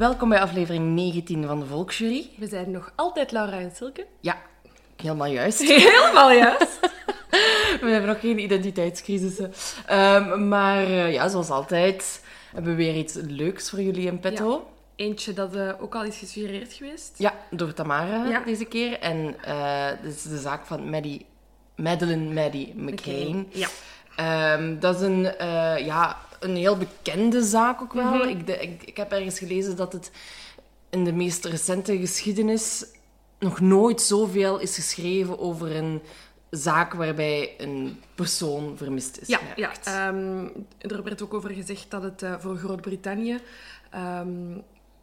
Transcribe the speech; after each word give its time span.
Welkom 0.00 0.28
bij 0.28 0.40
aflevering 0.40 0.94
19 0.94 1.46
van 1.46 1.60
de 1.60 1.66
Volksjury. 1.66 2.30
We 2.36 2.46
zijn 2.46 2.70
nog 2.70 2.92
altijd 2.96 3.32
Laura 3.32 3.58
en 3.58 3.72
Silke. 3.74 4.06
Ja, 4.20 4.36
helemaal 4.96 5.26
juist. 5.26 5.60
Helemaal 5.68 6.32
juist. 6.32 6.78
We 7.82 7.86
hebben 7.90 8.06
nog 8.06 8.20
geen 8.20 8.38
identiteitscrisissen. 8.38 9.52
Um, 9.90 10.48
maar 10.48 10.88
uh, 10.88 11.12
ja, 11.12 11.28
zoals 11.28 11.50
altijd 11.50 12.24
hebben 12.54 12.76
we 12.76 12.84
weer 12.84 12.94
iets 12.96 13.14
leuks 13.14 13.70
voor 13.70 13.80
jullie 13.80 14.06
in 14.06 14.20
petto. 14.20 14.50
Ja. 14.50 15.04
Eentje 15.04 15.32
dat 15.32 15.56
uh, 15.56 15.72
ook 15.80 15.94
al 15.94 16.04
is 16.04 16.18
gesuggereerd 16.18 16.72
geweest. 16.72 17.14
Ja, 17.18 17.34
door 17.50 17.72
Tamara 17.72 18.24
Ja. 18.28 18.40
deze 18.44 18.64
keer. 18.64 18.98
En 18.98 19.36
uh, 19.48 19.88
dit 20.02 20.14
is 20.14 20.22
de 20.22 20.38
zaak 20.38 20.66
van 20.66 20.90
Maddie, 20.90 21.26
Madeleine 21.76 22.32
Maddie 22.42 22.74
McCain. 22.76 23.48
Ja. 23.50 23.68
Ehm, 24.16 24.78
dat 24.78 24.94
is 24.94 25.00
een, 25.00 25.36
eh, 25.36 25.86
ja, 25.86 26.16
een 26.40 26.56
heel 26.56 26.76
bekende 26.76 27.42
zaak 27.44 27.82
ook 27.82 27.92
wel. 27.92 28.14
Mhm. 28.14 28.28
ik, 28.28 28.46
de- 28.46 28.58
ik, 28.58 28.82
ik 28.82 28.96
heb 28.96 29.12
ergens 29.12 29.38
gelezen 29.38 29.76
dat 29.76 29.92
het 29.92 30.10
in 30.90 31.04
de 31.04 31.12
meest 31.12 31.44
recente 31.44 31.98
geschiedenis 31.98 32.84
nog 33.38 33.60
nooit 33.60 34.00
zoveel 34.00 34.58
is 34.58 34.74
geschreven 34.74 35.38
over 35.38 35.76
een 35.76 36.00
zaak 36.50 36.92
waarbij 36.92 37.54
een 37.58 38.00
persoon 38.14 38.76
vermist 38.76 39.18
is 39.18 39.28
Ja, 39.28 39.38
geraakt. 39.38 39.84
ja. 39.86 40.08
ehm, 40.08 40.46
er 40.78 41.02
werd 41.02 41.22
ook 41.22 41.34
over 41.34 41.50
gezegd 41.50 41.90
dat 41.90 42.02
het 42.02 42.22
eh, 42.22 42.34
voor 42.38 42.56
Groot-Brittannië 42.56 43.38
ehm, 43.90 44.28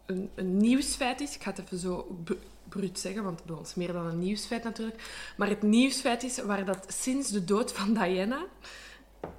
een, 0.05 0.30
een 0.35 0.58
nieuwsfeit 0.58 1.21
is. 1.21 1.35
Ik 1.35 1.41
ga 1.43 1.49
het 1.49 1.59
even 1.59 1.77
zo 1.77 2.17
br- 2.23 2.33
bruut 2.69 2.99
zeggen, 2.99 3.23
want 3.23 3.43
bij 3.45 3.55
ons 3.55 3.75
meer 3.75 3.93
dan 3.93 4.05
een 4.05 4.19
nieuwsfeit 4.19 4.63
natuurlijk. 4.63 5.02
Maar 5.38 5.49
het 5.49 5.61
nieuwsfeit 5.61 6.23
is 6.23 6.41
waar 6.41 6.65
dat 6.65 6.85
sinds 6.88 7.30
de 7.30 7.43
dood 7.43 7.71
van 7.73 7.93
Diana, 7.93 8.45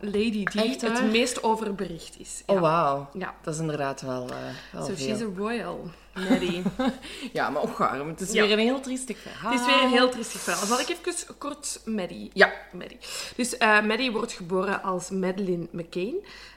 Lady 0.00 0.30
Di, 0.30 0.44
Echt 0.44 0.82
waar? 0.82 0.92
het 1.02 1.10
meest 1.10 1.42
over 1.42 1.74
bericht 1.74 2.18
is. 2.20 2.42
Ja. 2.46 2.54
Oh, 2.54 2.60
wauw. 2.60 3.08
Ja. 3.12 3.34
Dat 3.42 3.54
is 3.54 3.60
inderdaad 3.60 4.00
wel, 4.00 4.28
eh 4.30 4.36
wel 4.72 4.84
So 4.86 4.94
veel. 4.94 5.06
she's 5.16 5.20
a 5.22 5.28
royal, 5.36 5.90
Maddie. 6.14 6.62
Ja, 7.32 7.50
maar 7.50 7.62
ook. 7.62 7.78
Het 7.78 8.20
is 8.20 8.32
Ja. 8.32 8.42
weer 8.42 8.52
een 8.52 8.58
heel 8.58 8.80
triestig 8.80 9.18
verhaal. 9.18 9.52
Het 9.52 9.60
is 9.60 9.66
weer 9.66 9.82
een 9.82 9.90
heel 9.90 10.08
triestig 10.08 10.40
verhaal. 10.40 10.66
Zal 10.66 10.80
ik 10.80 10.88
even 10.88 11.38
kort 11.38 11.80
Maddie? 11.84 12.30
Ja. 12.32 12.52
Maddie. 12.72 12.98
Dus 13.36 13.56
eh 13.56 13.82
Maddie 13.82 14.12
wordt 14.12 14.32
geboren 14.32 14.82
als 14.82 15.10
Madeleine 15.10 15.66
McCain. 15.70 16.14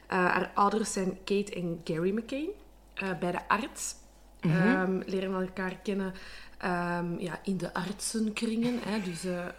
Eh, 0.08 0.18
haar 0.18 0.52
ouders 0.54 0.94
zijn 0.94 1.18
Kate 1.26 1.54
en 1.56 1.82
Gary 1.84 2.12
McCain. 2.18 2.48
Eh, 2.94 3.10
bij 3.20 3.32
de 3.32 3.48
arts. 3.48 3.96
Mhm. 4.42 4.68
Ehm, 4.68 5.02
leren 5.06 5.34
elkaar 5.42 5.76
kennen 5.84 6.14
ehm, 6.62 7.20
ja, 7.20 7.40
in 7.44 7.58
de 7.58 7.74
artsenkringen. 7.74 8.80
Hè. 8.86 9.02
Dus 9.02 9.26
eh, 9.26 9.46
eh, 9.46 9.54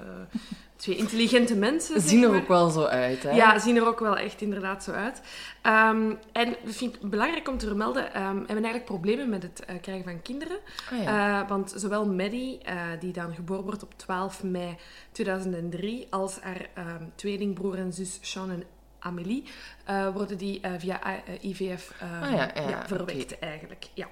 twee 0.77 0.97
intelligente 0.97 1.57
mensen. 1.57 2.01
Zeg 2.01 2.11
zien 2.11 2.23
er 2.23 2.35
ook 2.35 2.49
wel 2.49 2.71
zo 2.71 2.85
uit, 2.85 3.23
hè? 3.23 3.31
Ja, 3.31 3.59
zien 3.59 3.77
er 3.77 3.87
ook 3.87 4.01
wel 4.01 4.17
echt 4.17 4.41
inderdaad 4.41 4.85
zo 4.85 4.91
uit. 4.91 5.21
Ehm, 5.63 6.13
en 6.33 6.57
dat 6.65 6.75
vind 6.75 6.95
ik 6.95 7.11
belangrijk 7.11 7.49
om 7.49 7.59
te 7.59 7.67
vermelden. 7.67 8.03
we 8.13 8.19
hebben 8.19 8.47
eigenlijk 8.47 8.85
problemen 8.85 9.29
met 9.29 9.43
het 9.43 9.65
eh, 9.65 9.77
krijgen 9.81 10.05
van 10.05 10.23
kinderen. 10.23 10.59
Ah, 10.93 11.03
ja. 11.03 11.47
Want 11.47 11.73
zowel 11.77 12.07
Maddie, 12.07 12.61
die 13.01 13.13
dan 13.13 13.35
geboren 13.35 13.65
wordt 13.65 13.83
op 13.83 13.93
12 13.97 14.43
mei 14.43 14.77
2003, 15.13 16.07
als 16.11 16.41
haar 16.41 16.69
ehm, 16.75 17.05
tweelingbroer 17.15 17.79
en 17.79 17.93
zus 17.93 18.19
Sean 18.21 18.51
en 18.51 18.65
Amélie, 18.99 19.45
eh, 19.85 20.09
worden 20.09 20.39
die 20.39 20.61
via 20.79 21.01
IVF 21.41 21.95
Ah, 22.23 22.31
ja, 22.33 22.87
verwekt 22.87 23.39
eigenlijk. 23.39 23.87
Ja. 23.95 24.09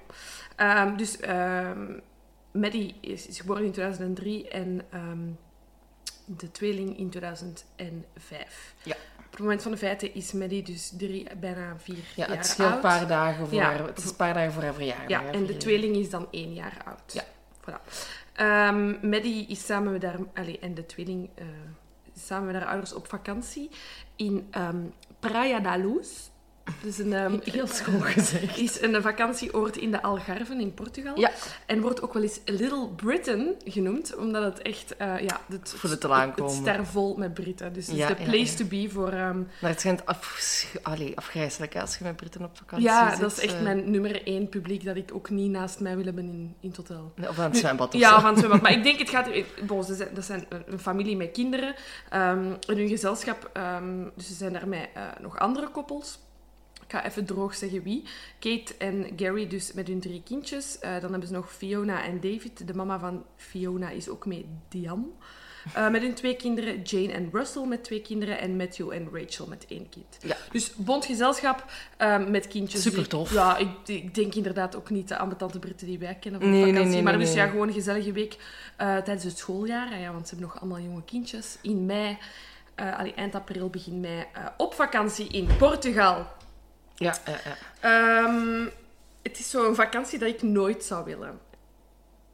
Dus 0.95 1.17
Maddie 2.51 2.95
is, 3.01 3.27
is 3.27 3.39
geboren 3.39 3.63
in 3.63 3.71
2003 3.71 4.47
en 4.49 4.81
ehm, 4.89 5.27
de 6.25 6.51
tweeling 6.51 6.97
in 6.97 7.09
2005. 7.09 8.75
Ja. 8.83 8.95
Op 9.17 9.31
het 9.31 9.39
moment 9.39 9.61
van 9.61 9.71
de 9.71 9.77
feiten 9.77 10.13
is 10.13 10.31
Maddie 10.31 10.63
dus 10.63 10.93
drie, 10.97 11.35
bijna 11.39 11.77
vier 11.77 11.95
Ja, 11.95 12.27
jaar 12.27 12.37
het 12.37 12.45
scheelt 12.45 12.67
een 12.67 12.73
oud. 12.73 12.81
paar 12.81 13.07
dagen 13.07 13.47
voor 13.47 13.57
Ja. 13.57 13.85
Het 13.85 13.97
is 13.97 14.05
een 14.05 14.15
paar 14.15 14.33
dagen 14.33 14.51
voor 14.51 14.63
haar 14.63 14.73
verjaardag. 14.73 15.09
Ja, 15.09 15.31
en 15.31 15.45
de 15.45 15.57
tweeling 15.57 15.95
is 15.95 16.09
dan 16.09 16.27
één 16.31 16.53
jaar 16.53 16.81
oud. 16.85 17.13
Ja. 17.13 17.23
Voilà. 17.61 17.81
Ehm, 18.33 19.09
Maddie 19.09 19.47
is 19.47 19.65
samen 19.65 19.91
met 19.91 20.03
haar... 20.03 20.17
Allee, 20.33 20.59
en 20.59 20.73
de 20.73 20.85
tweeling 20.85 21.29
is 22.13 22.25
samen 22.25 22.45
met 22.51 22.61
haar 22.61 22.71
ouders 22.71 22.93
op 22.93 23.07
vakantie 23.07 23.69
in 24.15 24.47
ehm, 24.51 24.81
Praia 25.19 25.59
da 25.59 25.77
Luz. 25.77 26.29
Dus 26.83 26.97
een, 26.97 27.13
ehm, 27.13 27.37
Heel 27.51 27.67
schoon 27.67 28.01
gezegd. 28.03 28.57
is 28.57 28.81
een 28.81 29.01
vakantieoord 29.01 29.77
in 29.77 29.91
de 29.91 30.01
Algarven 30.01 30.59
in 30.59 30.73
Portugal. 30.73 31.19
Ja. 31.19 31.31
En 31.65 31.81
wordt 31.81 32.01
ook 32.01 32.13
wel 32.13 32.23
eens 32.23 32.39
Little 32.45 32.87
Britain 32.95 33.55
genoemd, 33.65 34.15
omdat 34.15 34.43
het 34.43 34.61
echt... 34.61 34.95
eh, 34.97 35.19
ja, 35.19 35.39
het, 35.49 35.73
Voor 35.77 35.89
de 35.89 35.97
te 35.97 36.07
het, 36.07 36.15
aankomen. 36.15 36.51
het 36.53 36.61
ster 36.61 36.85
vol 36.85 37.15
met 37.17 37.33
Britten. 37.33 37.73
Dus 37.73 37.87
het 37.87 37.95
Ja, 37.95 38.09
is 38.09 38.15
de 38.17 38.23
ja, 38.23 38.29
place 38.29 38.51
ja. 38.51 38.57
to 38.57 38.65
be 38.65 38.89
voor... 38.89 39.09
ehm, 39.11 39.39
Maar 39.61 39.69
het 39.69 39.79
schijnt 39.79 40.05
af... 40.05 40.65
Allee, 40.81 41.17
afgrijzelijk 41.17 41.73
hè, 41.73 41.81
als 41.81 41.97
je 41.97 42.03
met 42.03 42.15
Britten 42.15 42.43
op 42.43 42.57
vakantie 42.57 42.87
ja, 42.87 43.09
zit. 43.11 43.19
dat 43.19 43.31
is 43.31 43.39
echt 43.39 43.55
eh, 43.55 43.61
mijn 43.61 43.91
nummer 43.91 44.23
één 44.27 44.49
publiek 44.49 44.85
dat 44.85 44.95
ik 44.95 45.09
ook 45.13 45.29
niet 45.29 45.51
naast 45.51 45.79
mij 45.79 45.95
wil 45.95 46.05
hebben 46.05 46.23
in, 46.23 46.55
in 46.59 46.67
het 46.69 46.77
hotel. 46.77 47.13
Of 47.29 47.39
aan 47.39 47.49
het 47.49 47.57
zwembad 47.57 47.93
of 47.93 47.99
Ja, 47.99 48.13
zo. 48.13 48.19
van 48.19 48.29
het 48.29 48.37
zwembad. 48.37 48.61
Maar 48.61 48.71
ik 48.71 48.83
denk, 48.83 48.99
het 48.99 49.09
gaat... 49.09 49.27
Bon, 49.67 49.83
ze 49.83 49.95
zijn, 49.95 50.09
dat 50.13 50.25
zijn 50.25 50.45
een- 50.67 50.79
familie 50.79 51.15
met 51.17 51.31
kinderen. 51.31 51.75
ehm 52.09 52.45
in 52.67 52.77
hun 52.77 52.87
gezelschap... 52.89 53.51
dus 54.15 54.27
ze 54.27 54.33
zijn 54.33 54.53
daarmee 54.53 54.89
eh, 54.93 55.03
nog 55.21 55.39
andere 55.39 55.67
koppels. 55.67 56.19
Ik 56.91 56.97
ga 56.97 57.05
even 57.05 57.25
droog 57.25 57.55
zeggen 57.55 57.83
wie. 57.83 58.03
Kate 58.39 58.75
en 58.77 59.05
Gary 59.15 59.47
dus 59.47 59.73
met 59.73 59.87
hun 59.87 59.99
drie 59.99 60.21
kindjes. 60.25 60.79
Eh, 60.79 60.91
dan 61.01 61.09
hebben 61.11 61.27
ze 61.27 61.33
nog 61.33 61.53
Fiona 61.53 62.03
en 62.03 62.19
David. 62.19 62.67
De 62.67 62.73
mama 62.73 62.99
van 62.99 63.23
Fiona 63.35 63.89
is 63.89 64.09
ook 64.09 64.25
mee 64.25 64.45
Diane. 64.69 65.05
Eh, 65.73 65.89
met 65.89 66.01
hun 66.01 66.13
twee 66.13 66.35
kinderen. 66.35 66.81
Jane 66.81 67.11
en 67.11 67.29
Russell 67.31 67.65
met 67.65 67.83
twee 67.83 68.01
kinderen. 68.01 68.39
En 68.39 68.55
Matthew 68.55 68.91
en 68.91 69.09
Rachel 69.13 69.47
met 69.47 69.65
één 69.69 69.89
kind. 69.89 70.17
Ja. 70.21 70.35
Dus 70.51 70.73
bond 70.75 71.05
gezelschap 71.05 71.65
ehm, 71.97 72.31
met 72.31 72.47
kindjes. 72.47 72.81
die- 72.83 72.91
Supertof. 72.91 73.33
Ja, 73.33 73.57
ik, 73.57 73.69
ik 73.85 74.15
denk 74.15 74.35
inderdaad 74.35 74.75
ook 74.75 74.89
niet 74.89 75.07
de 75.07 75.17
ambetante 75.17 75.59
Britten 75.59 75.87
die 75.87 75.99
wij 75.99 76.15
kennen 76.15 76.41
van 76.41 76.49
Nee, 76.49 76.59
nee, 76.61 76.69
vakantie. 76.71 76.93
nee, 76.93 77.03
maar 77.03 77.17
dus 77.19 77.33
ja, 77.33 77.47
gewoon 77.47 77.67
een 77.67 77.73
gezellige 77.73 78.11
week 78.11 78.37
eh, 78.77 78.87
tijdens 78.97 79.23
het 79.23 79.37
schooljaar. 79.37 79.91
Ah 79.93 79.99
Ja, 79.99 80.11
want 80.13 80.27
ze 80.27 80.35
hebben 80.35 80.51
nog 80.53 80.61
allemaal 80.61 80.79
jonge 80.89 81.03
kindjes. 81.03 81.57
In 81.61 81.85
mei, 81.85 82.17
eh, 82.75 82.99
allee, 82.99 83.13
eind 83.13 83.35
april, 83.35 83.69
begin 83.69 83.99
mei, 83.99 84.25
eh, 84.33 84.45
op 84.57 84.73
vakantie 84.73 85.27
in 85.27 85.47
Portugal. 85.57 86.27
Ja, 87.01 87.15
ja, 87.25 87.37
ja. 87.43 87.55
Ehm, 88.25 88.65
het 89.21 89.39
is 89.39 89.49
zo'n 89.49 89.75
vakantie 89.75 90.19
dat 90.19 90.29
ik 90.29 90.41
nooit 90.41 90.83
zou 90.83 91.05
willen. 91.05 91.39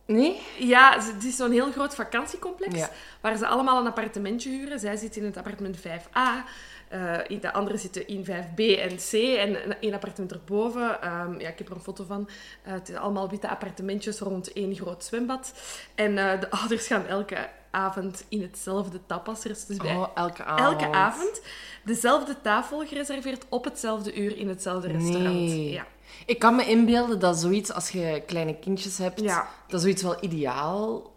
Nee? 0.06 0.42
Ja, 0.58 1.00
het 1.14 1.24
is 1.24 1.36
zo'n 1.36 1.52
heel 1.52 1.72
groot 1.72 1.96
vakantiecomplex 1.96 2.76
Ja. 2.80 2.90
waar 3.22 3.38
ze 3.38 3.48
allemaal 3.48 3.80
een 3.80 3.88
appartementje 3.88 4.50
huren. 4.50 4.80
Zij 4.80 4.96
zitten 4.96 5.22
in 5.22 5.28
het 5.28 5.38
appartement 5.38 5.78
5A, 5.80 6.44
eh, 6.90 7.40
de 7.42 7.54
anderen 7.54 7.80
zitten 7.80 8.08
in 8.08 8.26
5B 8.26 8.60
en 8.60 8.96
C 8.96 9.14
en 9.14 9.64
een- 9.66 9.76
één 9.80 9.94
appartement 9.94 10.32
erboven. 10.32 11.02
Ehm, 11.02 11.40
ja, 11.40 11.48
ik 11.50 11.58
heb 11.58 11.70
er 11.70 11.76
een 11.76 11.82
foto 11.82 12.04
van. 12.04 12.30
Eh, 12.64 12.74
het 12.74 12.90
is 12.90 12.96
allemaal 12.96 13.30
witte 13.30 13.50
appartementjes 13.50 14.20
rond 14.20 14.54
één 14.54 14.76
groot 14.76 15.04
zwembad. 15.04 15.54
En 15.96 16.18
eh, 16.18 16.40
de 16.40 16.50
ouders 16.60 16.88
gaan 16.88 17.06
elke 17.08 17.50
avond 17.72 18.24
in 18.30 18.42
hetzelfde 18.42 19.00
tapas. 19.06 19.42
Dus 19.42 19.66
bij 19.66 19.96
Oh, 19.96 20.08
elke 20.16 20.44
avond. 20.44 20.82
elke 20.82 20.92
avond 20.98 21.42
dezelfde 21.84 22.36
tafel 22.42 22.86
gereserveerd 22.86 23.46
op 23.50 23.64
hetzelfde 23.64 24.16
uur 24.16 24.38
in 24.38 24.50
hetzelfde 24.50 24.88
restaurant. 24.88 25.36
Nee. 25.36 25.72
Ja. 25.72 25.86
Ik 26.26 26.40
kan 26.40 26.56
me 26.56 26.66
inbeelden 26.66 27.20
dat 27.20 27.38
zoiets, 27.38 27.74
als 27.74 27.90
je 27.90 28.24
kleine 28.26 28.56
kindjes 28.60 28.98
hebt, 28.98 29.20
Ja. 29.22 29.48
dat 29.68 29.82
zoiets 29.82 30.02
wel 30.02 30.18
ideaal 30.24 31.12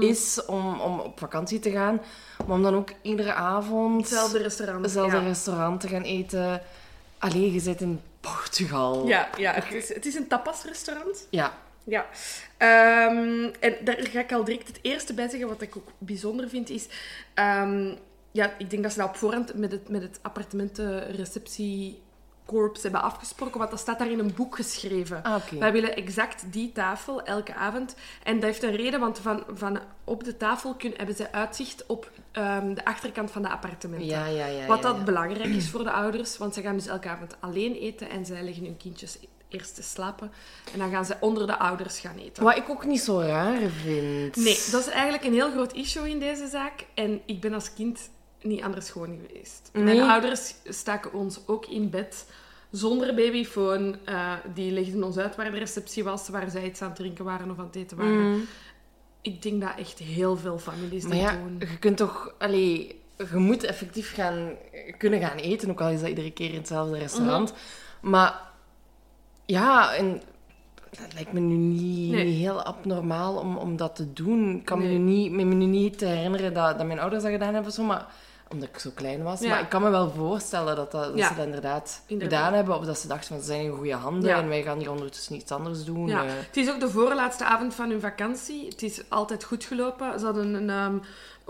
is 0.00 0.44
om, 0.46 0.80
om 0.80 0.98
op 1.00 1.18
vakantie 1.18 1.58
te 1.58 1.70
gaan. 1.70 2.00
Maar 2.46 2.56
om 2.56 2.62
dan 2.62 2.74
ook 2.74 2.90
iedere 3.02 3.32
avond 3.32 4.00
Hetzelfde 4.00 4.38
restaurant. 4.38 4.84
hetzelfde 4.84 5.16
ja. 5.16 5.22
restaurant 5.22 5.80
te 5.80 5.88
gaan 5.88 6.02
eten. 6.02 6.62
Allee, 7.18 7.52
je 7.52 7.60
zit 7.60 7.80
in 7.80 8.00
Portugal. 8.20 9.06
Ja, 9.06 9.28
ja 9.36 9.52
het, 9.52 9.72
is, 9.72 9.94
het 9.94 10.06
is 10.06 10.14
een 10.14 10.28
tapasrestaurant. 10.28 11.26
Ja. 11.30 11.52
Ja. 11.90 12.06
Ehm, 12.56 13.50
en 13.60 13.76
daar 13.84 13.96
ga 13.98 14.20
ik 14.20 14.32
al 14.32 14.44
direct 14.44 14.66
het 14.66 14.78
eerste 14.82 15.14
bij 15.14 15.28
zeggen, 15.28 15.48
wat 15.48 15.62
ik 15.62 15.76
ook 15.76 15.88
bijzonder 15.98 16.48
vind, 16.48 16.70
is... 16.70 16.86
ehm, 17.34 17.94
ja, 18.32 18.54
ik 18.58 18.70
denk 18.70 18.82
dat 18.82 18.92
ze 18.92 18.98
dat 18.98 19.08
op 19.08 19.16
voorhand 19.16 19.54
met 19.54 19.72
het, 19.72 19.88
met 19.88 20.02
het 20.02 20.18
appartementenreceptiekorps 20.22 22.82
hebben 22.82 23.02
afgesproken, 23.02 23.58
want 23.58 23.70
dat 23.70 23.80
staat 23.80 23.98
daar 23.98 24.10
in 24.10 24.18
een 24.18 24.34
boek 24.34 24.56
geschreven. 24.56 25.22
Ah. 25.22 25.42
Wij 25.58 25.72
willen 25.72 25.96
exact 25.96 26.52
die 26.52 26.72
tafel 26.72 27.22
elke 27.22 27.54
avond. 27.54 27.94
En 28.22 28.34
dat 28.34 28.42
heeft 28.42 28.62
een 28.62 28.76
reden, 28.76 29.00
want 29.00 29.18
van, 29.18 29.44
van 29.54 29.78
op 30.04 30.24
de 30.24 30.36
tafel 30.36 30.74
kun, 30.74 30.94
hebben 30.96 31.16
ze 31.16 31.32
uitzicht 31.32 31.86
op 31.86 32.10
ehm, 32.32 32.74
de 32.74 32.84
achterkant 32.84 33.30
van 33.30 33.42
de 33.42 33.48
appartementen. 33.48 34.08
Ja, 34.08 34.26
ja, 34.26 34.46
ja. 34.46 34.66
Wat 34.66 34.82
dat 34.82 35.04
belangrijk 35.04 35.54
is 35.54 35.70
voor 35.70 35.84
de 35.84 35.92
ouders, 35.92 36.38
want 36.38 36.54
ze 36.54 36.62
gaan 36.62 36.76
dus 36.76 36.86
elke 36.86 37.08
avond 37.08 37.36
alleen 37.40 37.74
eten 37.74 38.10
en 38.10 38.26
zij 38.26 38.42
leggen 38.42 38.64
hun 38.64 38.76
kindjes 38.76 39.18
eerst 39.50 39.74
te 39.74 39.82
slapen. 39.82 40.32
En 40.72 40.78
dan 40.78 40.90
gaan 40.90 41.04
ze 41.04 41.16
onder 41.20 41.46
de 41.46 41.58
ouders 41.58 42.00
gaan 42.00 42.16
eten. 42.16 42.42
Wat 42.42 42.56
ik 42.56 42.70
ook 42.70 42.84
niet 42.84 43.00
zo 43.00 43.20
raar 43.20 43.60
vind. 43.60 44.36
Nee, 44.36 44.58
dat 44.70 44.80
is 44.80 44.88
eigenlijk 44.88 45.24
een 45.24 45.32
heel 45.32 45.50
groot 45.50 45.72
issue 45.72 46.10
in 46.10 46.18
deze 46.18 46.48
zaak. 46.48 46.86
En 46.94 47.20
ik 47.26 47.40
ben 47.40 47.54
als 47.54 47.72
kind 47.74 48.10
niet 48.42 48.62
anders 48.62 48.90
gewoon 48.90 49.18
geweest. 49.26 49.70
Nee. 49.72 49.84
Mijn 49.84 50.00
ouders 50.00 50.54
staken 50.64 51.12
ons 51.12 51.40
ook 51.46 51.66
in 51.66 51.90
bed 51.90 52.26
zonder 52.70 53.14
babyfoon. 53.14 53.96
Eh, 54.04 54.32
die 54.54 54.72
legden 54.72 55.02
ons 55.02 55.16
uit 55.16 55.36
waar 55.36 55.50
de 55.50 55.58
receptie 55.58 56.04
was, 56.04 56.28
waar 56.28 56.50
zij 56.50 56.64
iets 56.64 56.82
aan 56.82 56.88
het 56.88 56.96
drinken 56.96 57.24
waren 57.24 57.50
of 57.50 57.58
aan 57.58 57.64
het 57.64 57.76
eten 57.76 57.96
waren. 57.96 58.32
Mm. 58.32 58.44
Ik 59.22 59.42
denk 59.42 59.60
dat 59.60 59.72
echt 59.76 59.98
heel 59.98 60.36
veel 60.36 60.58
families 60.58 61.02
Maar 61.02 61.12
dat 61.12 61.20
ja, 61.20 61.36
doen. 61.36 61.56
je 61.58 61.78
kunt 61.78 61.96
toch... 61.96 62.34
Allee, 62.38 63.00
je 63.16 63.36
moet 63.36 63.64
effectief 63.64 64.14
gaan, 64.14 64.56
kunnen 64.98 65.20
gaan 65.20 65.36
eten, 65.36 65.70
ook 65.70 65.80
al 65.80 65.88
is 65.88 66.00
dat 66.00 66.08
iedere 66.08 66.32
keer 66.32 66.50
in 66.50 66.56
hetzelfde 66.56 66.98
restaurant. 66.98 67.52
Mhm. 67.52 68.10
Maar 68.10 68.49
ja, 69.50 69.94
en 69.94 70.22
dat 70.90 71.14
lijkt 71.14 71.32
me 71.32 71.40
nu 71.40 71.54
niet, 71.54 72.12
Nee. 72.12 72.26
heel 72.26 72.62
abnormaal 72.62 73.36
om, 73.36 73.56
om 73.56 73.76
dat 73.76 73.96
te 73.96 74.12
doen. 74.12 74.56
Ik 74.56 74.64
kan 74.64 74.78
me 74.78 74.84
nu 74.86 74.98
niet, 74.98 75.32
me, 75.32 75.42
nu 75.42 75.64
niet 75.64 75.98
te 75.98 76.04
herinneren 76.06 76.54
dat, 76.54 76.78
dat 76.78 76.86
mijn 76.86 77.00
ouders 77.00 77.22
dat 77.22 77.32
gedaan 77.32 77.54
hebben, 77.54 77.72
zo, 77.72 77.82
maar, 77.82 78.06
omdat 78.52 78.68
ik 78.68 78.78
zo 78.78 78.90
klein 78.94 79.22
was. 79.22 79.40
Ja. 79.40 79.48
Maar 79.48 79.60
ik 79.60 79.68
kan 79.68 79.82
me 79.82 79.90
wel 79.90 80.10
voorstellen 80.10 80.76
dat, 80.76 80.90
dat, 80.92 81.04
dat 81.04 81.16
Ja. 81.16 81.28
ze 81.28 81.34
dat 81.34 81.44
inderdaad, 81.44 82.02
Inderdaad. 82.06 82.38
gedaan 82.38 82.54
hebben. 82.54 82.76
Of 82.78 82.84
dat 82.84 82.98
ze 82.98 83.08
dachten 83.08 83.28
van, 83.28 83.38
ze 83.38 83.44
zijn 83.44 83.60
in 83.64 83.70
goede 83.72 83.94
handen 83.94 84.28
Ja. 84.28 84.38
en 84.38 84.48
wij 84.48 84.62
gaan 84.62 84.78
hier 84.78 84.90
ondertussen 84.90 85.34
iets 85.36 85.52
anders 85.52 85.84
doen. 85.84 86.06
Ja, 86.06 86.24
eh. 86.24 86.30
het 86.46 86.56
is 86.56 86.70
ook 86.70 86.80
de 86.80 86.90
voorlaatste 86.90 87.44
avond 87.44 87.74
van 87.74 87.90
hun 87.90 88.00
vakantie. 88.00 88.66
Het 88.68 88.82
is 88.82 89.02
altijd 89.08 89.44
goed 89.44 89.64
gelopen. 89.64 90.18
Ze 90.18 90.24
hadden 90.24 90.54
een, 90.54 90.70
ehm, 90.70 90.94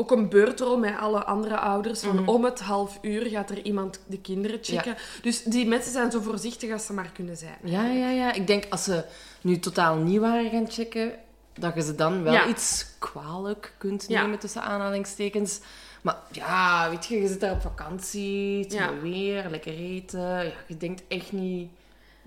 ook 0.00 0.10
een 0.10 0.28
beurtrol 0.28 0.78
met 0.78 0.96
alle 0.98 1.24
andere 1.24 1.56
ouders. 1.58 2.00
Van 2.00 2.26
om 2.28 2.44
het 2.44 2.60
half 2.60 2.98
uur 3.02 3.26
gaat 3.26 3.50
er 3.50 3.62
iemand 3.62 4.00
de 4.06 4.20
kinderen 4.20 4.58
checken. 4.62 4.96
Dus 5.22 5.42
die 5.42 5.66
mensen 5.66 5.92
zijn 5.92 6.10
zo 6.10 6.20
voorzichtig 6.20 6.72
als 6.72 6.86
ze 6.86 6.92
maar 6.92 7.10
kunnen 7.14 7.36
zijn. 7.36 7.56
Ja, 7.62 7.86
ja, 7.86 8.10
ja. 8.10 8.32
Ik 8.32 8.46
denk 8.46 8.66
als 8.70 8.84
ze 8.84 9.04
nu 9.40 9.58
totaal 9.58 9.96
nieuw 9.96 10.20
waren 10.20 10.50
gaan 10.50 10.70
checken, 10.70 11.12
dat 11.54 11.74
je 11.74 11.82
ze 11.82 11.94
dan 11.94 12.22
wel 12.22 12.32
Ja. 12.32 12.46
iets 12.46 12.86
kwalijk 12.98 13.74
kunt 13.78 14.04
Ja. 14.08 14.22
nemen 14.22 14.38
tussen 14.38 14.62
aanhalingstekens. 14.62 15.60
Maar 16.02 16.16
ja, 16.32 16.90
weet 16.90 17.06
je, 17.06 17.20
je 17.20 17.28
zit 17.28 17.40
daar 17.40 17.52
op 17.52 17.60
vakantie, 17.60 18.58
het 18.62 18.72
Ja. 18.72 18.98
weer, 19.00 19.46
lekker 19.50 19.72
eten. 19.74 20.20
Ja, 20.20 20.52
je 20.66 20.76
denkt 20.76 21.02
echt 21.08 21.32
niet 21.32 21.70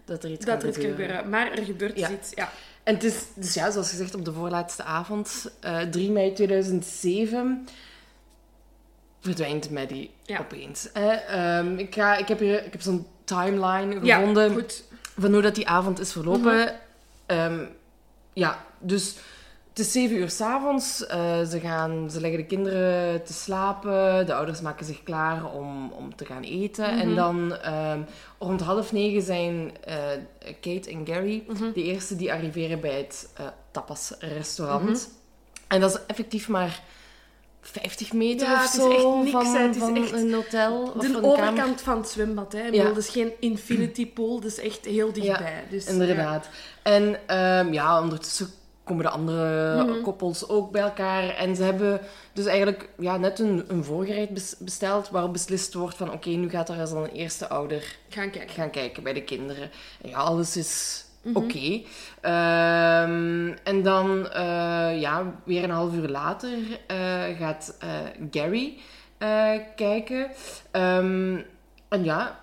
dat 0.05 0.23
er 0.23 0.31
iets 0.31 0.45
Dat 0.45 0.63
er 0.63 0.71
kan 0.71 0.81
gebeuren. 0.81 1.29
Maar 1.29 1.51
er 1.51 1.63
gebeurt 1.65 1.95
dus 1.95 2.09
iets. 2.09 2.29
Ja. 2.35 2.51
En 2.83 2.93
het 2.93 3.03
is, 3.03 3.15
dus 3.35 3.53
ja, 3.53 3.71
zoals 3.71 3.89
gezegd, 3.89 4.15
op 4.15 4.25
de 4.25 4.33
voorlaatste 4.33 4.83
avond, 4.83 5.51
eh 5.59 5.79
3 5.81 6.11
mei 6.11 6.33
2007, 6.33 7.67
verdwijnt 9.21 9.69
Maddie 9.69 10.11
Ja. 10.23 10.39
opeens. 10.39 10.89
Hè. 10.93 11.09
Ehm, 11.11 11.77
ik, 11.77 11.93
ga, 11.93 12.15
ik 12.15 12.27
heb, 12.27 12.39
hier, 12.39 12.65
ik 12.65 12.71
heb 12.71 12.81
zo'n 12.81 13.07
timeline 13.23 13.99
Ja, 14.05 14.15
gevonden 14.17 14.51
goed. 14.53 14.83
van 15.19 15.33
hoe 15.33 15.41
dat 15.41 15.55
die 15.55 15.67
avond 15.67 15.99
is 15.99 16.11
verlopen. 16.11 16.55
Mhm. 16.63 16.69
Ehm, 17.25 17.65
ja, 18.33 18.65
dus 18.79 19.15
het 19.73 19.79
is 19.85 19.91
zeven 19.91 20.15
uur 20.17 20.29
s'avonds. 20.29 21.07
avonds. 21.07 21.51
ze, 21.51 21.59
gaan, 21.59 22.09
ze 22.11 22.19
leggen 22.19 22.39
de 22.39 22.45
kinderen 22.45 23.23
te 23.23 23.33
slapen. 23.33 24.25
De 24.25 24.33
ouders 24.33 24.61
maken 24.61 24.85
zich 24.85 25.03
klaar 25.03 25.45
om, 25.53 25.91
om 25.91 26.15
te 26.15 26.25
gaan 26.25 26.43
eten. 26.43 26.89
Mhm. 26.89 26.99
En 26.99 27.15
dan 27.15 27.55
ehm, 27.55 28.01
rond 28.39 28.61
half 28.61 28.91
negen 28.91 29.21
zijn 29.21 29.71
eh, 29.83 29.95
Kate 30.61 30.89
en 30.89 31.05
Gary 31.07 31.43
Mhm. 31.47 31.71
de 31.73 31.83
eerste 31.83 32.15
die 32.15 32.31
arriveren 32.33 32.79
bij 32.79 32.97
het 32.97 33.29
eh 33.37 33.45
tapas-restaurant. 33.71 34.83
Mhm. 34.89 34.97
En 35.67 35.79
dat 35.81 35.89
is 35.93 35.99
effectief 36.07 36.47
maar 36.49 36.81
50 37.61 38.13
meter 38.13 38.47
Ja, 38.47 38.53
of 38.53 38.59
het 38.61 38.69
is 38.69 38.75
zo 38.75 38.91
echt 38.91 39.23
niks, 39.23 39.31
van. 39.31 39.55
Het 39.61 39.75
is 39.75 39.81
van 39.81 39.95
echt 39.95 40.11
een 40.11 40.33
hotel 40.33 40.81
of 40.95 41.01
De 41.05 41.11
kamer. 41.11 41.23
overkant 41.23 41.81
van 41.81 41.97
het 41.97 42.09
zwembad. 42.09 42.51
Hè. 42.53 42.61
Ja. 42.67 42.83
Dat 42.83 42.97
is 42.97 43.09
geen 43.09 43.31
infinity 43.39 44.07
pool. 44.13 44.39
Dat 44.39 44.51
is 44.51 44.59
echt 44.59 44.85
heel 44.85 45.13
dichtbij. 45.13 45.63
dus, 45.69 45.85
Inderdaad. 45.85 46.49
En 46.81 47.17
ehm, 47.27 47.73
ja, 47.73 48.01
ondertussen 48.01 48.47
komen 48.83 49.03
de 49.03 49.09
andere 49.09 49.83
Mhm. 49.83 50.01
koppels 50.01 50.49
ook 50.49 50.71
bij 50.71 50.81
elkaar. 50.81 51.29
En 51.29 51.55
ze 51.55 51.63
hebben 51.63 51.99
dus 52.33 52.45
eigenlijk 52.45 52.89
ja, 52.99 53.17
net 53.17 53.39
een, 53.39 53.63
een 53.67 53.83
voorgereid 53.83 54.29
bes- 54.29 54.55
besteld 54.59 55.09
waarop 55.09 55.33
beslist 55.33 55.73
wordt 55.73 55.95
van 55.97 56.11
oké, 56.11 56.29
nu 56.29 56.49
gaat 56.49 56.69
er 56.69 56.79
als 56.79 56.91
een 56.91 57.05
eerste 57.05 57.47
ouder. 57.49 57.95
Gaan 58.09 58.29
kijken. 58.29 58.49
gaan 58.53 58.69
kijken 58.69 59.03
bij 59.03 59.13
de 59.13 59.23
kinderen. 59.23 59.69
En 60.01 60.09
ja, 60.09 60.17
alles 60.17 60.57
is 60.57 61.05
Mhm. 61.21 61.37
oké. 61.37 61.81
Ehm, 62.21 63.53
en 63.63 63.83
dan, 63.83 64.29
eh, 64.29 64.99
ja, 65.01 65.33
weer 65.45 65.63
een 65.63 65.69
half 65.69 65.93
uur 65.93 66.07
later 66.09 66.57
eh, 66.87 67.23
gaat 67.39 67.75
eh, 67.79 67.89
Gary 68.31 68.77
kijken. 69.75 70.31
Ehm, 70.71 71.37
en 71.89 72.03
ja, 72.03 72.39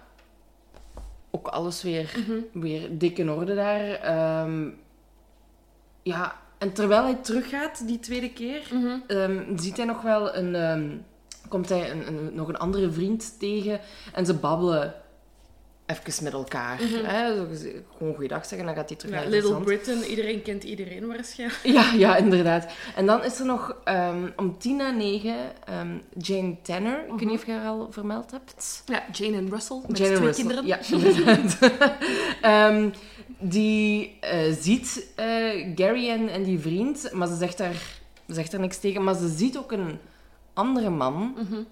ook 1.31 1.47
alles 1.49 1.83
weer, 1.83 2.15
Mhm. 2.17 2.61
weer 2.61 2.99
dik 2.99 3.19
in 3.19 3.31
orde 3.31 3.55
daar. 3.55 3.91
Ehm, 3.91 4.69
ja, 6.03 6.37
en 6.59 6.73
terwijl 6.73 7.03
hij 7.03 7.15
teruggaat, 7.23 7.87
die 7.87 8.01
tweede 8.01 8.33
keer, 8.33 8.63
Mhm. 8.73 8.97
ehm, 9.07 9.57
ziet 9.59 9.77
hij 9.77 9.87
nog 9.87 10.03
wel 10.03 10.35
een... 10.37 10.55
ehm, 10.55 10.89
komt 11.49 11.69
hij 11.69 11.91
een, 11.91 12.07
een- 12.07 12.35
nog 12.35 12.49
een 12.49 12.59
andere 12.59 12.91
vriend 12.91 13.39
tegen 13.39 13.81
en 14.13 14.27
ze 14.27 14.35
babbelen 14.35 14.95
even 15.87 16.25
met 16.25 16.33
elkaar. 16.33 16.79
hè? 16.79 17.37
Zo 17.37 17.47
gez- 17.51 17.75
gewoon 17.97 18.15
goeiedag 18.15 18.47
zeggen, 18.47 18.67
dan 18.67 18.77
gaat 18.77 18.89
hij 18.89 18.99
terug 18.99 19.15
Mhm. 19.15 19.25
Ja, 19.25 19.29
naar 19.31 19.41
Little. 19.41 19.61
Britain, 19.65 20.03
iedereen 20.05 20.43
kent 20.43 20.65
iedereen 20.65 21.07
waarschijnlijk. 21.07 21.61
Ja, 21.63 21.93
ja, 21.93 22.17
inderdaad. 22.17 22.73
En 22.97 23.07
dan 23.07 23.25
is 23.25 23.39
er 23.39 23.47
nog 23.47 23.77
ehm, 23.85 24.29
om 24.37 24.59
tien 24.59 24.77
na 24.77 24.91
negen 24.91 25.37
Jane 26.19 26.57
Tanner. 26.63 26.99
Ik 27.05 27.11
weet 27.19 27.21
niet 27.29 27.39
of 27.39 27.47
je 27.47 27.53
haar 27.53 27.69
al 27.69 27.89
vermeld 27.91 28.31
hebt. 28.31 28.83
Ja, 28.87 29.03
Jane 29.13 29.37
en 29.37 29.51
Russell, 29.51 29.81
met 29.89 29.99
Jane 29.99 30.15
twee 30.15 30.27
Russell. 30.27 30.45
kinderen. 30.47 30.67
Ja, 30.67 30.79
inderdaad. 30.91 31.59
die 33.41 34.17
eh, 34.21 34.53
ziet 34.61 35.07
eh, 35.17 35.27
Gary 35.75 36.09
en, 36.11 36.29
en 36.29 36.43
die 36.43 36.59
vriend, 36.59 37.13
maar 37.13 37.29
ze 37.29 37.37
zegt, 37.37 37.59
daar, 37.59 37.75
ze 38.29 38.35
zegt 38.35 38.53
er 38.53 38.61
niks 38.61 38.79
tegen. 38.79 39.05
Maar 39.05 39.15
ze 39.15 39.29
ziet 39.29 39.59
ook 39.59 39.73
een 39.73 39.99
andere 40.55 40.91
man 40.91 41.35
Mhm. 41.37 41.63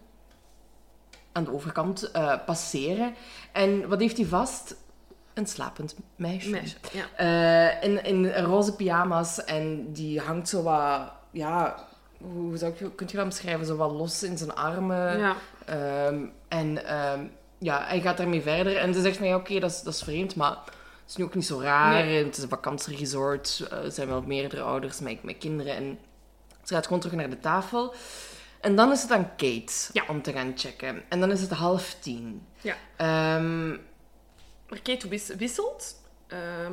aan 1.33 1.45
de 1.45 1.53
overkant 1.53 2.11
eh, 2.11 2.35
passeren. 2.47 3.15
En 3.53 3.89
wat 3.89 4.01
heeft 4.01 4.17
hij 4.17 4.27
vast? 4.27 4.77
Een 5.35 5.47
slapend 5.47 5.95
meisje. 6.17 6.51
Meisje, 6.51 6.77
ja. 7.17 7.81
In, 7.81 8.05
in 8.05 8.33
roze 8.35 8.75
pyjama's 8.75 9.45
en 9.45 9.93
die 9.93 10.21
hangt 10.21 10.49
zo 10.49 10.63
wat, 10.63 11.01
ja, 11.31 11.87
hoe 12.19 12.57
zou 12.57 12.73
ik, 12.73 12.97
kun 12.97 13.07
je 13.11 13.17
dat 13.17 13.27
beschrijven? 13.29 13.67
Zo 13.67 13.77
wat 13.77 13.91
los 13.93 14.23
in 14.23 14.39
zijn 14.39 14.55
armen. 14.55 15.19
ja. 15.19 15.37
Ehm, 15.65 16.25
en 16.49 16.87
ehm, 16.87 17.25
ja, 17.59 17.85
hij 17.87 18.01
gaat 18.01 18.17
daarmee 18.17 18.43
verder 18.43 18.77
en 18.77 18.95
ze 18.95 19.01
zegt 19.01 19.19
ja, 19.19 19.35
oké, 19.37 19.59
dat, 19.59 19.71
is, 19.71 19.83
dat 19.83 19.95
is 19.95 20.03
vreemd, 20.03 20.35
maar 20.37 20.57
is 21.09 21.17
nu 21.17 21.25
ook 21.25 21.35
niet 21.35 21.47
zo 21.47 21.61
raar. 21.61 22.05
Nee. 22.05 22.25
Het 22.25 22.37
is 22.37 22.43
een 22.43 22.49
vakantieresort, 22.49 23.67
eh, 23.71 23.85
er 23.85 23.93
zijn 23.93 24.09
wel 24.09 24.23
meerdere 24.23 24.63
ouders 24.63 25.01
met, 25.01 25.23
met 25.23 25.39
kinderen 25.39 25.75
en 25.77 25.99
ze 26.65 26.75
gaat 26.75 26.85
gewoon 26.87 27.01
terug 27.01 27.17
naar 27.17 27.31
de 27.31 27.41
tafel. 27.41 27.95
En 28.61 28.77
dan 28.77 28.91
is 28.93 29.03
het 29.03 29.11
aan 29.11 29.31
Kate 29.37 29.73
Ja. 29.93 30.05
om 30.09 30.23
te 30.23 30.33
gaan 30.33 30.53
checken. 30.57 31.03
En 31.09 31.21
dan 31.21 31.31
is 31.31 31.41
het 31.41 31.51
half 31.51 31.95
tien. 32.01 32.47
Ja. 32.61 32.75
Ehm, 32.97 33.69
Maar 34.69 34.81
Kate 34.83 35.09
wis- 35.09 35.35
wisselt. 35.37 35.95
Ehm, 36.27 36.73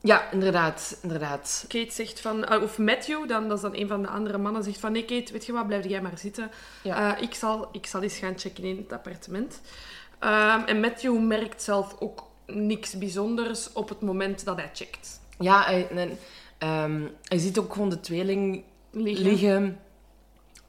ja, 0.00 0.30
inderdaad, 0.30 0.98
inderdaad. 1.02 1.64
Kate 1.68 1.90
zegt 1.92 2.20
van... 2.20 2.48
ah, 2.48 2.62
of 2.62 2.78
Matthew, 2.78 3.28
dan, 3.28 3.48
dat 3.48 3.56
is 3.56 3.62
dan 3.62 3.76
een 3.76 3.88
van 3.88 4.02
de 4.02 4.08
andere 4.08 4.38
mannen, 4.38 4.62
zegt 4.64 4.78
van... 4.78 4.92
Nee, 4.92 5.04
Kate, 5.04 5.32
weet 5.32 5.46
je 5.46 5.52
wat, 5.52 5.66
blijf 5.66 5.84
jij 5.88 6.00
maar 6.02 6.18
zitten. 6.18 6.50
Ja. 6.82 7.16
Eh, 7.16 7.22
ik, 7.22 7.34
zal, 7.34 7.68
ik 7.72 7.86
zal 7.86 8.02
eens 8.02 8.16
gaan 8.18 8.38
checken 8.38 8.64
in 8.64 8.76
het 8.76 8.92
appartement. 8.92 9.60
Ehm, 10.18 10.60
en 10.64 10.80
Matthew 10.80 11.18
merkt 11.18 11.62
zelf 11.62 11.96
ook 11.98 12.30
niks 12.46 12.98
bijzonders 12.98 13.72
op 13.72 13.88
het 13.88 14.00
moment 14.00 14.44
dat 14.44 14.56
hij 14.56 14.70
checkt. 14.72 15.20
Ja, 15.38 15.62
hij, 15.62 15.88
en, 15.88 16.18
ehm, 16.58 17.02
hij 17.24 17.38
ziet 17.38 17.58
ook 17.58 17.72
gewoon 17.72 17.88
de 17.88 18.00
tweeling 18.00 18.62
Liggen. 18.90 19.24
liggen. 19.24 19.78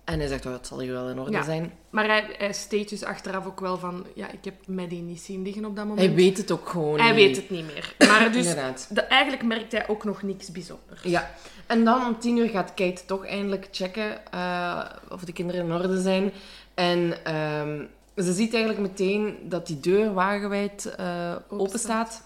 En 0.03 0.19
hij 0.19 0.27
zegt, 0.27 0.45
oh, 0.45 0.51
het 0.53 0.67
zal 0.67 0.79
hier 0.79 0.91
wel 0.91 1.09
in 1.09 1.19
orde 1.19 1.31
Ja. 1.31 1.43
zijn. 1.43 1.73
Maar 1.89 2.05
hij, 2.05 2.35
hij 2.37 2.53
steekt 2.53 2.89
dus 2.89 3.03
achteraf 3.03 3.45
ook 3.45 3.59
wel 3.59 3.77
van... 3.77 4.05
Ja, 4.15 4.31
ik 4.31 4.45
heb 4.45 4.67
Maddie 4.67 5.01
niet 5.01 5.21
zien 5.21 5.41
liggen 5.43 5.65
op 5.65 5.75
dat 5.75 5.85
moment. 5.85 6.05
Hij 6.07 6.15
weet 6.15 6.37
het 6.37 6.51
ook 6.51 6.69
gewoon 6.69 6.99
Hij 6.99 7.07
niet. 7.11 7.15
weet 7.15 7.35
het 7.35 7.49
niet 7.49 7.65
meer. 7.65 7.95
Maar 7.97 8.31
dus... 8.31 8.45
Inderdaad. 8.47 8.87
de- 8.89 9.01
eigenlijk 9.01 9.43
merkt 9.43 9.71
hij 9.71 9.87
ook 9.87 10.03
nog 10.03 10.21
niks 10.21 10.51
bijzonders. 10.51 11.01
Ja. 11.03 11.31
En 11.67 11.83
dan 11.83 12.05
om 12.05 12.19
tien 12.19 12.37
uur 12.37 12.49
gaat 12.49 12.73
Kate 12.73 13.05
toch 13.05 13.25
eindelijk 13.25 13.67
checken 13.71 14.31
eh, 14.31 14.85
of 15.09 15.23
de 15.23 15.33
kinderen 15.33 15.65
in 15.65 15.71
orde 15.73 16.01
zijn. 16.01 16.31
En 16.73 17.25
ehm, 17.25 17.85
ze 18.15 18.34
ziet 18.34 18.53
eigenlijk 18.53 18.82
meteen 18.82 19.38
dat 19.43 19.67
die 19.67 19.79
deur 19.79 20.13
wagenwijd 20.13 20.96
eh 20.96 21.36
open 21.50 21.79
staat. 21.79 22.24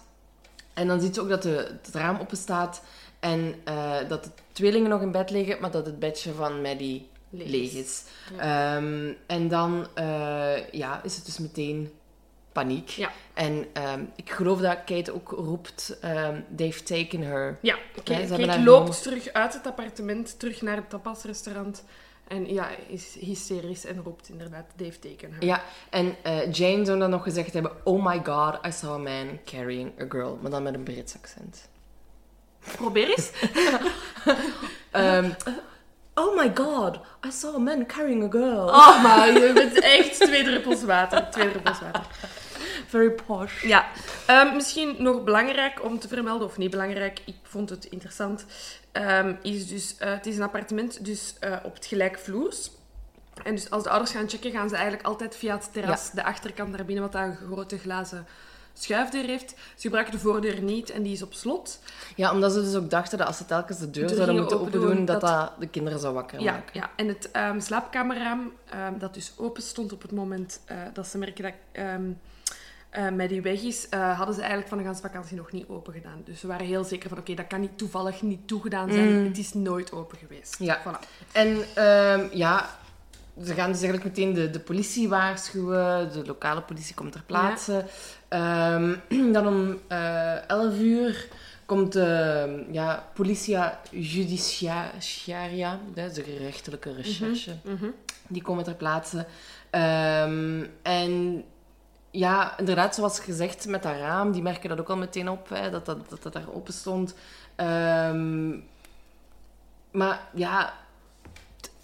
En 0.74 0.86
dan 0.86 1.00
ziet 1.00 1.14
ze 1.14 1.20
ook 1.20 1.28
dat 1.28 1.42
de, 1.42 1.78
het 1.82 1.94
raam 1.94 2.18
open 2.20 2.36
staat. 2.36 2.82
En 3.20 3.54
eh, 3.64 3.96
dat 4.08 4.24
de 4.24 4.30
tweelingen 4.52 4.90
nog 4.90 5.02
in 5.02 5.12
bed 5.12 5.30
liggen, 5.30 5.60
maar 5.60 5.70
dat 5.70 5.86
het 5.86 5.98
bedje 5.98 6.32
van 6.32 6.62
Maddie 6.62 7.08
Leeg 7.30 7.48
leeg, 7.48 7.72
is. 7.72 8.04
Ehm, 8.38 9.12
en 9.26 9.48
dan 9.48 9.86
eh, 9.94 10.68
ja, 10.70 11.02
is 11.02 11.16
het 11.16 11.24
dus 11.24 11.38
meteen 11.38 11.92
paniek. 12.52 12.88
Ja. 12.88 13.10
En 13.34 13.66
ehm, 13.72 14.02
ik 14.16 14.30
geloof 14.30 14.60
dat 14.60 14.84
Kate 14.84 15.14
ook 15.14 15.30
roept, 15.30 15.98
ehm, 16.00 16.40
they've 16.56 16.82
taken 16.82 17.22
her. 17.22 17.58
Ja, 17.62 17.76
Kate, 18.04 18.62
loopt 18.62 19.02
terug 19.02 19.32
uit 19.32 19.54
het 19.54 19.66
appartement, 19.66 20.38
terug 20.38 20.62
naar 20.62 20.76
het 20.76 20.90
tapasrestaurant. 20.90 21.84
En 22.28 22.52
ja, 22.52 22.68
is 22.86 23.16
hysterisch 23.20 23.84
en 23.84 24.00
roept 24.04 24.28
inderdaad, 24.28 24.64
Dave 24.76 24.98
teken 24.98 25.32
her. 25.32 25.44
Ja, 25.44 25.62
en 25.90 26.16
eh, 26.22 26.52
Jane 26.52 26.84
zou 26.84 26.98
dan 26.98 27.10
nog 27.10 27.22
gezegd 27.22 27.52
hebben: 27.52 27.72
Oh 27.84 28.04
my 28.04 28.20
god, 28.24 28.66
I 28.66 28.72
saw 28.72 28.92
a 28.94 28.98
man 28.98 29.38
carrying 29.44 30.00
a 30.00 30.04
girl. 30.08 30.38
Maar 30.42 30.50
dan 30.50 30.62
met 30.62 30.74
een 30.74 30.82
Brits 30.82 31.16
accent. 31.16 31.68
Probeer 32.76 33.08
eens. 33.08 33.30
Ehm, 34.90 35.30
oh 36.14 36.36
my 36.36 36.50
god, 36.54 36.98
I 37.26 37.30
saw 37.30 37.54
a 37.54 37.58
man 37.58 37.86
carrying 37.86 38.24
a 38.24 38.30
girl. 38.30 38.66
Oh, 38.68 39.02
maar 39.02 39.32
je 39.32 39.50
bent 39.54 39.80
echt 39.80 40.20
twee 40.20 40.44
druppels 40.44 40.84
water. 40.84 41.30
Twee 41.30 41.50
druppels 41.50 41.80
water. 41.80 42.06
Very 42.88 43.10
posh. 43.10 43.62
Ja, 43.62 43.86
Ehm, 44.26 44.54
misschien 44.54 44.94
nog 44.98 45.24
belangrijk 45.24 45.84
om 45.84 45.98
te 45.98 46.08
vermelden, 46.08 46.46
of 46.46 46.56
niet 46.58 46.70
belangrijk, 46.70 47.20
ik 47.24 47.34
vond 47.42 47.70
het 47.70 47.84
interessant, 47.84 48.44
ehm, 48.92 49.34
is 49.42 49.66
dus, 49.68 49.96
eh, 49.98 50.10
het 50.10 50.26
is 50.26 50.36
een 50.36 50.42
appartement 50.42 51.04
dus 51.04 51.34
eh, 51.40 51.56
op 51.62 51.74
het 51.74 51.86
gelijkvloers. 51.86 52.70
En 53.42 53.54
dus 53.54 53.70
als 53.70 53.82
de 53.82 53.88
ouders 53.90 54.10
gaan 54.12 54.28
checken, 54.28 54.50
gaan 54.50 54.68
ze 54.68 54.74
eigenlijk 54.74 55.06
altijd 55.06 55.36
via 55.36 55.54
het 55.54 55.72
terras 55.72 56.10
de 56.10 56.24
achterkant 56.24 56.70
naar 56.76 56.84
binnen, 56.84 57.04
wat 57.04 57.12
daar 57.12 57.26
een 57.28 57.36
grote 57.36 57.78
glazen 57.78 58.26
schuifdeur 58.72 59.24
heeft. 59.24 59.50
Ze 59.50 59.80
gebruiken 59.80 60.12
de 60.14 60.20
voordeur 60.20 60.62
niet 60.62 60.90
en 60.90 61.02
die 61.02 61.12
is 61.12 61.22
op 61.22 61.34
slot. 61.34 61.78
Ja, 62.16 62.32
omdat 62.32 62.52
ze 62.52 62.60
dus 62.62 62.74
ook 62.74 62.90
dachten 62.90 63.18
dat 63.18 63.26
als 63.26 63.36
ze 63.36 63.44
telkens 63.46 63.78
de 63.78 63.90
deur 63.90 64.08
zouden 64.08 64.36
moeten 64.36 64.60
open 64.60 64.72
doen, 64.72 64.82
opendoen, 64.84 65.04
dat, 65.04 65.20
dat- 65.20 65.52
de 65.58 65.66
kinderen 65.68 65.98
zou 66.00 66.14
wakker 66.14 66.40
Ja, 66.40 66.52
maken. 66.52 66.80
ja, 66.80 66.90
en 66.96 67.08
het 67.08 67.30
ehm, 67.30 67.60
slaapkamerraam, 67.60 68.52
dat 68.98 69.14
dus 69.14 69.32
open 69.36 69.62
stond 69.62 69.92
op 69.92 70.02
het 70.02 70.12
moment 70.12 70.60
eh, 70.64 70.76
dat 70.92 71.06
ze 71.06 71.18
merken 71.18 71.42
dat 71.44 71.52
ehm 71.72 72.10
eh, 72.90 73.08
Maddie 73.10 73.42
weg 73.42 73.62
is, 73.62 73.88
eh, 73.88 74.16
hadden 74.16 74.34
ze 74.34 74.40
eigenlijk 74.40 74.68
van 74.68 74.78
de 74.78 74.84
ganse 74.84 75.02
vakantie 75.02 75.36
nog 75.36 75.52
niet 75.52 75.68
open 75.68 75.92
gedaan. 75.92 76.22
Dus 76.24 76.40
ze 76.40 76.46
waren 76.46 76.66
heel 76.66 76.84
zeker 76.84 77.08
van, 77.08 77.18
oké, 77.18 77.34
dat 77.34 77.46
kan 77.46 77.60
niet 77.60 77.78
toevallig 77.78 78.22
niet 78.22 78.48
toegedaan 78.48 78.92
zijn. 78.92 79.24
Het 79.24 79.38
is 79.38 79.54
nooit 79.54 79.92
open 79.92 80.18
geweest. 80.18 80.56
Ja. 80.58 80.80
Voilà. 80.80 81.08
En 81.32 81.56
ehm, 81.74 82.26
ja, 82.32 82.70
ze 83.44 83.54
gaan 83.54 83.72
dus 83.72 83.82
eigenlijk 83.82 84.04
meteen 84.04 84.34
de, 84.34 84.50
de 84.50 84.60
politie 84.60 85.08
waarschuwen. 85.08 86.12
De 86.12 86.26
lokale 86.26 86.62
politie 86.62 86.94
komt 86.94 87.12
ter 87.12 87.22
plaatse. 87.26 87.84
Ehm, 88.28 88.94
dan 89.32 89.46
om 89.46 89.78
eh 89.86 90.48
11 90.48 90.78
uur 90.78 91.28
komt 91.66 91.92
de 91.92 92.66
ja, 92.70 93.08
Politia 93.14 93.80
Judiciaria, 93.90 95.80
de 95.94 96.22
gerechtelijke 96.24 96.94
recherche. 96.94 97.56
Mhm. 97.62 97.86
Die 98.28 98.42
komen 98.42 98.64
ter 98.64 98.74
plaatse. 98.74 99.26
Ehm, 99.70 100.64
en 100.82 101.44
ja, 102.10 102.58
inderdaad, 102.58 102.94
zoals 102.94 103.20
gezegd 103.20 103.66
met 103.66 103.82
dat 103.82 103.96
raam, 103.96 104.32
die 104.32 104.42
merken 104.42 104.68
dat 104.68 104.80
ook 104.80 104.88
al 104.88 104.96
meteen 104.96 105.28
op, 105.28 105.48
hè, 105.48 105.70
dat, 105.70 105.86
dat, 105.86 106.10
dat 106.10 106.22
dat 106.22 106.32
daar 106.32 106.52
open 106.52 106.72
stond. 106.72 107.14
Ehm, 107.56 108.50
maar 109.90 110.20
ja, 110.34 110.74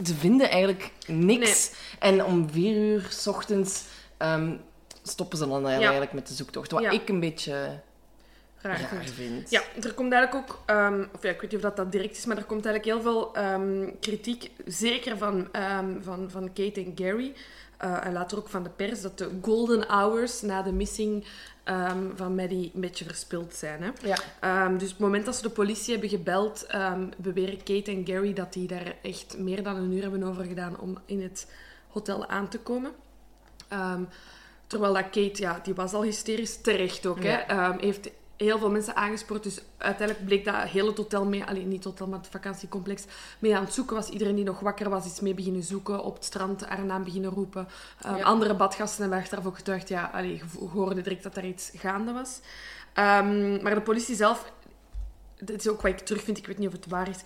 ze 0.05 0.15
vinden 0.15 0.51
eigenlijk 0.51 0.93
niks. 1.07 1.73
En 1.99 2.25
om 2.25 2.51
vier 2.51 2.77
uur 2.77 3.07
s 3.11 3.27
ochtends 3.27 3.85
ehm, 4.17 4.57
stoppen 5.03 5.39
ze 5.39 5.49
dan 5.49 5.67
eigenlijk 5.69 6.13
met 6.13 6.29
de 6.29 6.35
zoektocht. 6.35 6.71
Wat 6.71 6.83
Ja. 6.83 6.91
ik 6.91 7.09
een 7.09 7.21
beetje 7.21 7.81
Raar 8.61 8.81
raar 8.81 9.05
vind. 9.05 9.51
Ja, 9.51 9.63
er 9.83 9.95
komt 9.95 10.13
eigenlijk 10.13 10.51
ook, 10.51 10.63
ehm, 10.67 11.05
of 11.13 11.23
ja, 11.23 11.31
ik 11.31 11.41
weet 11.41 11.51
niet 11.51 11.55
of 11.55 11.61
dat, 11.61 11.77
dat 11.77 11.93
direct 11.93 12.17
is, 12.17 12.25
maar 12.25 12.37
er 12.37 12.45
komt 12.45 12.67
eigenlijk 12.67 12.95
heel 12.95 13.13
veel 13.13 13.31
kritiek, 14.01 14.51
zeker 14.67 15.19
van, 15.19 15.49
van, 16.03 16.31
van 16.31 16.53
Kate 16.53 16.81
en 16.85 16.93
Gary, 16.95 17.33
eh, 17.85 18.07
en 18.07 18.13
later 18.13 18.39
ook 18.39 18.49
van 18.49 18.63
de 18.63 18.71
pers, 18.71 19.01
dat 19.01 19.19
de 19.19 19.31
golden 19.43 19.85
hours 19.89 20.43
na 20.43 20.63
de 20.63 20.73
missing 20.73 21.25
ehm, 21.65 22.03
van 22.15 22.35
Maddie 22.35 22.71
een 22.75 22.81
beetje 22.81 23.05
verspild 23.05 23.55
zijn. 23.55 23.83
Hè? 23.83 23.91
Ja. 24.03 24.17
Ehm, 24.41 24.73
dus 24.73 24.83
op 24.89 24.97
het 24.97 24.99
moment 24.99 25.25
dat 25.25 25.37
ze 25.37 25.43
de 25.43 25.51
politie 25.51 25.93
hebben 25.93 26.11
gebeld, 26.11 26.67
ehm, 26.67 27.07
beweren 27.17 27.57
Kate 27.57 27.91
en 27.91 28.07
Gary 28.07 28.33
dat 28.33 28.53
die 28.53 28.67
daar 28.67 28.97
echt 29.03 29.39
meer 29.39 29.63
dan 29.63 29.77
een 29.77 29.93
uur 29.93 30.03
hebben 30.03 30.23
over 30.23 30.45
gedaan 30.45 30.81
om 30.81 30.99
in 31.05 31.23
het 31.23 31.51
hotel 31.89 32.27
aan 32.29 32.49
te 32.49 32.59
komen. 32.59 32.93
Terwijl 34.67 34.93
dat 34.93 35.03
Kate, 35.03 35.43
ja, 35.43 35.61
die 35.63 35.75
was 35.75 35.93
al 35.93 36.03
hysterisch, 36.03 36.61
terecht 36.61 37.07
ook, 37.07 37.23
Ja. 37.23 37.77
heeft 37.81 38.11
heel 38.37 38.59
veel 38.59 38.71
mensen 38.71 38.97
aangespoord. 38.97 39.43
Dus 39.43 39.59
uiteindelijk 39.77 40.27
bleek 40.27 40.45
dat 40.45 40.55
heel 40.55 40.87
het 40.87 40.97
hotel 40.97 41.25
mee, 41.25 41.45
alleen 41.45 41.69
niet 41.69 41.77
het 41.77 41.85
hotel, 41.85 42.07
maar 42.07 42.19
het 42.19 42.29
vakantiecomplex, 42.29 43.05
mee 43.39 43.57
aan 43.57 43.65
het 43.65 43.73
zoeken 43.75 43.97
was. 43.97 44.09
Iedereen 44.09 44.35
die 44.35 44.45
nog 44.45 44.61
wakker 44.61 44.91
was, 44.91 45.07
is 45.07 45.21
mee 45.21 45.35
beginnen 45.35 45.63
zoeken, 45.63 46.03
op 46.05 46.15
het 46.15 46.25
strand 46.25 46.65
haar 46.67 46.85
naam 46.85 47.05
beginnen 47.05 47.31
roepen. 47.31 47.69
Ehm, 48.01 48.17
Ja. 48.17 48.23
Andere 48.23 48.55
badgasten 48.55 49.01
hebben 49.01 49.19
achteraf 49.19 49.47
ook 49.47 49.57
getuigd, 49.57 49.89
ja, 49.89 50.11
allee, 50.13 50.33
je 50.37 50.45
vo- 50.47 50.61
je 50.63 50.69
hoorde 50.69 51.01
direct 51.03 51.23
dat 51.23 51.37
er 51.37 51.45
iets 51.45 51.71
gaande 51.75 52.13
was. 52.13 52.41
Ehm, 52.93 53.63
maar 53.63 53.75
de 53.75 53.81
politie 53.81 54.15
zelf, 54.17 54.53
dat 55.39 55.57
is 55.57 55.69
ook 55.69 55.83
wat 55.83 55.91
ik 55.91 55.99
terugvind, 55.99 56.39
ik 56.39 56.47
weet 56.47 56.59
niet 56.59 56.69
of 56.69 56.75
het 56.75 56.87
waar 56.87 57.09
is, 57.09 57.17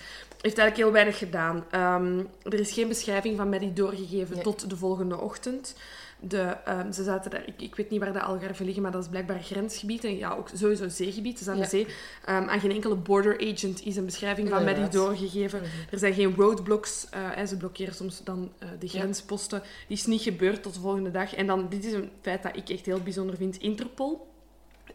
heeft 0.40 0.58
eigenlijk 0.58 0.76
heel 0.76 0.92
weinig 0.92 1.18
gedaan. 1.18 1.64
Ehm, 1.70 2.18
er 2.42 2.60
is 2.60 2.72
geen 2.72 2.88
beschrijving 2.88 3.36
van 3.36 3.48
Maddie 3.48 3.72
doorgegeven 3.72 4.34
Nee. 4.34 4.44
tot 4.44 4.70
de 4.70 4.76
volgende 4.76 5.18
ochtend. 5.18 5.74
De, 6.20 6.56
ehm, 6.64 6.92
ze 6.92 7.02
zaten 7.04 7.30
daar, 7.30 7.42
ik, 7.46 7.62
ik 7.62 7.74
weet 7.74 7.90
niet 7.90 8.00
waar 8.00 8.12
de 8.12 8.20
Algarve 8.22 8.64
liggen, 8.64 8.82
maar 8.82 8.92
dat 8.92 9.02
is 9.02 9.08
blijkbaar 9.08 9.40
grensgebied. 9.42 10.04
En 10.04 10.16
ja, 10.16 10.30
ook 10.34 10.48
sowieso 10.54 10.88
zeegebied, 10.88 11.38
dus 11.38 11.48
aan 11.48 11.56
Ja. 11.56 11.62
de 11.62 11.68
zee. 11.68 11.86
Ehm, 12.24 12.48
aan 12.48 12.60
geen 12.60 12.70
enkele 12.70 12.94
border 12.94 13.40
agent 13.52 13.84
is 13.84 13.96
een 13.96 14.04
beschrijving 14.04 14.48
van 14.48 14.64
Maddie 14.64 14.74
Inderdaad. 14.84 15.02
doorgegeven. 15.06 15.62
Er 15.90 15.98
zijn 15.98 16.14
geen 16.14 16.34
roadblocks. 16.36 17.06
en 17.34 17.48
ze 17.48 17.56
blokkeren 17.56 17.94
soms 17.94 18.20
dan 18.24 18.52
eh, 18.58 18.68
de 18.78 18.88
grensposten. 18.88 19.62
Die 19.88 19.96
is 19.96 20.06
niet 20.06 20.22
gebeurd 20.22 20.62
tot 20.62 20.74
de 20.74 20.80
volgende 20.80 21.10
dag. 21.10 21.34
En 21.34 21.46
dan, 21.46 21.66
dit 21.68 21.84
is 21.84 21.92
een 21.92 22.10
feit 22.22 22.42
dat 22.42 22.56
ik 22.56 22.68
echt 22.68 22.86
heel 22.86 23.00
bijzonder 23.00 23.36
vind. 23.36 23.56
Interpol, 23.58 24.26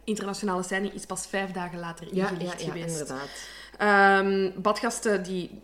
internationale 0.04 0.62
seine, 0.62 0.90
is 0.92 1.06
pas 1.06 1.26
vijf 1.26 1.50
dagen 1.50 1.78
later 1.78 2.06
ingelicht 2.12 2.60
ja, 2.60 2.66
ja, 2.66 2.72
geweest. 2.72 3.00
inderdaad. 3.00 3.28
Ehm, 3.78 4.50
badgasten 4.62 5.22
die 5.22 5.60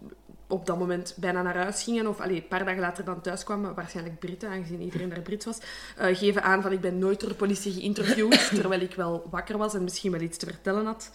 op 0.51 0.67
dat 0.67 0.79
moment 0.79 1.15
bijna 1.17 1.43
naar 1.43 1.57
huis 1.57 1.83
gingen, 1.83 2.07
of 2.07 2.21
allee, 2.21 2.37
een 2.37 2.49
paar 2.49 2.65
dagen 2.65 2.81
later 2.81 3.05
dan 3.05 3.21
thuis 3.21 3.45
kwamen, 3.45 3.75
waarschijnlijk 3.75 4.19
Britten, 4.19 4.49
aangezien 4.49 4.81
iedereen 4.81 5.09
daar 5.09 5.21
Brits 5.21 5.45
was, 5.45 5.59
eh, 5.97 6.17
geven 6.17 6.43
aan 6.43 6.63
van 6.63 6.73
ik 6.73 6.81
ben 6.81 6.99
nooit 6.99 7.21
door 7.21 7.29
de 7.29 7.35
politie 7.35 7.73
geïnterviewd, 7.73 8.49
terwijl 8.61 8.81
ik 8.81 8.95
wel 8.95 9.27
wakker 9.31 9.59
was 9.59 9.75
en 9.75 9.83
misschien 9.83 10.13
wel 10.13 10.21
iets 10.21 10.39
te 10.39 10.47
vertellen 10.47 10.87
had. 10.87 11.11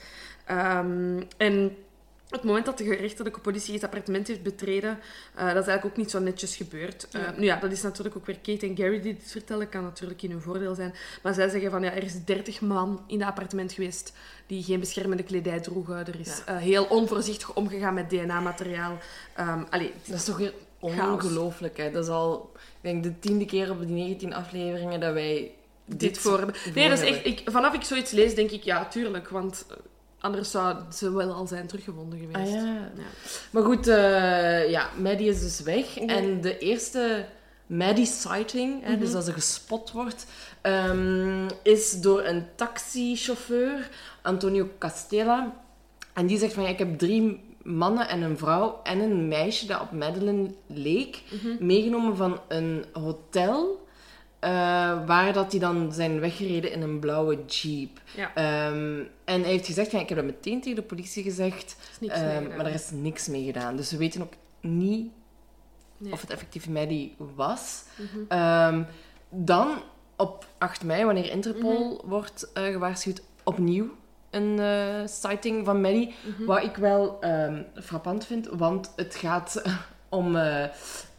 Ehm, 0.45 1.21
en 1.37 1.75
het 2.35 2.43
moment 2.43 2.65
dat 2.65 2.77
de 2.77 2.83
gerechtelijke 2.83 3.39
politie 3.39 3.73
het 3.73 3.83
appartement 3.83 4.27
heeft 4.27 4.43
betreden, 4.43 4.99
eh, 5.35 5.45
dat 5.45 5.47
is 5.63 5.67
eigenlijk 5.67 5.85
ook 5.85 5.97
niet 5.97 6.11
zo 6.11 6.19
netjes 6.19 6.55
gebeurd. 6.55 7.07
Eh, 7.11 7.21
Ja. 7.21 7.33
nu 7.37 7.45
ja, 7.45 7.55
dat 7.59 7.71
is 7.71 7.81
natuurlijk 7.81 8.15
ook 8.15 8.25
weer 8.25 8.39
Kate 8.39 8.65
en 8.67 8.75
Gary 8.77 9.01
die 9.01 9.13
dit 9.13 9.31
vertellen, 9.31 9.69
kan 9.69 9.83
natuurlijk 9.83 10.21
in 10.21 10.31
hun 10.31 10.41
voordeel 10.41 10.75
zijn. 10.75 10.93
Maar 11.23 11.33
zij 11.33 11.49
zeggen 11.49 11.71
van 11.71 11.83
ja, 11.83 11.91
er 11.91 12.03
is 12.03 12.23
30 12.25 12.61
man 12.61 13.03
in 13.07 13.19
dat 13.19 13.27
appartement 13.27 13.73
geweest 13.73 14.13
die 14.47 14.63
geen 14.63 14.79
beschermende 14.79 15.23
kledij 15.23 15.59
droegen. 15.59 15.97
Er 16.07 16.19
is 16.19 16.41
Ja. 16.45 16.53
eh, 16.53 16.57
heel 16.57 16.83
onvoorzichtig 16.85 17.53
omgegaan 17.53 17.93
met 17.93 18.09
DNA-materiaal. 18.09 18.97
Ehm 19.35 19.63
allee, 19.69 19.93
Dat 20.05 20.15
is 20.17 20.23
toch 20.25 20.37
weer 20.37 20.53
ongelooflijk, 20.79 21.77
hè? 21.77 21.91
Dat 21.91 22.03
is 22.03 22.09
al, 22.09 22.51
ik 22.55 22.59
denk, 22.81 23.03
de 23.03 23.19
tiende 23.19 23.45
keer 23.45 23.71
op 23.71 23.79
die 23.79 23.87
19 23.87 24.33
afleveringen 24.33 24.99
dat 24.99 25.13
wij 25.13 25.51
dit, 25.85 26.17
voor 26.17 26.37
hebben. 26.37 26.55
Nee, 26.75 26.89
dat 26.89 26.99
is 27.01 27.09
echt, 27.09 27.25
ik, 27.25 27.41
vanaf 27.45 27.73
ik 27.73 27.83
zoiets 27.83 28.11
lees, 28.11 28.35
denk 28.35 28.51
ik 28.51 28.63
ja, 28.63 28.85
tuurlijk. 28.87 29.29
Want 29.29 29.65
anders 30.25 30.51
zou 30.51 30.75
ze 30.93 31.11
wel 31.13 31.31
al 31.31 31.47
zijn 31.47 31.67
teruggevonden 31.67 32.19
geweest. 32.19 32.53
Ah 32.53 32.59
ja. 32.61 32.65
Ja. 32.95 33.03
Maar 33.51 33.63
goed, 33.63 33.87
eh, 33.87 34.69
ja, 34.69 34.89
Maddie 34.97 35.29
is 35.29 35.41
dus 35.41 35.59
weg. 35.61 35.97
En 35.97 36.41
de 36.41 36.57
eerste 36.57 37.25
Maddie-sighting, 37.67 38.81
Mhm. 38.83 38.99
dus 38.99 39.13
als 39.13 39.25
ze 39.25 39.33
gespot 39.33 39.91
wordt, 39.91 40.25
ehm, 40.61 41.47
is 41.63 42.01
door 42.01 42.23
een 42.23 42.45
taxichauffeur, 42.55 43.89
Antonio 44.21 44.67
Castella. 44.79 45.53
En 46.13 46.25
die 46.27 46.37
zegt 46.37 46.53
van, 46.53 46.63
ja, 46.63 46.69
ik 46.69 46.79
heb 46.79 46.97
drie 46.97 47.43
mannen 47.63 48.07
en 48.09 48.21
een 48.21 48.37
vrouw 48.37 48.79
en 48.83 48.99
een 48.99 49.27
meisje 49.27 49.65
dat 49.65 49.81
op 49.81 49.91
Madeline 49.91 50.49
leek, 50.67 51.21
Mhm. 51.31 51.65
meegenomen 51.65 52.15
van 52.17 52.39
een 52.47 52.85
hotel... 52.93 53.83
eh, 54.39 54.49
waar 55.05 55.33
dat 55.33 55.51
die 55.51 55.59
dan 55.59 55.91
zijn 55.93 56.19
weggereden 56.19 56.71
in 56.71 56.81
een 56.81 56.99
blauwe 56.99 57.45
jeep. 57.45 57.99
Ja. 58.15 58.31
Ehm, 58.35 58.99
en 59.25 59.41
hij 59.41 59.51
heeft 59.51 59.65
gezegd, 59.65 59.91
ja, 59.91 59.99
ik 59.99 60.09
heb 60.09 60.17
dat 60.17 60.27
meteen 60.27 60.61
tegen 60.61 60.75
de 60.75 60.81
politie 60.87 61.23
gezegd. 61.23 61.75
Ehm, 62.07 62.47
maar 62.57 62.65
er 62.65 62.73
is 62.73 62.89
niks 62.91 63.27
mee 63.27 63.43
gedaan. 63.45 63.75
Dus 63.75 63.91
we 63.91 63.97
weten 63.97 64.21
ook 64.21 64.33
niet 64.61 65.11
Nee. 65.97 66.11
of 66.11 66.21
het 66.21 66.29
effectief 66.29 66.69
Maddie 66.69 67.15
was. 67.35 67.83
Mhm. 67.95 68.19
Ehm, 68.27 68.83
dan 69.29 69.69
op 70.15 70.45
8 70.57 70.83
mei, 70.83 71.05
wanneer 71.05 71.31
Interpol 71.31 71.93
Mhm. 71.95 72.07
wordt 72.09 72.51
eh, 72.53 72.63
gewaarschuwd, 72.63 73.21
opnieuw 73.43 73.89
een 74.29 74.59
eh, 74.59 75.07
sighting 75.07 75.65
van 75.65 75.81
Maddie. 75.81 76.13
Mhm. 76.27 76.45
Wat 76.45 76.63
ik 76.63 76.75
wel 76.75 77.19
frappant 77.83 78.25
vind, 78.25 78.47
want 78.51 78.93
het 78.95 79.15
gaat 79.15 79.61
om 80.09 80.37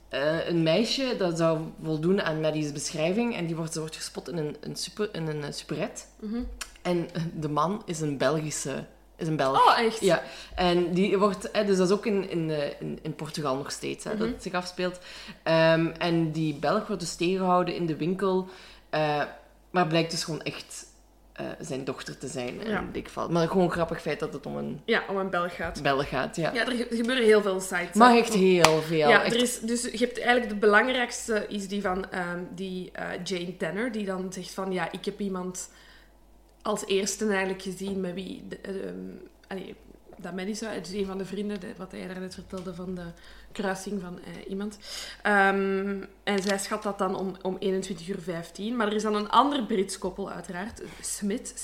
eh, 0.09 0.39
eh, 0.39 0.49
een 0.49 0.63
meisje 0.63 1.15
dat 1.19 1.37
zou 1.39 1.59
voldoen 1.83 2.23
aan 2.23 2.41
Maddie's 2.41 2.73
beschrijving. 2.73 3.37
En 3.37 3.47
die 3.47 3.57
wordt, 3.57 3.73
ze 3.73 3.79
wordt 3.81 3.97
gespot 3.97 4.29
in 4.29 4.37
een, 4.37 4.57
een, 4.61 4.77
super, 4.77 5.09
in 5.13 5.27
een 5.27 5.45
eh, 5.45 5.53
superette. 5.53 6.03
Mhm. 6.21 6.43
En 6.83 7.09
de 7.35 7.49
man 7.49 7.83
is 7.85 8.01
een 8.01 8.17
Belgische... 8.19 8.85
Is 9.19 9.27
een 9.27 9.37
Belg. 9.37 9.67
Oh, 9.67 9.79
echt? 9.79 10.01
Ja, 10.01 10.23
en 10.55 10.93
die 10.93 11.19
wordt, 11.19 11.49
hè, 11.53 11.65
dus 11.65 11.77
dat 11.77 11.89
is 11.89 11.95
ook 11.95 12.07
in, 12.07 12.31
in, 12.31 12.51
eh, 12.51 12.81
in, 12.81 12.99
in 13.03 13.15
Portugal 13.15 13.57
nog 13.57 13.71
steeds, 13.71 14.05
hè, 14.05 14.11
dat 14.11 14.21
Mhm. 14.21 14.33
het 14.33 14.43
zich 14.43 14.53
afspeelt. 14.53 14.99
Ehm, 15.43 15.87
en 15.99 16.33
die 16.33 16.55
Belg 16.55 16.87
wordt 16.87 17.03
dus 17.03 17.15
tegengehouden 17.15 17.75
in 17.75 17.87
de 17.87 17.97
winkel, 17.97 18.49
eh, 18.91 19.23
maar 19.71 19.87
blijkt 19.87 20.11
dus 20.11 20.25
gewoon 20.25 20.43
echt 20.43 20.87
eh, 21.37 21.47
zijn 21.61 21.85
dochter 21.85 22.19
te 22.19 22.27
zijn. 22.29 22.61
Ja. 22.65 22.81
In 22.81 22.89
dit 22.93 23.07
geval. 23.07 23.29
Maar 23.29 23.49
gewoon 23.49 23.71
grappig 23.71 24.01
feit 24.03 24.21
dat 24.21 24.33
het 24.33 24.47
om 24.47 24.57
een 24.57 24.81
Ja, 24.85 25.03
om 25.09 25.17
een 25.17 25.31
Belg 25.31 25.55
gaat. 25.57 25.83
Belg 25.83 26.09
gaat, 26.09 26.37
ja. 26.37 26.53
Ja, 26.53 26.67
er, 26.67 26.73
ge- 26.73 26.87
gebeuren 26.91 27.25
heel 27.25 27.43
veel 27.43 27.61
sites. 27.61 27.95
Maar 27.95 28.13
hè. 28.13 28.19
echt 28.19 28.35
heel 28.35 28.83
veel. 28.83 29.09
Ja, 29.09 29.23
echt- 29.25 29.35
er 29.35 29.43
is, 29.43 29.61
dus 29.61 29.83
je 29.83 29.99
hebt 29.99 30.19
eigenlijk 30.19 30.49
de 30.49 30.57
belangrijkste 30.57 31.47
is 31.49 31.69
die 31.69 31.81
van 31.83 32.11
ehm, 32.11 32.41
die 32.55 32.91
eh, 32.93 33.09
Jane 33.25 33.57
Tanner, 33.57 33.93
die 33.93 34.05
dan 34.05 34.33
zegt 34.33 34.51
van 34.51 34.73
ja, 34.73 34.93
ik 34.93 35.05
heb 35.05 35.21
iemand 35.21 35.71
als 36.63 36.87
eerste 36.87 37.27
eigenlijk 37.29 37.63
gezien 37.63 38.01
met 38.01 38.15
wie 38.15 38.45
de, 38.49 38.57
ehm, 38.63 38.95
allee, 39.49 39.75
dat 40.19 40.33
het 40.75 40.87
is 40.87 40.93
een 40.93 41.07
van 41.07 41.19
de 41.19 41.25
vrienden, 41.25 41.61
de- 41.61 41.73
wat 41.77 41.91
hij 41.93 42.07
daarnet 42.07 42.35
vertelde 42.35 42.75
van 42.75 42.95
de 42.95 43.05
kruising 43.57 44.01
van 44.01 44.19
eh, 44.19 44.51
iemand. 44.51 44.79
Ehm, 45.23 46.03
en 46.25 46.43
zij 46.43 46.59
schat 46.59 46.83
dat 46.83 46.99
dan 46.99 47.17
om, 47.17 47.37
om 47.43 47.57
21 47.59 48.09
uur 48.09 48.21
15. 48.21 48.77
Maar 48.77 48.87
er 48.87 48.93
is 48.93 49.03
dan 49.03 49.15
een 49.15 49.31
ander 49.31 49.63
Brits 49.63 49.99
koppel 49.99 50.31
uiteraard, 50.31 50.83
Smith, 51.01 51.55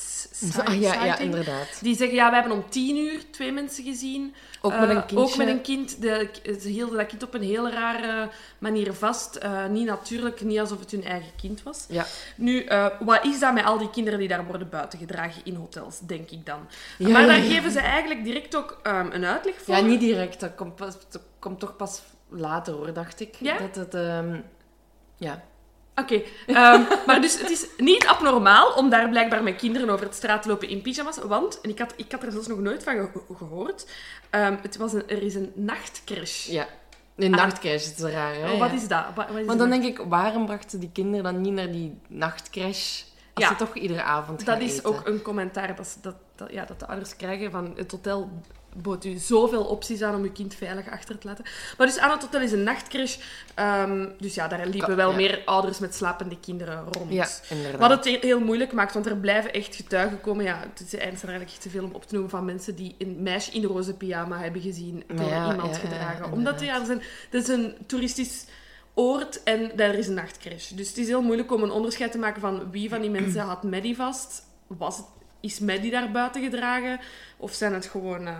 Ah, 0.64 0.80
ja, 0.80 1.04
ja, 1.04 1.18
inderdaad. 1.18 1.78
Die 1.80 1.96
zeggen, 1.96 2.16
ja, 2.16 2.28
we 2.28 2.34
hebben 2.34 2.52
om 2.52 2.64
10 2.68 2.96
uur 2.96 3.20
twee 3.30 3.52
mensen 3.52 3.84
gezien. 3.84 4.34
Ook 4.61 4.72
met 4.72 4.88
Eh, 4.88 4.88
een 4.88 5.06
kindje. 5.06 5.16
Ook 5.18 5.37
met 5.37 5.49
een 5.49 5.62
kind. 5.62 6.00
De, 6.00 6.28
ze 6.61 6.68
hielden 6.68 6.96
dat 6.96 7.06
kind 7.06 7.22
op 7.22 7.34
een 7.34 7.42
heel 7.42 7.70
rare 7.70 8.28
manier 8.58 8.92
vast. 8.94 9.37
Eh, 9.37 9.66
niet 9.66 9.87
natuurlijk, 9.87 10.40
niet 10.40 10.58
alsof 10.58 10.80
het 10.80 10.90
hun 10.90 11.04
eigen 11.04 11.32
kind 11.40 11.62
was. 11.62 11.84
Ja. 11.88 12.06
Nu, 12.37 12.64
eh, 12.64 12.87
wat 13.00 13.25
is 13.25 13.40
dat 13.40 13.54
met 13.54 13.64
al 13.64 13.78
die 13.78 13.90
kinderen 13.90 14.18
die 14.18 14.28
daar 14.28 14.46
worden 14.46 14.68
buitengedragen 14.68 15.42
in 15.44 15.54
hotels, 15.54 16.00
denk 16.00 16.30
ik 16.30 16.46
dan. 16.46 16.68
Ja, 16.99 17.08
maar 17.08 17.26
daar 17.26 17.40
geven 17.40 17.70
ze 17.70 17.80
eigenlijk 17.80 18.25
direct 18.25 18.56
ook 18.56 18.80
ehm, 18.82 19.08
een 19.11 19.25
uitleg 19.25 19.54
voor. 19.62 19.75
Ja, 19.75 19.80
niet 19.80 20.00
direct. 20.00 20.40
Dat 20.40 20.54
komt, 20.54 20.76
pas, 20.76 20.94
dat 21.11 21.22
komt 21.42 21.61
toch 21.61 21.76
pas 21.76 22.02
later, 22.28 22.75
hoor, 22.75 22.92
dacht 22.92 23.20
ik. 23.20 23.34
Ja? 23.40 23.58
Dat 23.58 23.75
het... 23.75 23.94
ehm, 23.94 24.40
ja. 25.16 25.42
Oké, 25.94 26.22
ehm, 26.46 26.82
maar 27.06 27.20
dus 27.20 27.40
het 27.40 27.50
is 27.50 27.66
niet 27.76 28.06
abnormaal 28.06 28.72
om 28.72 28.90
daar 28.90 29.08
blijkbaar 29.08 29.42
met 29.42 29.56
kinderen 29.56 29.90
over 29.90 30.06
het 30.06 30.14
straat 30.14 30.42
te 30.42 30.49
lopen 30.49 30.68
in 30.68 30.82
pyjama's. 30.82 31.18
Want, 31.18 31.61
en 31.61 31.70
ik 31.70 31.78
had, 31.78 31.92
ik 31.96 32.12
had 32.12 32.22
er 32.22 32.32
zelfs 32.32 32.46
nog 32.46 32.58
nooit 32.58 32.82
van 32.82 32.94
ge- 33.12 33.34
gehoord, 33.37 33.87
ehm, 34.30 34.56
het 34.62 34.76
was 34.76 34.92
een, 34.92 35.08
er 35.08 35.22
is 35.22 35.34
een 35.34 35.52
nachtcrash. 35.54 36.46
Ja. 36.46 36.66
Een 37.16 37.34
Ah. 37.34 37.40
nachtcrash 37.40 37.90
is 37.90 37.99
raar, 37.99 38.34
hè? 38.34 38.52
Oh, 38.52 38.58
wat 38.58 38.72
is 38.72 38.88
dat? 38.88 39.04
Wat, 39.14 39.28
wat 39.28 39.37
is 39.38 39.46
Want 39.46 39.58
dan 39.58 39.70
dat? 39.70 39.80
denk 39.82 39.99
ik, 39.99 40.04
waarom 40.08 40.46
brachten 40.46 40.80
die 40.80 40.90
kinderen 40.92 41.25
dan 41.25 41.40
niet 41.40 41.52
naar 41.52 41.72
die 41.72 41.99
nachtcrash? 42.08 43.02
Als 43.34 43.44
Ja. 43.44 43.50
ze 43.50 43.56
toch 43.56 43.75
iedere 43.75 44.02
avond 44.02 44.38
Dat 44.38 44.49
gaan 44.49 44.61
is 44.61 44.72
eten? 44.76 44.84
ook 44.84 45.06
een 45.06 45.22
commentaar 45.22 45.76
dat, 45.76 45.99
dat, 46.02 46.14
dat, 46.37 46.52
ja, 46.52 46.64
dat 46.64 46.80
de 46.80 46.87
ouders 46.87 47.16
krijgen 47.16 47.50
van 47.50 47.72
het 47.76 47.90
hotel 47.90 48.30
bood 48.76 49.05
u 49.05 49.17
zoveel 49.17 49.64
opties 49.64 50.02
aan 50.02 50.14
om 50.14 50.23
uw 50.23 50.33
kind 50.33 50.55
veilig 50.55 50.91
achter 50.91 51.19
te 51.19 51.26
laten. 51.26 51.45
Maar 51.79 51.87
dus 51.87 51.99
aan 51.99 52.11
het 52.11 52.23
hotel 52.23 52.41
is 52.41 52.52
een 52.52 52.62
nachtcrash. 52.62 53.17
Ehm, 53.55 54.07
dus 54.19 54.35
ja, 54.35 54.49
daar 54.49 54.67
liepen 54.67 54.97
wel 54.97 55.11
ja. 55.11 55.17
meer 55.17 55.43
ouders 55.45 55.79
met 55.79 55.95
slapende 55.95 56.37
kinderen 56.41 56.85
rond. 56.91 57.12
Ja. 57.12 57.29
Wat 57.79 57.91
het 57.91 58.05
he- 58.05 58.19
heel 58.21 58.41
moeilijk 58.41 58.73
maakt, 58.73 58.95
want 58.95 59.07
er 59.07 59.17
blijven 59.17 59.52
echt 59.52 59.75
getuigen 59.75 60.21
komen. 60.21 60.45
Ja, 60.45 60.59
het 60.71 60.81
is 60.81 60.95
eigenlijk 60.95 61.31
eigenlijk 61.33 61.62
te 61.62 61.71
veel 61.71 61.85
om 61.85 61.95
op 61.95 62.05
te 62.05 62.12
noemen 62.14 62.31
van 62.31 62.45
mensen 62.45 62.75
die 62.75 62.95
een 62.99 63.17
meisje 63.23 63.50
in 63.50 63.64
roze 63.64 63.95
pyjama 63.95 64.38
hebben 64.38 64.61
gezien 64.61 65.05
door 65.07 65.29
Ja, 65.29 65.50
iemand 65.50 65.76
gedragen. 65.76 66.33
Omdat 66.33 66.61
ja, 66.61 66.81
er 66.81 66.87
zijn, 66.87 67.02
het 67.31 67.43
is 67.43 67.49
een 67.49 67.75
toeristisch 67.87 68.45
oord 68.95 69.43
en 69.43 69.71
daar 69.76 69.95
is 69.95 70.06
een 70.08 70.15
nachtcrash. 70.15 70.69
Dus 70.69 70.89
het 70.89 70.99
is 70.99 71.06
heel 71.06 71.23
moeilijk 71.23 71.52
om 71.52 71.63
een 71.63 71.71
onderscheid 71.71 72.13
te 72.13 72.19
maken 72.19 72.41
van 72.41 72.71
wie 72.71 72.89
van 72.89 73.00
die 73.00 73.11
mensen 73.11 73.41
had 73.41 73.63
Maddie 73.63 73.97
vast. 73.97 74.43
Was 74.67 74.97
het, 74.97 75.06
is 75.43 75.59
Maddie 75.59 75.91
daar 75.91 76.11
buiten 76.11 76.43
gedragen? 76.43 77.00
Of 77.37 77.52
zijn 77.52 77.75
het 77.75 77.87
gewoon, 77.87 78.26
eh, 78.26 78.35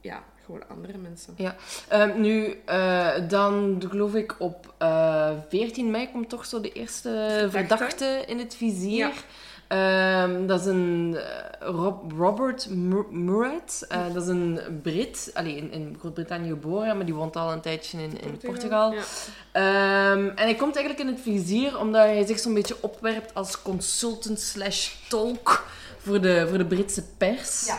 ja, 0.00 0.22
gewoon 0.44 0.68
andere 0.68 0.98
mensen? 0.98 1.34
Ja. 1.36 1.56
Ehm, 1.88 2.20
nu, 2.20 2.60
eh, 2.64 3.08
dan 3.28 3.82
geloof 3.88 4.14
ik 4.14 4.34
op 4.38 4.74
eh 4.78 5.30
14 5.48 5.90
mei 5.90 6.10
komt 6.12 6.28
toch 6.28 6.46
zo 6.46 6.60
de 6.60 6.72
eerste 6.72 7.46
verdachte 7.50 8.22
in 8.26 8.38
het 8.38 8.54
vizier. 8.54 8.98
Ja. 8.98 9.12
Ehm, 9.68 10.46
dat 10.46 10.60
is 10.60 10.66
een 10.66 11.16
eh, 11.18 11.68
Rob- 11.68 12.12
Robert 12.18 12.68
Mur- 12.70 13.06
Murrett. 13.10 13.84
Eh, 13.88 14.12
dat 14.12 14.22
is 14.22 14.28
een 14.28 14.60
Brit, 14.82 15.30
allee, 15.34 15.56
in, 15.56 15.72
in 15.72 15.96
Groot-Brittannië 16.00 16.48
geboren, 16.48 16.96
maar 16.96 17.04
die 17.04 17.14
woont 17.14 17.36
al 17.36 17.52
een 17.52 17.60
tijdje 17.60 18.02
in, 18.02 18.20
in 18.20 18.36
Portugal. 18.38 18.92
Ja. 18.92 19.02
Ehm, 19.52 20.26
en 20.28 20.36
hij 20.44 20.54
komt 20.54 20.76
eigenlijk 20.76 21.08
in 21.08 21.14
het 21.14 21.22
vizier 21.24 21.78
omdat 21.78 22.02
hij 22.04 22.26
zich 22.26 22.38
zo'n 22.38 22.54
beetje 22.54 22.76
opwerpt 22.80 23.34
als 23.34 23.62
consultant 23.62 24.40
slash 24.40 24.90
tolk 25.08 25.64
voor 26.02 26.20
de, 26.20 26.46
voor 26.48 26.58
de 26.58 26.66
Britse 26.66 27.02
pers. 27.18 27.66
Ja. 27.66 27.78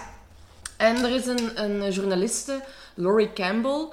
En 0.77 0.95
er 1.03 1.15
is 1.15 1.25
een, 1.25 1.63
een 1.63 1.91
journaliste, 1.91 2.62
Laurie 2.95 3.33
Campbell, 3.33 3.88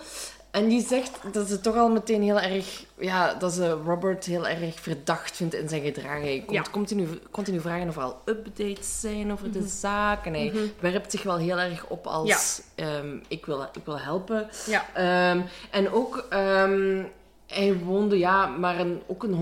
en 0.50 0.68
die 0.68 0.86
zegt 0.86 1.10
dat 1.32 1.48
ze 1.48 1.60
toch 1.60 1.76
al 1.76 1.88
meteen 1.88 2.22
heel 2.22 2.40
erg, 2.40 2.84
ja, 2.98 3.34
dat 3.34 3.52
ze 3.52 3.70
Robert 3.70 4.24
heel 4.24 4.48
erg 4.48 4.80
verdacht 4.80 5.36
vindt 5.36 5.54
in 5.54 5.68
zijn 5.68 5.82
gedrag. 5.82 6.20
Hij 6.20 6.42
komt 6.46 6.56
Ja. 6.56 6.60
Mhm. 6.60 6.70
continu, 6.70 7.06
continu 7.30 7.60
vragen 7.60 7.88
of 7.88 7.96
er 7.96 8.02
al 8.02 8.22
updates 8.24 9.00
zijn 9.00 9.32
over 9.32 9.52
de 9.52 9.66
zaak. 9.66 10.26
En 10.26 10.32
hij 10.34 10.52
werpt 10.80 11.10
zich 11.10 11.22
wel 11.22 11.36
heel 11.36 11.58
erg 11.58 11.86
op 11.86 12.06
als, 12.06 12.60
ehm, 12.74 13.16
ik, 13.28 13.46
wil, 13.46 13.62
ik 13.62 13.84
wil 13.84 13.98
helpen. 13.98 14.48
Ja. 14.66 14.86
Ehm, 14.94 15.40
en 15.70 15.90
ook, 15.92 16.26
ehm, 16.30 17.02
hij 17.46 17.78
woonde 17.78 18.18
ja, 18.18 18.46
maar 18.46 18.78
een, 18.80 19.02
ook 19.06 19.22
een 19.22 19.34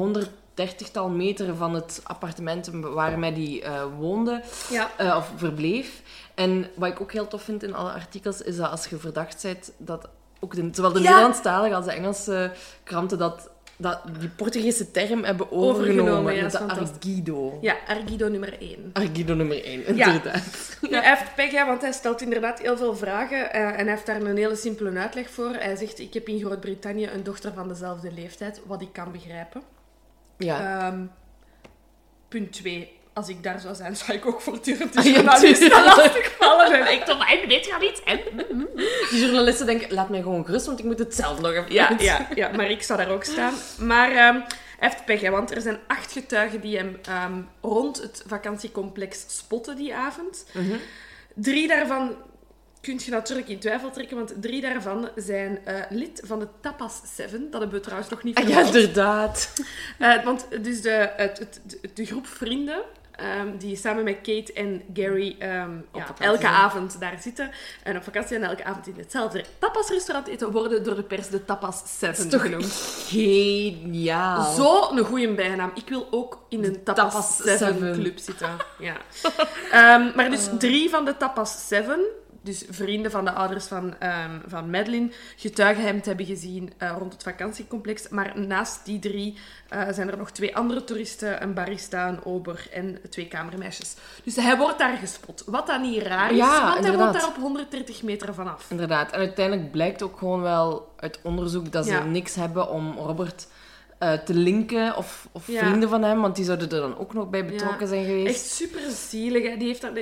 130-tal 0.66 1.09
meter 1.09 1.57
van 1.57 1.75
het 1.75 2.01
appartement 2.05 2.71
waarmee 2.73 3.33
hij 3.33 3.73
eh, 3.73 3.83
woonde, 3.99 4.42
Ja. 4.71 4.90
eh, 4.97 5.16
of 5.16 5.31
verbleef. 5.37 6.03
En 6.35 6.66
wat 6.75 6.88
ik 6.90 7.01
ook 7.01 7.12
heel 7.12 7.29
tof 7.29 7.42
vind 7.42 7.62
in 7.62 7.75
alle 7.75 7.90
artikels, 7.90 8.42
is 8.42 8.57
dat 8.57 8.71
als 8.71 8.87
je 8.87 8.97
verdacht 8.97 9.42
bent, 9.42 9.73
dat 9.77 10.09
ook 10.40 10.55
de, 10.55 10.68
zowel 10.73 10.92
de 10.92 11.01
Ja. 11.01 11.09
Nederlandstalige 11.09 11.75
als 11.75 11.85
de 11.85 11.92
Engelse 11.92 12.53
kranten 12.85 13.18
dat, 13.18 13.51
dat 13.77 14.01
die 14.18 14.29
Portugese 14.29 14.90
term 14.90 15.25
hebben 15.25 15.53
overgenomen, 15.53 16.12
Overgenomen, 16.12 16.35
ja, 16.35 16.42
met 16.42 16.53
de. 16.53 16.59
Argido. 16.59 17.59
Ja, 17.61 17.77
Argido 17.87 18.29
nummer 18.29 18.57
1. 18.61 18.90
Argido 18.92 19.35
nummer 19.35 19.64
1, 19.64 19.97
Ja. 19.97 20.07
inderdaad. 20.07 20.79
Ja, 20.81 21.01
hij 21.01 21.09
heeft 21.16 21.35
pech, 21.35 21.51
hè, 21.51 21.66
want 21.66 21.81
hij 21.83 21.92
stelt 21.92 22.21
inderdaad 22.21 22.59
heel 22.61 22.77
veel 22.77 22.97
vragen 22.97 23.53
eh, 23.53 23.61
en 23.66 23.75
hij 23.75 23.85
heeft 23.88 24.07
daar 24.07 24.21
een 24.23 24.37
hele 24.37 24.57
simpele 24.57 24.99
uitleg 24.99 25.31
voor. 25.31 25.51
Hij 25.55 25.77
zegt, 25.77 25.99
ik 25.99 26.14
heb 26.14 26.29
in 26.29 26.40
Groot-Brittannië 26.40 27.07
een 27.14 27.23
dochter 27.23 27.53
van 27.55 27.68
dezelfde 27.68 28.12
leeftijd, 28.12 28.61
wat 28.66 28.83
ik 28.83 28.92
kan 28.92 29.12
begrijpen. 29.12 29.62
Ja. 30.38 30.87
Ehm, 30.87 31.05
punt 32.29 32.53
2. 32.53 32.96
Als 33.12 33.29
ik 33.29 33.42
daar 33.42 33.61
zou 33.61 33.74
zijn, 33.74 33.96
zou 33.96 34.12
ik 34.18 34.27
ook 34.27 34.40
voortdurend 34.40 34.92
de 34.92 34.98
Ah, 34.98 35.05
ja, 35.05 35.11
journalisten 35.11 35.70
tuurlijk. 35.70 35.96
lastigvallen. 35.96 36.87
En 36.87 36.92
ik 36.92 37.03
en 37.42 37.48
dit 37.48 37.66
gaat 37.66 37.81
niet. 37.81 38.03
En... 38.05 38.20
Die 39.11 39.20
journalisten 39.20 39.66
denken, 39.66 39.94
laat 39.94 40.09
mij 40.09 40.22
gewoon 40.22 40.44
gerust, 40.44 40.66
want 40.66 40.79
ik 40.79 40.85
moet 40.85 40.98
het 40.98 41.14
zelf 41.14 41.40
nog 41.40 41.53
even 41.53 41.72
Ja, 41.72 41.94
ja, 41.98 42.29
ja, 42.35 42.51
maar 42.57 42.70
ik 42.70 42.83
zou 42.83 42.98
daar 42.98 43.11
ook 43.11 43.24
staan. 43.24 43.55
Maar 43.79 44.12
hij 44.12 44.44
heeft 44.79 45.05
pech, 45.05 45.20
hè, 45.20 45.31
want 45.31 45.55
er 45.55 45.61
zijn 45.61 45.79
acht 45.87 46.12
getuigen 46.12 46.61
die 46.61 46.77
hem 46.77 46.98
ehm, 47.03 47.40
rond 47.61 48.03
het 48.03 48.22
vakantiecomplex 48.27 49.24
spotten 49.29 49.77
die 49.77 49.94
avond. 49.94 50.46
Mhm. 50.53 50.77
Drie 51.35 51.68
daarvan 51.68 52.16
kun 52.81 53.01
je 53.05 53.11
natuurlijk 53.11 53.49
in 53.49 53.59
twijfel 53.59 53.91
trekken, 53.91 54.17
want 54.17 54.33
drie 54.43 54.61
daarvan 54.61 55.09
zijn 55.17 55.59
eh, 55.64 55.75
lid 55.91 56.23
van 56.25 56.38
de 56.38 56.49
Tapas 56.61 57.01
7. 57.14 57.51
Dat 57.51 57.61
hebben 57.61 57.79
we 57.79 57.85
trouwens 57.85 58.11
nog 58.11 58.23
niet 58.23 58.37
Ah, 58.38 58.49
ja, 58.49 58.64
inderdaad. 58.64 59.53
Eh, 59.99 60.25
want 60.25 60.47
dus 60.62 60.81
de, 60.81 61.11
het, 61.17 61.38
het, 61.38 61.61
de, 61.95 62.05
groep 62.05 62.27
vrienden, 62.27 62.83
ehm, 63.11 63.57
die 63.59 63.77
samen 63.77 64.05
met 64.05 64.17
Kate 64.17 64.53
en 64.53 64.83
Gary 64.95 65.37
ehm, 65.38 65.71
ja, 65.95 66.14
elke 66.19 66.47
avond 66.49 67.01
daar 67.01 67.19
zitten 67.23 67.51
en 67.83 67.97
op 67.97 68.03
vakantie 68.03 68.37
en 68.37 68.43
elke 68.43 68.64
avond 68.64 68.87
in 68.87 68.95
hetzelfde 68.97 69.45
tapasrestaurant 69.59 70.27
eten, 70.27 70.51
worden 70.51 70.85
door 70.85 70.95
de 70.95 71.03
pers 71.03 71.29
de 71.29 71.45
Tapas 71.45 71.83
7 71.99 72.29
toch 72.29 72.43
genoemd. 72.43 72.73
Geniaal. 73.07 74.55
Zo 74.55 74.91
een 74.91 75.05
goede 75.05 75.35
bijnaam. 75.35 75.71
Ik 75.75 75.88
wil 75.88 76.09
ook 76.11 76.45
in 76.49 76.64
een 76.64 76.83
Tapas, 76.85 77.12
Tapas 77.12 77.37
7 77.37 77.59
Seven. 77.59 77.93
club 77.93 78.19
zitten. 78.19 78.57
Ja. 78.79 78.97
Ehm, 79.71 80.17
maar 80.17 80.31
dus 80.31 80.49
drie 80.59 80.91
van 80.91 81.05
de 81.05 81.17
Tapas 81.17 81.69
7 81.69 82.01
dus 82.40 82.64
vrienden 82.70 83.11
van 83.11 83.24
de 83.24 83.33
ouders 83.33 83.66
van, 83.66 83.94
ehm, 83.98 84.31
van 84.46 84.70
Madeline 84.70 85.11
getuigen 85.37 85.85
hem 85.85 86.03
te 86.03 86.09
hebben 86.09 86.27
gezien 86.27 86.72
eh, 86.77 86.94
rond 86.98 87.12
het 87.12 87.22
vakantiecomplex. 87.22 88.09
Maar 88.09 88.40
naast 88.40 88.85
die 88.85 88.98
drie 88.98 89.37
eh, 89.68 89.83
zijn 89.90 90.11
er 90.11 90.16
nog 90.16 90.31
twee 90.31 90.57
andere 90.57 90.85
toeristen, 90.85 91.42
een 91.42 91.55
barista, 91.55 92.09
een 92.09 92.24
ober 92.24 92.66
en 92.72 92.98
twee 93.11 93.29
kamermeisjes. 93.29 93.94
Dus 94.24 94.37
hij 94.37 94.57
wordt 94.57 94.79
daar 94.79 94.96
gespot. 94.96 95.42
Wat 95.46 95.66
dan 95.66 95.81
niet 95.81 96.03
raar 96.03 96.31
is, 96.31 96.37
Ja, 96.37 96.72
want 96.72 96.85
hij 96.87 96.96
woont 96.96 97.12
daar 97.12 97.27
op 97.29 97.37
130 97.37 98.03
meter 98.03 98.35
vanaf. 98.35 98.66
Inderdaad. 98.70 99.12
En 99.12 99.18
uiteindelijk 99.18 99.70
blijkt 99.70 100.03
ook 100.03 100.18
gewoon 100.18 100.40
wel 100.42 100.92
uit 100.96 101.18
onderzoek 101.22 101.72
dat 101.72 101.85
ze 101.85 101.92
Ja. 101.92 102.05
niks 102.05 102.35
hebben 102.35 102.68
om 102.70 102.96
Robert 102.96 103.46
eh, 103.99 104.13
te 104.13 104.35
linken 104.35 104.97
of, 104.97 105.29
of 105.33 105.47
Ja. 105.47 105.59
vrienden 105.59 105.89
van 105.89 106.03
hem, 106.03 106.21
want 106.21 106.37
die 106.37 106.45
zouden 106.45 106.71
er 106.71 106.81
dan 106.81 106.99
ook 106.99 107.15
nog 107.15 107.31
bij 107.31 107.45
betrokken 107.45 107.81
Ja. 107.81 107.87
zijn 107.87 108.05
geweest. 108.05 108.29
Echt 108.29 108.51
super 108.51 108.81
zielig. 108.91 109.43
hè. 109.49 109.57
Die 109.57 109.67
heeft 109.67 109.81
daar, 109.81 109.93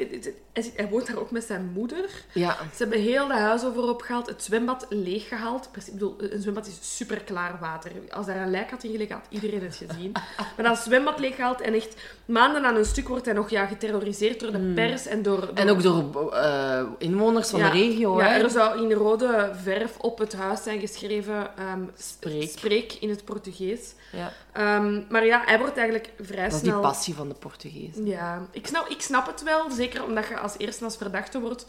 hij, 0.53 0.89
woont 0.91 1.07
daar 1.07 1.19
ook 1.19 1.31
met 1.31 1.45
zijn 1.45 1.71
moeder. 1.75 2.05
Ja. 2.33 2.57
Ze 2.75 2.83
hebben 2.83 3.01
heel 3.01 3.27
de 3.27 3.35
huis 3.35 3.65
over 3.65 3.83
opgehaald, 3.89 4.27
het 4.27 4.43
zwembad 4.43 4.87
leeggehaald. 4.89 5.69
Ik 5.87 5.93
bedoel, 5.93 6.17
een 6.19 6.43
zwembad 6.43 6.67
is 6.67 6.97
super 6.97 7.21
klaar 7.21 7.59
water. 7.61 7.91
Als 8.11 8.27
daar 8.27 8.37
een 8.37 8.51
lijk 8.51 8.71
had 8.71 8.85
in 8.85 8.91
gelegen, 8.91 9.15
had 9.15 9.27
iedereen 9.29 9.63
het 9.63 9.77
gezien. 9.87 10.13
maar 10.37 10.53
dan 10.57 10.67
het 10.71 10.79
zwembad 10.79 11.19
leeggehaald 11.19 11.61
en 11.61 11.75
echt 11.75 11.95
maanden 12.25 12.65
aan 12.65 12.77
een 12.77 12.85
stuk 12.85 13.09
wordt 13.09 13.25
hij 13.25 13.35
nog 13.35 13.51
ja, 13.51 13.67
geterroriseerd 13.67 14.41
door 14.41 14.53
de 14.53 14.73
pers 14.75 15.07
en 15.07 15.23
door... 15.23 15.41
door- 15.41 15.51
En 15.55 15.71
ook 15.71 15.83
door 15.83 16.33
eh, 16.33 16.83
inwoners 16.99 17.49
van 17.49 17.61
de 17.61 17.69
regio. 17.71 18.19
Ja, 18.19 18.27
hè? 18.29 18.43
er 18.43 18.51
zou 18.51 18.83
in 18.83 18.93
rode 18.93 19.51
verf 19.63 19.99
op 19.99 20.19
het 20.19 20.35
huis 20.35 20.63
zijn 20.63 20.81
geschreven 20.81 21.57
ehm, 21.59 21.81
Spreek. 21.97 22.51
spreek 22.51 22.93
in 23.01 23.09
het 23.11 23.25
Portugees. 23.25 23.86
Ja. 24.12 24.33
Ehm, 24.53 25.01
maar 25.09 25.25
ja, 25.25 25.42
hij 25.44 25.59
wordt 25.59 25.77
eigenlijk 25.77 26.11
vrij 26.20 26.44
Dat 26.44 26.55
is 26.55 26.61
die 26.61 26.70
snel... 26.70 26.81
passie 26.83 27.14
van 27.14 27.29
de 27.29 27.35
Portugees. 27.35 27.94
Ja, 28.05 28.46
ik 28.51 28.66
snap, 28.66 28.87
ik 28.88 29.01
snap 29.01 29.27
het 29.27 29.42
wel. 29.42 29.70
Zeker 29.70 30.05
omdat 30.05 30.29
je 30.29 30.38
als 30.38 30.55
eerste 30.59 30.85
als 30.85 30.96
verdachte 30.96 31.40
wordt 31.40 31.66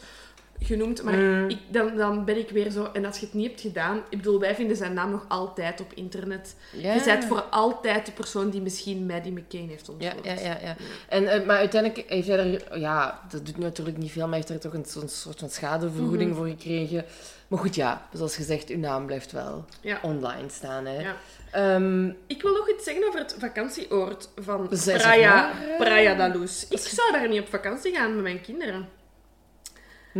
genoemd. 0.60 1.02
Maar 1.02 1.14
Mm. 1.14 1.48
ik, 1.48 1.58
dan, 1.68 1.96
dan 1.96 2.24
ben 2.24 2.38
ik 2.38 2.50
weer 2.50 2.70
zo... 2.70 2.88
En 2.92 3.04
als 3.04 3.18
je 3.18 3.24
het 3.24 3.34
niet 3.34 3.46
hebt 3.48 3.60
gedaan... 3.60 3.96
Ik 4.10 4.16
bedoel, 4.16 4.40
wij 4.40 4.54
vinden 4.54 4.76
zijn 4.76 4.94
naam 4.94 5.10
nog 5.10 5.24
altijd 5.28 5.80
op 5.80 5.92
internet. 5.92 6.54
Ja. 6.72 6.92
Je 6.94 7.02
bent 7.04 7.24
voor 7.24 7.40
altijd 7.42 8.06
de 8.06 8.12
persoon 8.12 8.50
die 8.50 8.60
misschien 8.60 9.06
Maddie 9.06 9.32
McCain 9.32 9.68
heeft 9.68 9.86
Ja, 9.86 9.92
ontvoerd. 9.92 10.40
ja, 10.40 10.46
ja. 10.48 10.58
ja. 10.62 10.76
En, 11.08 11.26
eh, 11.28 11.46
maar 11.46 11.56
uiteindelijk 11.56 12.10
heeft 12.10 12.28
hij 12.28 12.38
er... 12.38 12.78
Ja, 12.78 13.20
dat 13.30 13.46
doet 13.46 13.58
natuurlijk 13.58 13.96
niet 13.96 14.10
veel, 14.12 14.22
maar 14.28 14.38
hij 14.38 14.44
heeft 14.48 14.64
er 14.64 14.70
toch 14.70 14.80
een, 15.02 15.08
soort 15.08 15.38
van 15.38 15.50
schadevergoeding 15.50 16.30
Mhm. 16.30 16.38
voor 16.38 16.48
gekregen. 16.48 17.04
Maar 17.48 17.58
goed, 17.58 17.74
ja. 17.74 18.08
Zoals 18.12 18.36
gezegd, 18.36 18.68
uw 18.68 18.78
naam 18.78 19.06
blijft 19.06 19.32
wel 19.32 19.64
Ja. 19.80 19.98
online 20.02 20.48
staan. 20.48 20.86
Hè. 20.86 21.00
Ja. 21.00 21.16
Ehm, 21.50 22.06
Ik 22.26 22.42
wil 22.42 22.52
nog 22.52 22.70
iets 22.70 22.84
zeggen 22.84 23.06
over 23.06 23.20
het 23.20 23.36
vakantieoord 23.38 24.28
van 24.36 24.68
Praia. 24.84 25.52
Praia 25.78 26.14
da 26.14 26.26
Luz. 26.26 26.62
Ik 26.68 26.78
zou 26.78 27.12
daar 27.12 27.28
niet 27.28 27.40
op 27.40 27.48
vakantie 27.48 27.94
gaan 27.94 28.14
met 28.14 28.22
mijn 28.22 28.40
kinderen. 28.40 28.88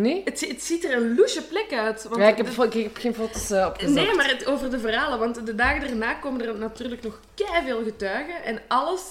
Nee? 0.00 0.22
Het, 0.24 0.48
het 0.48 0.62
ziet 0.62 0.84
er 0.84 0.92
een 0.96 1.14
loesje 1.14 1.42
plek 1.42 1.72
uit. 1.72 2.02
Want 2.02 2.16
Ja, 2.16 2.28
ik 2.28 2.37
heb, 2.37 2.54
de- 2.54 2.62
ik 2.78 2.82
heb 2.82 2.96
geen 2.96 3.14
foto's 3.14 3.50
opgezocht. 3.50 3.94
Nee, 3.94 4.14
maar 4.14 4.28
het, 4.28 4.46
over 4.46 4.70
de 4.70 4.78
verhalen. 4.78 5.18
Want 5.18 5.46
de 5.46 5.54
dagen 5.54 5.80
daarna 5.80 6.14
komen 6.14 6.46
er 6.46 6.58
natuurlijk 6.58 7.02
nog 7.02 7.20
veel 7.64 7.82
getuigen. 7.84 8.44
En 8.44 8.61
alles 8.68 9.02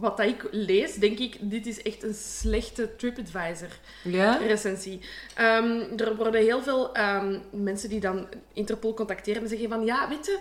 wat 0.00 0.16
dat 0.16 0.26
ik 0.26 0.46
lees, 0.50 0.94
denk 0.94 1.18
ik, 1.18 1.36
dit 1.40 1.66
is 1.66 1.82
echt 1.82 2.02
een 2.02 2.14
slechte 2.14 2.96
TripAdvisor-recensie. 2.96 5.00
Ja? 5.36 5.58
Ehm, 5.58 5.80
er 5.96 6.16
worden 6.16 6.40
heel 6.40 6.62
veel 6.62 6.94
ehm, 6.94 7.38
mensen 7.50 7.88
die 7.88 8.00
dan 8.00 8.26
Interpol 8.52 8.94
contacteren 8.94 9.42
en 9.42 9.48
zeggen 9.48 9.68
van... 9.68 9.84
Ja, 9.84 10.08
weet 10.08 10.26
je, 10.26 10.38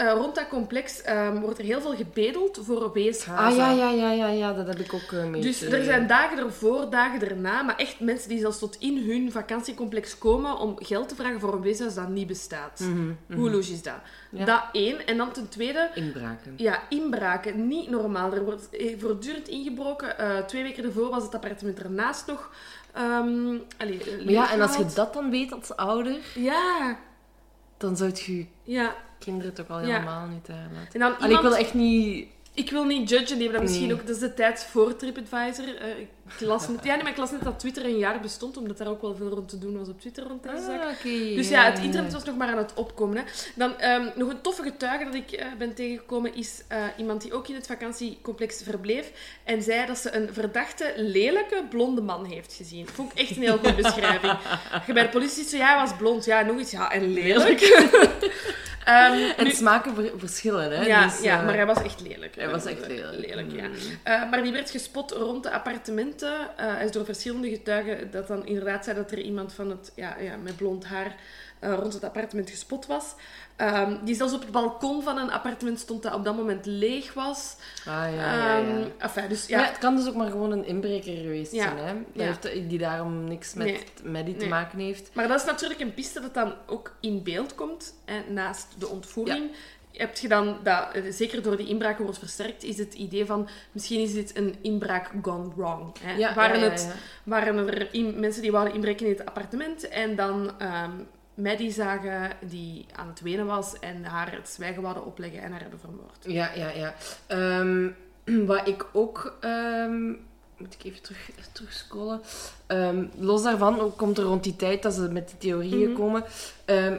eh, 0.00 0.12
rond 0.12 0.34
dat 0.34 0.48
complex 0.48 1.02
ehm, 1.02 1.40
wordt 1.40 1.58
er 1.58 1.64
heel 1.64 1.80
veel 1.80 1.96
gebedeld 1.96 2.60
voor 2.62 2.92
weeshuizen. 2.92 3.64
Ah, 3.64 3.76
ja, 3.76 3.90
ja, 3.90 3.90
ja, 3.90 4.10
ja, 4.10 4.28
ja. 4.28 4.52
Dat 4.52 4.66
heb 4.66 4.78
ik 4.78 4.94
ook 4.94 5.10
uh, 5.10 5.24
mee 5.24 5.40
Dus 5.40 5.62
er 5.62 5.84
zijn 5.84 6.06
dagen 6.06 6.38
ervoor, 6.38 6.90
dagen 6.90 7.28
erna, 7.28 7.62
maar 7.62 7.76
echt 7.76 8.00
mensen 8.00 8.28
die 8.28 8.38
zelfs 8.38 8.58
tot 8.58 8.76
in 8.78 9.08
hun 9.08 9.32
vakantiecomplex 9.32 10.18
komen 10.18 10.58
om 10.58 10.76
geld 10.78 11.08
te 11.08 11.14
vragen 11.14 11.40
voor 11.40 11.54
een 11.54 11.62
weeshuis 11.62 11.94
dat 11.94 12.08
niet 12.08 12.26
bestaat. 12.26 12.80
Mhm, 12.80 13.12
mhm. 13.26 13.38
Hoe 13.38 13.50
logisch 13.50 13.70
is 13.70 13.82
dat? 13.82 13.94
Ja. 14.30 14.44
Dat 14.44 14.62
één. 14.72 15.06
En 15.06 15.16
dan 15.16 15.32
ten 15.32 15.48
tweede, 15.48 15.90
Inbraken. 15.94 16.54
ja, 16.56 16.82
inbraken. 16.88 17.68
Niet 17.68 17.90
normaal. 17.90 18.32
Er 18.32 18.44
wordt 18.44 18.68
eh, 18.70 18.98
voortdurend 18.98 19.48
ingebroken. 19.48 20.16
Twee 20.46 20.62
weken 20.62 20.84
ervoor 20.84 21.10
was 21.10 21.22
het 21.22 21.34
appartement 21.34 21.82
ernaast 21.82 22.26
nog. 22.26 22.50
allee, 23.78 24.00
Maar 24.24 24.32
ja, 24.32 24.52
en 24.52 24.60
als 24.60 24.76
je 24.76 24.84
dat 24.94 25.14
dan 25.14 25.30
weet 25.30 25.52
als 25.52 25.76
ouder, 25.76 26.16
Ja, 26.34 26.98
dan 27.80 27.96
zou 27.96 28.10
je 28.14 28.36
je 28.36 28.46
ja. 28.62 28.94
kinderen 29.18 29.54
toch 29.54 29.68
al 29.68 29.80
Ja. 29.80 29.86
helemaal 29.86 30.26
niet 30.26 30.46
daar 30.46 30.68
laten. 30.74 30.92
En 30.92 31.00
dan 31.00 31.08
Allee, 31.16 31.20
ik 31.30 31.36
iemand... 31.36 31.42
wil 31.42 31.56
echt 31.56 31.74
niet... 31.74 32.28
Ik 32.54 32.70
wil 32.70 32.84
niet 32.84 33.08
judgen, 33.08 33.38
die 33.38 33.48
hebben 33.48 33.60
dat 33.60 33.70
misschien 33.70 33.92
ook... 33.92 34.06
Dat 34.06 34.16
is 34.16 34.22
de 34.22 34.34
tijd 34.34 34.64
voor 34.70 34.96
TripAdvisor. 34.96 35.76
Eh, 35.76 35.98
ik 35.98 36.08
las 36.40 36.68
net, 36.68 36.84
ja, 36.84 36.94
nee, 36.94 37.02
maar 37.02 37.12
ik 37.12 37.18
las 37.18 37.30
net 37.30 37.42
dat 37.42 37.58
Twitter 37.58 37.84
een 37.84 37.98
jaar 37.98 38.20
bestond, 38.20 38.56
omdat 38.56 38.78
daar 38.78 38.88
ook 38.88 39.02
wel 39.02 39.14
veel 39.14 39.28
rond 39.28 39.48
te 39.48 39.58
doen 39.58 39.78
was 39.78 39.88
op 39.88 40.00
Twitter 40.00 40.24
rond 40.24 40.42
deze 40.42 40.62
zaak. 40.62 40.82
Ah. 40.82 41.36
Dus 41.36 41.48
ja, 41.48 41.64
het 41.64 41.78
internet 41.78 42.12
was 42.12 42.24
nog 42.24 42.36
maar 42.36 42.48
aan 42.48 42.58
het 42.58 42.74
opkomen. 42.74 43.16
Hè. 43.16 43.22
Dan 43.54 43.78
ehm, 43.78 44.08
nog 44.14 44.28
een 44.28 44.40
toffe 44.40 44.62
getuige 44.62 45.04
dat 45.04 45.14
ik 45.14 45.30
eh, 45.30 45.46
ben 45.58 45.74
tegengekomen 45.74 46.34
is 46.34 46.62
eh, 46.68 46.84
iemand 46.96 47.22
die 47.22 47.32
ook 47.32 47.48
in 47.48 47.54
het 47.54 47.66
vakantiecomplex 47.66 48.62
verbleef 48.62 49.12
en 49.44 49.62
zei 49.62 49.86
dat 49.86 49.98
ze 49.98 50.14
een 50.14 50.28
verdachte, 50.32 50.92
lelijke, 50.96 51.64
blonde 51.68 52.00
man 52.00 52.24
heeft 52.24 52.52
gezien. 52.52 52.86
Vond 52.86 53.12
ik 53.12 53.18
echt 53.18 53.36
een 53.36 53.42
heel 53.42 53.58
goede 53.58 53.82
beschrijving. 53.82 54.38
Je 54.86 54.92
bij 54.98 55.02
de 55.02 55.08
politie 55.08 55.44
zo, 55.44 55.56
ja, 55.56 55.66
hij 55.66 55.76
was 55.76 55.96
blond. 55.96 56.24
Ja, 56.24 56.42
nog 56.42 56.58
iets. 56.58 56.70
Ja, 56.70 56.90
en 56.90 57.12
lelijk. 57.12 57.60
Ehm, 58.84 59.12
En 59.36 59.44
nu- 59.44 59.50
smaken 59.50 59.94
ver- 59.94 60.12
verschillen, 60.16 60.70
hè. 60.78 60.84
ja, 60.84 61.04
dus, 61.06 61.20
ja, 61.22 61.38
eh, 61.38 61.44
maar 61.44 61.54
hij 61.54 61.66
was 61.66 61.82
echt 61.82 62.00
lelijk. 62.00 62.34
hij 62.34 62.48
was 62.50 62.64
echt 62.64 62.86
lelijk. 62.86 63.26
Lelijk, 63.26 63.52
ja. 63.52 63.66
Mm. 63.68 63.74
Eh, 64.02 64.30
maar 64.30 64.42
die 64.42 64.52
werd 64.52 64.70
gespot 64.70 65.10
rond 65.10 65.42
de 65.42 65.50
appartementen. 65.50 66.34
Hij 66.56 66.84
is 66.84 66.90
door 66.92 67.04
verschillende 67.04 67.48
getuigen 67.48 68.10
dat 68.10 68.26
dan 68.28 68.46
inderdaad 68.46 68.84
zei 68.84 68.96
dat 68.96 69.10
er 69.10 69.18
iemand 69.18 69.52
van 69.52 69.70
het, 69.70 69.92
ja, 69.94 70.16
ja, 70.20 70.36
met 70.36 70.56
blond 70.56 70.84
haar 70.84 71.14
eh, 71.60 71.74
rond 71.74 71.92
het 71.92 72.04
appartement 72.04 72.50
gespot 72.50 72.86
was. 72.86 73.14
Ehm, 73.56 74.04
die 74.04 74.14
zelfs 74.14 74.32
op 74.34 74.40
het 74.40 74.50
balkon 74.50 75.02
van 75.02 75.18
een 75.18 75.30
appartement 75.30 75.78
stond 75.78 76.02
dat 76.02 76.14
op 76.14 76.24
dat 76.24 76.36
moment 76.36 76.66
leeg 76.66 77.14
was. 77.14 77.56
Ah, 77.80 77.84
ja, 77.86 78.08
ja, 78.08 78.34
ja. 78.34 78.58
Ehm, 78.58 78.84
enfin, 78.98 79.28
dus 79.28 79.46
Ja. 79.46 79.60
ja, 79.60 79.66
het 79.66 79.78
kan 79.78 79.96
dus 79.96 80.08
ook 80.08 80.14
maar 80.14 80.30
gewoon 80.30 80.52
een 80.52 80.66
inbreker 80.66 81.16
geweest 81.16 81.52
zijn, 81.52 81.76
hè. 81.76 81.94
Heeft, 82.24 82.42
die 82.68 82.78
daarom 82.78 83.24
niks 83.24 83.54
met, 83.54 83.66
Nee. 83.66 83.84
met 84.02 84.24
die 84.24 84.34
te 84.34 84.40
Nee. 84.40 84.48
maken 84.48 84.78
heeft. 84.78 85.10
Maar 85.12 85.28
dat 85.28 85.40
is 85.40 85.46
natuurlijk 85.46 85.80
een 85.80 85.94
piste 85.94 86.20
dat 86.20 86.34
dan 86.34 86.52
ook 86.66 86.96
in 87.00 87.22
beeld 87.22 87.54
komt. 87.54 87.94
Hè, 88.04 88.32
naast 88.32 88.66
de 88.78 88.88
ontvoering 88.88 89.50
heb 89.92 90.16
je 90.16 90.28
dan, 90.28 90.56
dat, 90.62 90.88
eh, 90.92 91.02
zeker 91.10 91.42
door 91.42 91.56
die 91.56 91.68
inbraken 91.68 92.02
wordt 92.04 92.18
versterkt, 92.18 92.62
is 92.62 92.78
het 92.78 92.94
idee 92.94 93.26
van 93.26 93.48
misschien 93.72 94.00
is 94.00 94.12
dit 94.12 94.36
een 94.36 94.56
inbraak 94.62 95.10
gone 95.22 95.48
wrong. 95.56 95.92
Hè. 96.00 96.14
Ja, 96.14 96.34
waren, 96.34 96.58
ja, 96.58 96.64
ja, 96.64 96.70
Het, 96.70 96.94
waren 97.22 97.56
er 97.68 97.88
in- 97.94 98.20
mensen 98.20 98.42
die 98.42 98.52
wouden 98.52 98.74
inbreken 98.74 99.06
in 99.06 99.12
het 99.12 99.26
appartement 99.26 99.88
en 99.88 100.16
dan 100.16 100.50
ehm 100.58 100.90
Maddie 101.42 101.70
zagen 101.72 102.30
die 102.40 102.86
aan 102.96 103.08
het 103.08 103.20
wenen 103.20 103.46
was 103.46 103.78
en 103.78 104.04
haar 104.04 104.32
het 104.32 104.48
zwijgen 104.48 104.82
wouden 104.82 105.04
opleggen 105.06 105.42
en 105.42 105.50
haar 105.50 105.60
hebben 105.60 105.80
vermoord. 105.80 106.16
Ja, 106.20 106.50
ja, 106.54 106.68
ja. 106.70 106.94
Ehm, 107.26 107.88
wat 108.46 108.68
ik 108.68 108.86
ook... 108.92 109.36
ehm, 109.40 110.08
moet 110.56 110.74
ik 110.78 110.84
even 110.84 111.02
terug, 111.02 111.30
terugscrollen. 111.52 112.20
Ehm, 112.66 113.04
los 113.18 113.42
daarvan, 113.42 113.80
ook 113.80 113.96
komt 113.98 114.18
er 114.18 114.24
rond 114.24 114.44
die 114.44 114.56
tijd 114.56 114.82
dat 114.82 114.94
ze 114.94 115.00
met 115.08 115.28
die 115.28 115.38
theorieën 115.38 115.88
Mhm. 115.90 115.98
komen, 116.00 116.24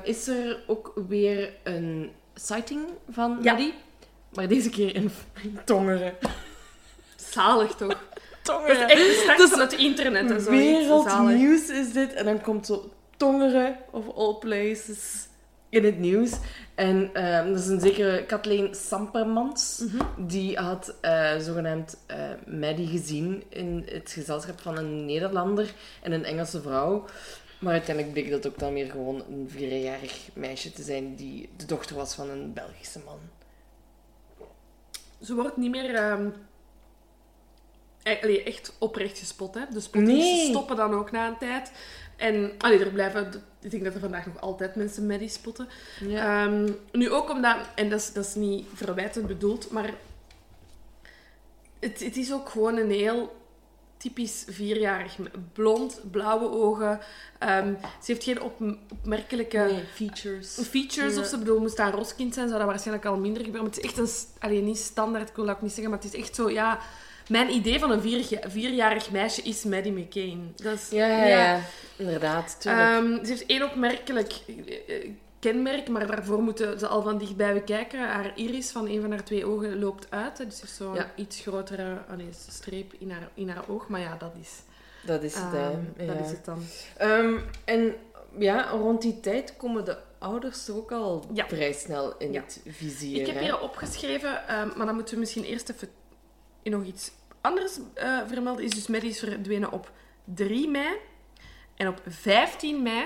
is 0.04 0.27
er 0.27 0.60
ook 0.67 0.93
weer 1.08 1.54
een 1.63 2.12
sighting 2.36 2.82
van 3.10 3.38
Ja. 3.41 3.51
Maddie. 3.51 3.73
Maar 4.34 4.47
deze 4.47 4.69
keer 4.69 4.95
in, 4.95 5.12
Tongeren. 5.65 6.13
Zalig 7.15 7.75
toch? 7.75 7.88
Dat 8.43 8.60
is 8.60 8.67
Tongeren. 8.67 8.89
echt 8.89 8.97
de 9.06 9.19
start 9.23 9.39
is 9.39 9.49
van 9.49 9.60
het 9.60 9.73
internet 9.73 10.32
en 10.32 10.41
zo. 10.41 10.49
Wereldnieuws 10.49 11.69
is 11.69 11.91
dit. 11.93 12.13
En 12.13 12.25
dan 12.25 12.41
komt 12.41 12.65
zo 12.65 12.91
Tongeren, 13.21 13.77
of 13.91 14.15
all 14.15 14.34
places, 14.39 15.27
in 15.69 15.84
het 15.84 15.99
nieuws. 15.99 16.31
En 16.75 17.10
ehm, 17.13 17.47
dat 17.47 17.60
is 17.60 17.67
een 17.67 17.79
zekere 17.79 18.25
Kathleen 18.25 18.75
Sampermans. 18.75 19.84
Mhm. 19.86 20.27
Die 20.27 20.57
had 20.57 20.95
eh, 21.01 21.38
zogenaamd 21.38 21.97
eh 22.05 22.17
Maddie 22.45 22.88
gezien 22.88 23.43
in 23.49 23.84
het 23.91 24.12
gezelschap 24.12 24.60
van 24.62 24.77
een 24.77 25.05
Nederlander 25.05 25.73
en 26.01 26.12
een 26.12 26.23
Engelse 26.25 26.62
vrouw. 26.62 27.05
Maar 27.60 27.73
uiteindelijk 27.73 28.13
bleek 28.13 28.31
dat 28.31 28.47
ook 28.47 28.60
dan 28.60 28.73
weer 28.73 28.91
gewoon 28.91 29.23
een 29.29 29.49
vierjarig 29.49 30.29
meisje 30.34 30.71
te 30.71 30.84
zijn 30.84 31.15
die 31.15 31.49
de 31.57 31.65
dochter 31.65 31.95
was 31.95 32.13
van 32.15 32.29
een 32.29 32.53
Belgische 32.53 32.99
man. 33.05 33.19
Ze 35.21 35.36
wordt 35.36 35.57
niet 35.57 35.71
meer 35.71 35.95
ehm, 35.95 36.29
e- 38.03 38.43
echt 38.43 38.75
oprecht 38.79 39.19
gespot. 39.19 39.53
Hè? 39.53 39.62
De 39.73 39.79
spotters 39.79 40.17
Nee. 40.17 40.49
stoppen 40.49 40.75
dan 40.75 40.93
ook 40.93 41.12
na 41.12 41.27
een 41.27 41.38
tijd. 41.38 41.71
En 42.21 42.51
allee, 42.57 42.79
er 42.79 42.91
blijven, 42.91 43.43
ik 43.62 43.71
denk 43.71 43.84
dat 43.84 43.93
er 43.93 43.99
vandaag 43.99 44.25
nog 44.25 44.41
altijd 44.41 44.75
mensen 44.75 45.07
Maddie 45.07 45.29
spotten. 45.29 45.67
Ja. 46.07 46.45
Ehm, 46.45 46.69
nu 46.91 47.10
ook 47.12 47.29
omdat, 47.29 47.55
en 47.75 47.89
dat 47.89 47.99
is, 47.99 48.13
dat 48.13 48.25
is 48.25 48.36
niet 48.36 48.67
verwijtend 48.73 49.27
bedoeld, 49.27 49.71
maar 49.71 49.89
het, 51.79 51.99
het 52.03 52.17
is 52.17 52.34
ook 52.34 52.49
gewoon 52.49 52.77
een 52.77 52.91
heel 52.91 53.39
typisch 53.97 54.45
vierjarig 54.49 55.17
blond, 55.53 56.01
blauwe 56.12 56.49
ogen. 56.49 56.99
Ehm, 57.39 57.73
ze 57.79 58.12
heeft 58.12 58.23
geen 58.23 58.41
op, 58.41 58.62
opmerkelijke 58.91 59.57
nee, 59.57 59.84
features. 59.93 60.60
features 60.69 61.13
Ja. 61.13 61.19
of 61.19 61.25
ze 61.27 61.38
bedoel, 61.38 61.60
moest 61.60 61.79
een 61.79 61.91
roskind 61.91 62.34
zijn, 62.34 62.47
zou 62.47 62.60
dat 62.60 62.67
waarschijnlijk 62.67 63.05
al 63.07 63.17
minder 63.17 63.43
gebeuren. 63.43 63.63
Maar 63.69 63.75
het 63.75 63.84
is 63.84 63.89
echt 63.89 63.99
een, 63.99 64.07
st- 64.07 64.27
allee, 64.39 64.62
niet 64.62 64.77
standaard, 64.77 65.29
ik 65.29 65.36
wil 65.36 65.45
dat 65.45 65.55
ook 65.55 65.62
niet 65.62 65.71
zeggen, 65.71 65.89
maar 65.89 66.01
het 66.03 66.13
is 66.13 66.19
echt 66.19 66.36
zo, 66.36 66.49
ja, 66.49 66.79
Mijn 67.31 67.49
idee 67.53 67.79
van 67.79 67.91
een 67.91 68.01
vier, 68.01 68.39
vierjarig 68.47 69.11
meisje 69.11 69.41
is 69.41 69.63
Maddie 69.63 69.91
McCain. 69.91 70.53
Dat 70.55 70.73
is, 70.73 70.89
Ja, 70.89 71.07
ja, 71.07 71.25
ja. 71.25 71.61
Inderdaad. 71.95 72.57
Ehm, 72.65 73.23
ze 73.23 73.29
heeft 73.31 73.45
één 73.45 73.63
opmerkelijk 73.63 74.33
eh, 74.87 75.09
kenmerk, 75.39 75.87
maar 75.89 76.07
daarvoor 76.07 76.41
moeten 76.41 76.79
ze 76.79 76.87
al 76.87 77.01
van 77.01 77.17
dichtbij 77.17 77.53
bekijken. 77.53 77.99
Haar 77.99 78.31
iris 78.35 78.71
van 78.71 78.87
een 78.87 79.01
van 79.01 79.11
haar 79.11 79.23
twee 79.23 79.45
ogen 79.45 79.79
loopt 79.79 80.07
uit. 80.09 80.37
Dus 80.37 80.55
ze 80.55 80.61
heeft 80.61 80.75
zo'n 80.75 80.93
Ja. 80.93 81.11
iets 81.15 81.39
grotere 81.39 81.97
allee, 82.09 82.29
streep 82.49 82.93
in 82.99 83.11
haar, 83.11 83.29
in 83.33 83.49
haar 83.49 83.63
oog. 83.69 83.87
Maar 83.87 83.99
ja, 83.99 84.15
dat 84.19 84.33
is, 84.41 84.49
dat 85.05 85.23
is 85.23 85.33
het, 85.35 85.53
ehm, 85.53 85.77
hè. 85.97 86.05
dat 86.05 86.15
Ja. 86.15 86.23
is 86.23 86.29
het 86.31 86.45
dan. 86.45 86.63
Ehm, 86.97 87.33
en 87.65 87.93
ja, 88.37 88.69
rond 88.69 89.01
die 89.01 89.19
tijd 89.19 89.53
komen 89.57 89.85
de 89.85 89.97
ouders 90.19 90.69
ook 90.69 90.91
al 90.91 91.25
Ja. 91.33 91.47
vrij 91.47 91.73
snel 91.73 92.17
in 92.17 92.31
Ja. 92.31 92.41
het 92.41 92.61
vizier. 92.67 93.19
Ik 93.19 93.25
heb 93.25 93.35
hè? 93.35 93.41
hier 93.41 93.59
opgeschreven, 93.59 94.41
maar 94.75 94.85
dan 94.85 94.95
moeten 94.95 95.13
we 95.13 95.19
misschien 95.19 95.43
eerst 95.43 95.69
even 95.69 95.89
nog 96.63 96.83
iets 96.85 97.11
anders 97.41 97.80
eh, 97.93 98.19
vermelden. 98.27 98.63
Is 98.63 98.71
dus 98.71 98.88
Maddie 98.88 99.10
is 99.10 99.19
verdwenen 99.19 99.71
op 99.71 99.91
3 100.23 100.69
mei. 100.69 100.95
En 101.75 101.88
op 101.88 102.01
15 102.08 102.82
mei, 102.82 103.06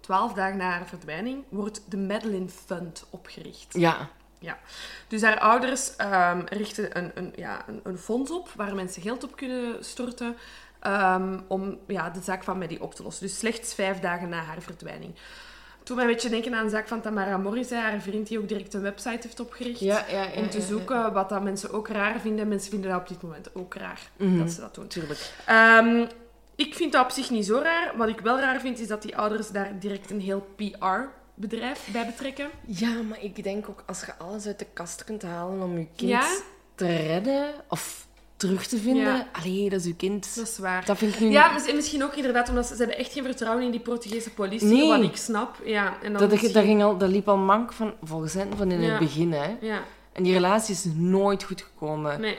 12 0.00 0.32
dagen 0.32 0.56
na 0.56 0.70
haar 0.70 0.86
verdwijning, 0.86 1.44
wordt 1.48 1.82
de 1.88 1.96
Madeline 1.96 2.48
Fund 2.48 3.06
opgericht. 3.10 3.74
Ja. 3.74 4.08
Ja. 4.38 4.58
Dus 5.08 5.22
haar 5.22 5.38
ouders 5.38 5.96
ehm, 5.96 6.42
richten 6.44 6.98
een, 6.98 7.10
een, 7.14 7.32
ja, 7.36 7.68
een, 7.68 7.80
een 7.82 7.98
fonds 7.98 8.30
op 8.30 8.48
waar 8.56 8.74
mensen 8.74 9.02
geld 9.02 9.24
op 9.24 9.36
kunnen 9.36 9.84
storten 9.84 10.36
ehm, 10.80 11.40
om 11.48 11.78
ja, 11.86 12.10
de 12.10 12.20
zaak 12.20 12.44
van 12.44 12.58
Maddie 12.58 12.82
op 12.82 12.94
te 12.94 13.02
lossen. 13.02 13.26
Dus 13.26 13.38
slechts 13.38 13.74
vijf 13.74 13.98
dagen 13.98 14.28
na 14.28 14.42
haar 14.42 14.62
verdwijning. 14.62 15.14
Toen 15.82 15.96
mij 15.96 16.04
een 16.04 16.12
beetje 16.12 16.28
denken 16.28 16.54
aan 16.54 16.64
de 16.64 16.70
zaak 16.70 16.88
van 16.88 17.00
Tamara 17.00 17.36
Morris, 17.36 17.70
haar 17.70 18.00
vriend 18.00 18.28
die 18.28 18.38
ook 18.38 18.48
direct 18.48 18.74
een 18.74 18.80
website 18.82 19.18
heeft 19.22 19.40
opgericht. 19.40 19.80
Ja, 19.80 20.04
ja, 20.10 20.22
ja, 20.22 20.28
om 20.42 20.50
te 20.50 20.60
zoeken 20.60 21.12
wat 21.12 21.28
dat 21.28 21.42
mensen 21.42 21.72
ook 21.72 21.88
raar 21.88 22.20
vinden. 22.20 22.48
Mensen 22.48 22.70
vinden 22.70 22.90
dat 22.90 23.00
op 23.00 23.08
dit 23.08 23.22
moment 23.22 23.54
ook 23.54 23.74
raar, 23.74 24.00
Mhm. 24.16 24.38
dat 24.38 24.50
ze 24.50 24.60
dat 24.60 24.74
doen. 24.74 24.86
Tuurlijk. 24.86 25.32
Ehm, 25.46 26.04
ik 26.56 26.74
vind 26.74 26.92
dat 26.92 27.04
op 27.04 27.10
zich 27.10 27.30
niet 27.30 27.46
zo 27.46 27.58
raar. 27.62 27.92
Wat 27.96 28.08
ik 28.08 28.20
wel 28.20 28.38
raar 28.40 28.60
vind, 28.60 28.78
is 28.78 28.86
dat 28.88 29.02
die 29.02 29.16
ouders 29.16 29.48
daar 29.50 29.78
direct 29.78 30.10
een 30.10 30.20
heel 30.20 30.46
PR-bedrijf 30.56 31.88
bij 31.92 32.06
betrekken. 32.06 32.48
Ja, 32.66 33.02
maar 33.08 33.22
ik 33.22 33.42
denk 33.42 33.68
ook 33.68 33.82
als 33.86 34.00
je 34.00 34.14
alles 34.18 34.46
uit 34.46 34.58
de 34.58 34.66
kast 34.72 35.04
kunt 35.04 35.22
halen 35.22 35.62
om 35.62 35.78
je 35.78 35.86
kind 35.96 36.42
te 36.74 36.96
redden 36.96 37.50
of 37.68 38.06
terug 38.40 38.66
te 38.66 38.76
vinden. 38.78 39.02
Ja. 39.02 39.26
Allee, 39.32 39.70
dat 39.70 39.80
is 39.80 39.86
uw 39.86 39.94
kind. 39.96 40.34
Dat 40.36 40.46
is 40.46 40.58
waar. 40.58 40.84
Dat 40.84 40.98
vind 40.98 41.14
ik 41.14 41.20
nu... 41.20 41.30
Ja, 41.30 41.52
mis- 41.52 41.72
misschien 41.72 42.04
ook 42.04 42.14
inderdaad, 42.14 42.48
omdat 42.48 42.66
ze, 42.66 42.72
ze 42.74 42.78
hebben 42.82 42.98
echt 42.98 43.12
geen 43.12 43.24
vertrouwen 43.24 43.64
in 43.64 43.70
die 43.70 43.80
Portugese 43.80 44.30
politie, 44.30 44.66
Nee. 44.68 44.88
wat 44.88 45.02
ik 45.02 45.16
snap. 45.16 45.56
Ja, 45.64 45.96
en 46.02 46.12
dan 46.12 46.20
Dat, 46.20 46.30
misschien- 46.30 46.52
dat, 46.52 46.64
ging 46.64 46.82
al, 46.82 46.96
dat 46.98 47.08
liep 47.08 47.28
al 47.28 47.36
mank 47.36 47.72
van, 47.72 47.94
volgens 48.02 48.34
hen 48.34 48.56
van 48.56 48.70
in 48.70 48.80
Ja. 48.80 48.90
het 48.90 48.98
begin. 48.98 49.32
Hè. 49.32 49.56
Ja, 49.60 49.82
En 50.12 50.22
die 50.22 50.32
relatie 50.32 50.74
is 50.74 50.84
nooit 50.94 51.42
goed 51.42 51.62
gekomen. 51.62 52.20
nee. 52.20 52.38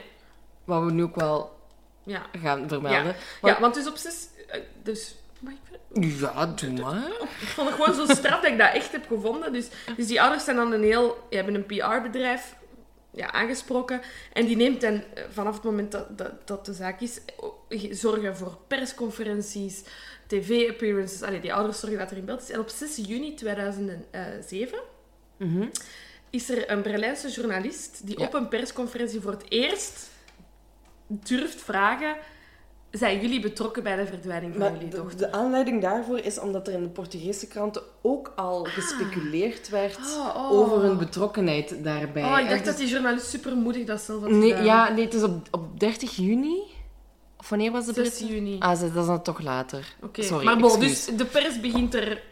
Wat 0.64 0.84
we 0.84 0.92
nu 0.92 1.02
ook 1.02 1.14
wel 1.16 1.56
Ja. 2.02 2.22
gaan 2.42 2.68
vermelden. 2.68 3.16
ja, 3.42 3.60
Want- 3.60 3.74
dus 3.74 3.88
op 3.88 3.96
zes... 3.96 4.26
eh, 4.48 4.60
Dus... 4.82 5.14
Ja, 5.94 6.46
doe 6.46 6.70
maar. 6.80 7.06
Ik 7.40 7.46
vond 7.48 7.68
het 7.70 7.80
gewoon 7.84 8.06
zo 8.06 8.14
straf 8.14 8.40
dat 8.40 8.50
ik 8.50 8.58
dat 8.58 8.72
echt 8.74 8.92
heb 8.92 9.06
gevonden. 9.08 9.52
Dus, 9.52 9.68
dus 9.96 10.06
die 10.06 10.20
ouders 10.20 10.44
zijn 10.44 10.56
dan 10.56 10.72
een 10.72 10.82
heel... 10.82 11.26
Die 11.28 11.38
hebben 11.38 11.54
een 11.54 11.66
PR-bedrijf 11.66 12.54
ja, 13.14 13.32
aangesproken. 13.32 14.00
En 14.32 14.46
die 14.46 14.56
neemt 14.56 14.80
dan 14.80 14.92
eh, 15.14 15.24
vanaf 15.30 15.54
het 15.54 15.62
moment 15.64 15.92
dat, 15.92 16.18
dat, 16.18 16.46
dat 16.46 16.66
de 16.66 16.72
zaak 16.72 17.00
is... 17.00 17.20
eh, 17.68 17.92
Zorgen 17.94 18.36
voor 18.36 18.58
persconferenties, 18.68 19.82
tv-appearances. 20.26 21.22
Allee, 21.22 21.40
die 21.40 21.54
ouders 21.54 21.80
zorgen 21.80 21.98
dat 21.98 22.10
er 22.10 22.16
in 22.16 22.24
beeld 22.24 22.42
is. 22.42 22.50
En 22.50 22.60
op 22.60 22.68
6 22.68 22.96
juni 22.96 23.34
2007 23.34 24.78
Mhm. 25.36 25.66
is 26.30 26.50
er 26.50 26.70
een 26.70 26.82
Berlijnse 26.82 27.28
journalist 27.28 28.06
die 28.06 28.18
Ja. 28.18 28.26
op 28.26 28.34
een 28.34 28.48
persconferentie 28.48 29.20
voor 29.20 29.30
het 29.30 29.44
eerst 29.50 30.10
durft 31.06 31.60
vragen: 31.60 32.16
zijn 32.92 33.20
jullie 33.20 33.40
betrokken 33.40 33.82
bij 33.82 33.96
de 33.96 34.06
verdwijning 34.06 34.52
van 34.52 34.60
Maar 34.62 34.72
jullie 34.72 34.88
de, 34.88 34.96
dochter? 34.96 35.18
de 35.18 35.32
aanleiding 35.32 35.82
daarvoor 35.82 36.18
is 36.18 36.38
omdat 36.38 36.66
er 36.68 36.72
in 36.74 36.82
de 36.82 36.88
Portugese 36.88 37.46
kranten 37.46 37.82
ook 38.02 38.32
al 38.36 38.64
gespeculeerd 38.64 39.68
werd 39.68 39.96
Oh, 39.96 40.36
oh. 40.36 40.50
over 40.50 40.82
hun 40.82 40.98
betrokkenheid 40.98 41.84
daarbij. 41.84 42.22
Oh, 42.24 42.38
ik 42.38 42.48
dacht 42.48 42.64
dat 42.64 42.76
dus- 42.76 42.84
die 42.84 42.92
journalist 42.94 43.26
supermoedig 43.26 43.84
dat 43.86 44.00
zelf 44.00 44.20
had 44.20 44.30
Nee, 44.30 44.48
gedaan. 44.50 44.64
ja, 44.64 44.88
nee, 44.92 45.04
het 45.04 45.14
is 45.14 45.22
op, 45.22 45.46
op 45.50 45.80
30 45.80 46.16
juni. 46.16 46.58
Of 47.38 47.48
wanneer 47.48 47.70
was 47.72 47.86
de 47.86 47.92
6 47.92 48.02
Britse? 48.08 48.26
juni. 48.34 48.56
Ah, 48.58 48.80
dat 48.80 48.82
is 48.96 49.06
dan 49.06 49.22
toch 49.22 49.40
later. 49.40 49.94
Oké, 50.02 50.22
Sorry, 50.22 50.44
maar 50.44 50.56
bon, 50.56 50.80
dus 50.80 51.04
de 51.04 51.24
pers 51.24 51.60
begint 51.60 51.94
er... 51.94 52.22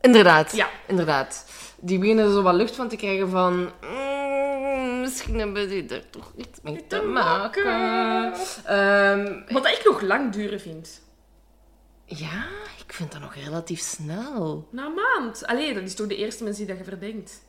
Inderdaad. 0.00 0.56
Ja. 0.56 0.68
Inderdaad. 0.88 1.44
Die 1.80 1.98
beginnen 1.98 2.24
er 2.24 2.30
zo 2.32 2.42
wat 2.42 2.54
lucht 2.54 2.76
van 2.76 2.88
te 2.88 2.96
krijgen 2.96 3.30
van... 3.30 3.54
"Mm, 3.54 3.70
misschien 5.06 5.38
hebben 5.38 5.68
die 5.68 5.88
er 5.88 6.10
toch 6.10 6.32
iets 6.36 6.58
mee 6.62 6.76
te 6.76 6.86
te 6.86 7.02
maken. 7.02 7.64
maken. 7.64 8.34
Ehm, 8.64 9.52
Wat 9.52 9.66
ik 9.66 9.82
nog 9.84 10.00
lang 10.00 10.32
duren 10.32 10.60
vind. 10.60 11.02
ja, 12.04 12.44
ik 12.86 12.92
vind 12.92 13.12
dat 13.12 13.20
nog 13.20 13.34
relatief 13.34 13.80
snel. 13.80 14.68
Na 14.70 14.86
een 14.86 14.94
maand. 14.94 15.46
Allee, 15.46 15.74
dat 15.74 15.82
is 15.82 15.94
toch 15.94 16.06
de 16.06 16.16
eerste 16.16 16.44
mensen 16.44 16.66
die 16.66 16.74
dat 16.76 16.84
je 16.84 16.90
verdenkt. 16.90 17.44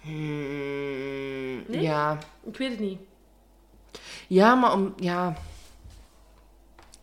Hmm, 0.00 1.64
Nee? 1.68 1.80
Ja. 1.80 2.18
Ik 2.46 2.56
weet 2.56 2.70
het 2.70 2.80
niet. 2.80 2.98
Ja, 4.28 4.54
maar 4.54 4.72
om... 4.72 4.94
Ja... 4.96 5.36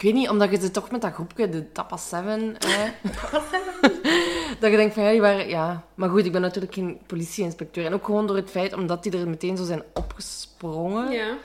Ik 0.01 0.07
weet 0.07 0.15
niet, 0.15 0.29
omdat 0.29 0.51
je 0.51 0.59
ze 0.59 0.71
toch 0.71 0.91
met 0.91 1.01
dat 1.01 1.13
groepje, 1.13 1.49
de 1.49 1.71
Tapa 1.71 1.97
7... 1.97 2.55
Hè, 2.67 2.91
dat 4.59 4.71
je 4.71 4.77
denkt 4.77 4.93
van, 4.93 5.03
ja, 5.03 5.11
die 5.11 5.21
waren... 5.21 5.49
Ja. 5.49 5.83
Maar 5.95 6.09
goed, 6.09 6.25
ik 6.25 6.31
ben 6.31 6.41
natuurlijk 6.41 6.73
geen 6.73 6.99
politieinspecteur. 7.05 7.85
En 7.85 7.93
ook 7.93 8.05
gewoon 8.05 8.27
door 8.27 8.35
het 8.35 8.49
feit, 8.49 8.73
omdat 8.73 9.03
die 9.03 9.17
er 9.17 9.27
meteen 9.27 9.57
zo 9.57 9.63
zijn 9.63 9.83
opgesprongen... 9.93 11.11
Ja. 11.11 11.37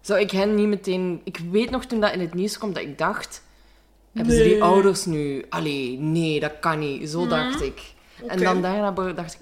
Zou 0.00 0.20
ik 0.20 0.30
hen 0.30 0.54
niet 0.54 0.68
meteen... 0.68 1.20
Ik 1.24 1.38
weet 1.50 1.70
nog 1.70 1.84
toen 1.84 2.00
dat 2.00 2.12
in 2.12 2.20
het 2.20 2.34
nieuws 2.34 2.58
kwam, 2.58 2.72
dat 2.72 2.82
ik 2.82 2.98
dacht... 2.98 3.42
Hebben 4.12 4.34
ze 4.34 4.42
die 4.42 4.62
ouders 4.62 5.04
nu? 5.04 5.44
Allee, 5.48 5.98
nee, 5.98 6.40
dat 6.40 6.52
kan 6.60 6.78
niet. 6.78 7.10
Zo 7.10 7.26
dacht 7.26 7.62
ik. 7.62 7.80
En 8.26 8.38
dan 8.38 8.62
daarna 8.62 8.90
dacht 8.90 9.34
ik... 9.34 9.40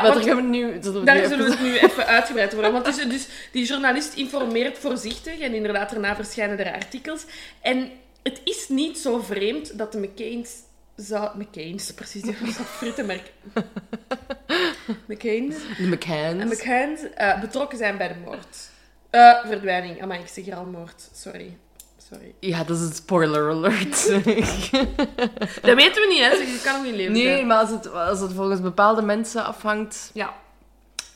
"Mm, 0.00 0.06
Misschien 0.06 0.32
toch? 0.32 0.40
Ja, 0.42 0.42
maar 0.42 0.52
want- 0.52 0.52
daar 0.52 0.62
gaan 0.62 0.70
we 0.70 0.72
nu... 0.74 0.82
zullen 0.82 1.00
we 1.00 1.06
Daar 1.06 1.20
nu 1.20 1.26
zullen 1.26 1.44
we 1.44 1.50
het 1.50 1.60
nu 1.60 1.76
even 1.78 2.06
uitgebreid 2.06 2.52
worden. 2.52 2.72
Want 2.72 2.84
dus, 2.84 2.96
dus 2.96 3.28
die 3.52 3.66
journalist 3.66 4.14
informeert 4.14 4.78
voorzichtig 4.78 5.38
en 5.40 5.54
inderdaad 5.54 5.90
daarna 5.90 6.14
verschijnen 6.14 6.58
er 6.58 6.72
artikels. 6.72 7.24
En 7.60 7.90
het 8.22 8.40
is 8.44 8.68
niet 8.68 8.98
zo 8.98 9.18
vreemd 9.18 9.78
dat 9.78 9.92
de 9.92 9.98
McCain's... 9.98 10.50
Zou, 10.96 11.38
McCain's, 11.38 11.92
precies, 11.92 12.22
dat 12.22 12.34
is 12.42 12.58
een 12.58 12.64
frittenmerk. 12.64 13.32
McCain's. 15.06 15.54
De 15.78 15.86
McCanns. 15.86 16.40
En 16.40 16.48
McCain's 16.48 17.00
eh, 17.14 17.40
betrokken 17.40 17.78
zijn 17.78 17.96
bij 17.96 18.08
de 18.08 18.14
moord. 18.24 18.70
Eh, 19.10 19.46
verdwijning. 19.46 20.02
Amai, 20.02 20.20
ik 20.20 20.28
zeg 20.28 20.44
hier 20.44 20.54
al 20.54 20.64
moord. 20.64 21.08
Sorry. 21.14 21.56
Sorry. 22.12 22.34
Ja, 22.40 22.64
dat 22.64 22.76
is 22.76 22.82
een 22.86 22.92
spoiler 22.94 23.50
alert. 23.50 24.06
Dat 25.62 25.74
weten 25.74 26.02
we 26.02 26.06
niet, 26.08 26.20
hè. 26.20 26.30
Je 26.30 26.60
kan 26.64 26.74
nog 26.74 26.82
niet 26.84 26.94
leven. 26.94 27.12
nee, 27.12 27.44
maar 27.46 27.58
als 27.58 27.70
het, 27.70 27.92
als 27.92 28.20
het 28.20 28.32
volgens 28.32 28.60
bepaalde 28.60 29.02
mensen 29.02 29.44
afhangt... 29.44 30.10
Ja. 30.14 30.34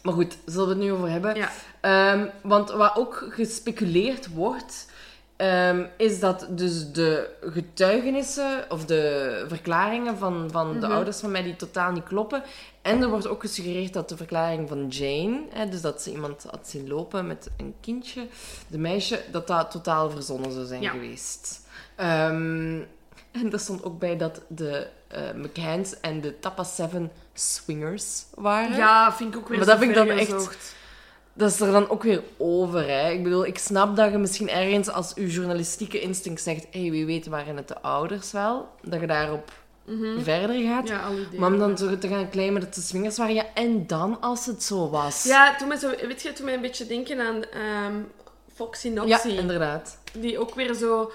Maar 0.03 0.15
goed, 0.15 0.37
zullen 0.45 0.67
we 0.69 0.75
het 0.75 0.83
nu 0.83 0.93
over 0.93 1.11
hebben? 1.11 1.35
Ja. 1.37 1.51
Ehm, 1.81 2.27
want 2.43 2.71
wat 2.71 2.97
ook 2.97 3.27
gespeculeerd 3.31 4.29
wordt, 4.29 4.87
ehm, 5.37 5.85
is 5.97 6.21
dat 6.21 6.47
dus 6.51 6.93
de 6.93 7.29
getuigenissen 7.41 8.65
of 8.69 8.85
de 8.85 9.45
verklaringen 9.49 10.19
van, 10.19 10.49
van 10.53 10.73
de 10.81 10.87
Mhm. 10.87 10.95
ouders 10.97 11.19
van 11.21 11.31
mij 11.31 11.43
die 11.43 11.57
totaal 11.57 11.93
niet 11.93 12.05
kloppen. 12.05 12.43
En 12.87 13.03
er 13.03 13.09
wordt 13.09 13.27
ook 13.29 13.41
gesuggereerd 13.41 13.93
dat 13.93 14.09
de 14.09 14.17
verklaring 14.17 14.69
van 14.69 14.89
Jane, 14.89 15.41
hè, 15.51 15.69
dus 15.69 15.81
dat 15.81 16.03
ze 16.03 16.11
iemand 16.13 16.47
had 16.51 16.69
zien 16.69 16.89
lopen 16.89 17.27
met 17.27 17.51
een 17.57 17.75
kindje, 17.81 18.27
de 18.69 18.79
meisje, 18.79 19.21
dat 19.33 19.47
dat 19.47 19.71
totaal 19.71 20.11
verzonnen 20.11 20.53
zou 20.53 20.67
zijn 20.67 20.83
Ja. 20.83 20.91
geweest. 20.91 21.61
Ehm, 21.97 22.79
en 23.31 23.53
er 23.53 23.61
stond 23.61 23.85
ook 23.85 23.99
bij 23.99 24.17
dat 24.17 24.41
de 24.49 24.87
eh 25.09 25.33
McCanns 25.35 26.01
en 26.01 26.21
de 26.21 26.39
Tapa 26.39 26.65
7 26.65 27.11
swingers 27.35 28.25
waren. 28.35 28.77
Ja, 28.77 29.13
vind 29.13 29.35
ik 29.35 29.41
ook 29.41 29.49
weer 29.49 29.59
Maar 29.59 29.67
dat 29.67 29.79
vind 29.79 29.91
ik 29.91 29.97
dan 29.97 30.09
echt- 30.09 30.33
gezocht. 30.33 30.75
Dat 31.33 31.51
is 31.51 31.61
er 31.61 31.73
dan 31.73 31.89
ook 31.89 32.03
weer 32.03 32.23
over. 32.37 32.89
Hè. 32.89 33.11
Ik 33.11 33.23
bedoel, 33.23 33.47
ik 33.47 33.59
snap 33.59 33.97
dat 33.97 34.11
je 34.11 34.19
misschien 34.19 34.49
ergens 34.51 34.89
als 34.89 35.13
je 35.15 35.27
journalistieke 35.27 36.01
instinct 36.01 36.43
zegt: 36.43 36.67
hé, 36.71 36.81
hey, 36.81 36.91
wie 36.91 37.07
weet 37.07 37.27
waren 37.27 37.57
het 37.57 37.69
de 37.69 37.81
ouders 37.81 38.33
wel, 38.33 38.69
dat 38.83 39.01
je 39.01 39.07
daarop 39.07 39.53
verder 40.23 40.63
gaat. 40.63 40.85
Mhm. 40.85 40.93
Ja, 40.93 41.01
al 41.07 41.13
idee. 41.19 41.39
Maar 41.41 41.53
om 41.53 41.59
dan 41.59 41.79
zo 41.79 41.99
te 41.99 42.09
gaan 42.09 42.31
claimen 42.31 42.61
dat 42.61 42.75
de 42.75 42.81
swingers 42.81 43.17
waren, 43.19 43.35
ja, 43.35 43.45
en 43.55 43.87
dan 43.87 44.21
als 44.21 44.47
het 44.47 44.63
zo 44.63 44.91
was. 44.91 45.25
Ja, 45.25 45.57
toen 45.57 45.69
mij 45.69 45.77
zo, 45.77 45.91
weet 46.07 46.23
je, 46.23 46.33
toen 46.33 46.45
mij 46.45 46.55
een 46.55 46.61
beetje 46.61 46.87
denken 46.87 47.21
aan 47.21 47.43
ehm 47.45 47.95
Foxy 48.55 48.89
Ja, 48.89 48.95
Noxy. 49.05 49.29
inderdaad. 49.29 49.99
die 50.13 50.39
ook 50.39 50.55
weer 50.55 50.75
zo... 50.75 51.11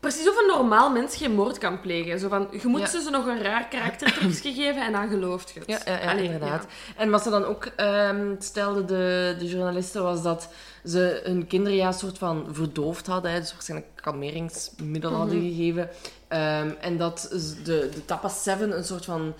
Precies 0.00 0.28
of 0.28 0.38
een 0.38 0.46
normaal 0.46 0.90
mens 0.90 1.16
geen 1.16 1.32
moord 1.34 1.58
kan 1.58 1.80
plegen. 1.80 2.18
Zo 2.18 2.28
van, 2.28 2.48
je 2.62 2.66
moet 2.68 2.80
Ja. 2.80 2.86
ze 2.86 3.00
zo 3.02 3.10
nog 3.10 3.26
een 3.26 3.42
raar 3.42 3.68
karaktertrekje 3.68 4.52
geven 4.62 4.82
en 4.86 4.92
dan 4.92 5.08
gelooft 5.08 5.50
je 5.50 5.60
het. 5.60 5.68
Ja, 5.68 5.78
ja, 5.92 6.00
ja, 6.02 6.10
Allee, 6.10 6.24
inderdaad. 6.24 6.66
En 6.96 7.10
wat 7.10 7.22
ze 7.22 7.30
dan 7.30 7.44
ook 7.44 7.64
ehm 7.76 8.34
stelden, 8.38 8.86
de, 8.86 9.36
de 9.38 9.46
journalisten, 9.46 10.02
was 10.02 10.22
dat 10.22 10.48
ze 10.84 11.20
hun 11.24 11.46
kinderen 11.46 11.78
ja, 11.78 11.92
soort 11.92 12.18
van 12.18 12.46
verdoofd 12.50 13.06
hadden. 13.06 13.30
Hè, 13.30 13.40
dus 13.40 13.52
waarschijnlijk 13.52 13.90
kalmeringsmiddel 13.94 15.12
hadden 15.12 15.36
Mhm. 15.38 15.46
gegeven. 15.48 15.88
Ehm, 16.34 16.70
en 16.80 16.96
dat 16.96 17.28
de, 17.64 17.88
de 17.94 18.04
Tapa 18.04 18.28
7 18.28 18.76
een 18.76 18.84
soort 18.84 19.04
van 19.04 19.34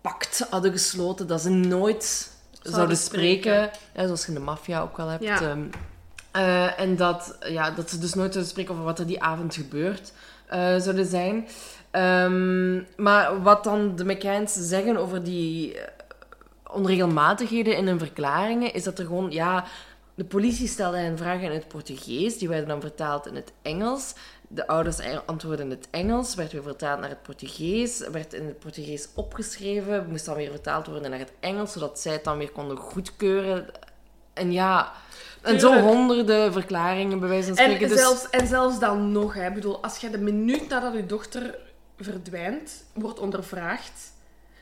pact 0.00 0.46
hadden 0.50 0.72
gesloten 0.72 1.26
dat 1.26 1.40
ze 1.40 1.48
nooit 1.50 2.30
zouden 2.62 2.96
spreken. 2.96 3.52
spreken. 3.52 3.78
Ja, 3.94 4.04
zoals 4.04 4.22
je 4.22 4.28
in 4.28 4.34
de 4.34 4.40
maffia 4.40 4.80
ook 4.80 4.96
wel 4.96 5.08
hebt. 5.08 5.22
Ja. 5.22 5.40
Ehm, 5.40 5.62
eh, 6.30 6.80
en 6.80 6.96
dat, 6.96 7.36
ja, 7.40 7.70
dat 7.70 7.90
ze 7.90 7.98
dus 7.98 8.14
nooit 8.14 8.32
zouden 8.32 8.52
spreken 8.52 8.72
over 8.72 8.84
wat 8.84 8.98
er 8.98 9.06
die 9.06 9.22
avond 9.22 9.54
gebeurd 9.54 10.12
eh, 10.46 10.58
zouden 10.58 11.06
zijn. 11.06 11.48
Ehm, 11.90 12.76
maar 12.96 13.42
wat 13.42 13.64
dan 13.64 13.96
de 13.96 14.04
McCanns 14.04 14.52
zeggen 14.52 14.96
over 14.96 15.24
die 15.24 15.78
eh, 15.78 15.88
onregelmatigheden 16.72 17.76
in 17.76 17.86
hun 17.86 17.98
verklaringen, 17.98 18.74
is 18.74 18.84
dat 18.84 18.98
er 18.98 19.06
gewoon, 19.06 19.30
ja, 19.30 19.64
de 20.16 20.24
politie 20.24 20.68
stelde 20.68 20.96
hen 20.96 21.18
vragen 21.18 21.42
in 21.42 21.52
het 21.52 21.68
Portugees, 21.68 22.38
die 22.38 22.48
werden 22.48 22.68
dan 22.68 22.80
vertaald 22.80 23.26
in 23.26 23.34
het 23.34 23.52
Engels. 23.62 24.14
De 24.48 24.66
ouders 24.66 24.98
antwoordden 25.26 25.66
in 25.66 25.70
het 25.70 25.88
Engels, 25.90 26.34
werd 26.34 26.52
weer 26.52 26.62
vertaald 26.62 27.00
naar 27.00 27.08
het 27.08 27.22
Portugees, 27.22 27.98
werd 27.98 28.32
in 28.32 28.46
het 28.46 28.58
Portugees 28.58 29.08
opgeschreven, 29.14 30.06
moest 30.08 30.24
dan 30.24 30.34
weer 30.34 30.50
vertaald 30.50 30.86
worden 30.86 31.10
naar 31.10 31.18
het 31.18 31.32
Engels, 31.40 31.72
zodat 31.72 32.00
zij 32.00 32.12
het 32.12 32.24
dan 32.24 32.38
weer 32.38 32.50
konden 32.50 32.76
goedkeuren. 32.76 33.66
En 34.32 34.52
ja, 34.52 34.92
en 35.42 35.60
zo 35.60 35.80
honderden 35.80 36.52
verklaringen, 36.52 37.18
bij 37.20 37.28
wijze 37.28 37.46
van 37.46 37.56
spreken. 37.56 37.82
En, 37.82 37.88
Dus- 37.88 38.00
zelfs, 38.00 38.30
en 38.30 38.46
zelfs 38.46 38.78
dan 38.78 39.12
nog, 39.12 39.34
hè. 39.34 39.46
Ik 39.46 39.54
bedoel, 39.54 39.82
als 39.82 39.98
je 39.98 40.10
de 40.10 40.18
minuut 40.18 40.68
nadat 40.68 40.94
je 40.94 41.06
dochter 41.06 41.58
verdwijnt, 42.00 42.84
wordt 42.92 43.18
ondervraagd, 43.18 44.12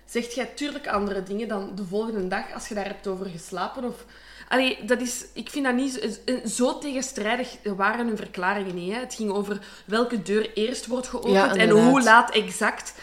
zegt 0.04 0.34
jij 0.34 0.46
tuurlijk 0.46 0.88
andere 0.88 1.22
dingen 1.22 1.48
dan 1.48 1.72
de 1.74 1.84
volgende 1.84 2.28
dag 2.28 2.54
als 2.54 2.68
je 2.68 2.74
daar 2.74 2.86
hebt 2.86 3.06
over 3.06 3.26
geslapen. 3.26 3.84
Of... 3.84 4.04
Allee, 4.48 4.78
dat 4.86 5.00
is, 5.00 5.24
ik 5.32 5.50
vind 5.50 5.64
dat 5.64 5.74
niet 5.74 5.92
zo, 6.24 6.36
zo 6.48 6.78
tegenstrijdig 6.78 7.56
waren 7.76 8.06
hun 8.06 8.16
verklaringen 8.16 8.74
niet. 8.74 8.92
Hè. 8.92 8.98
Het 8.98 9.14
ging 9.14 9.30
over 9.30 9.58
welke 9.84 10.22
deur 10.22 10.50
eerst 10.54 10.86
wordt 10.86 11.08
geopend 11.08 11.32
Ja, 11.34 11.54
en 11.56 11.70
hoe 11.70 12.02
laat 12.02 12.30
exact. 12.30 12.94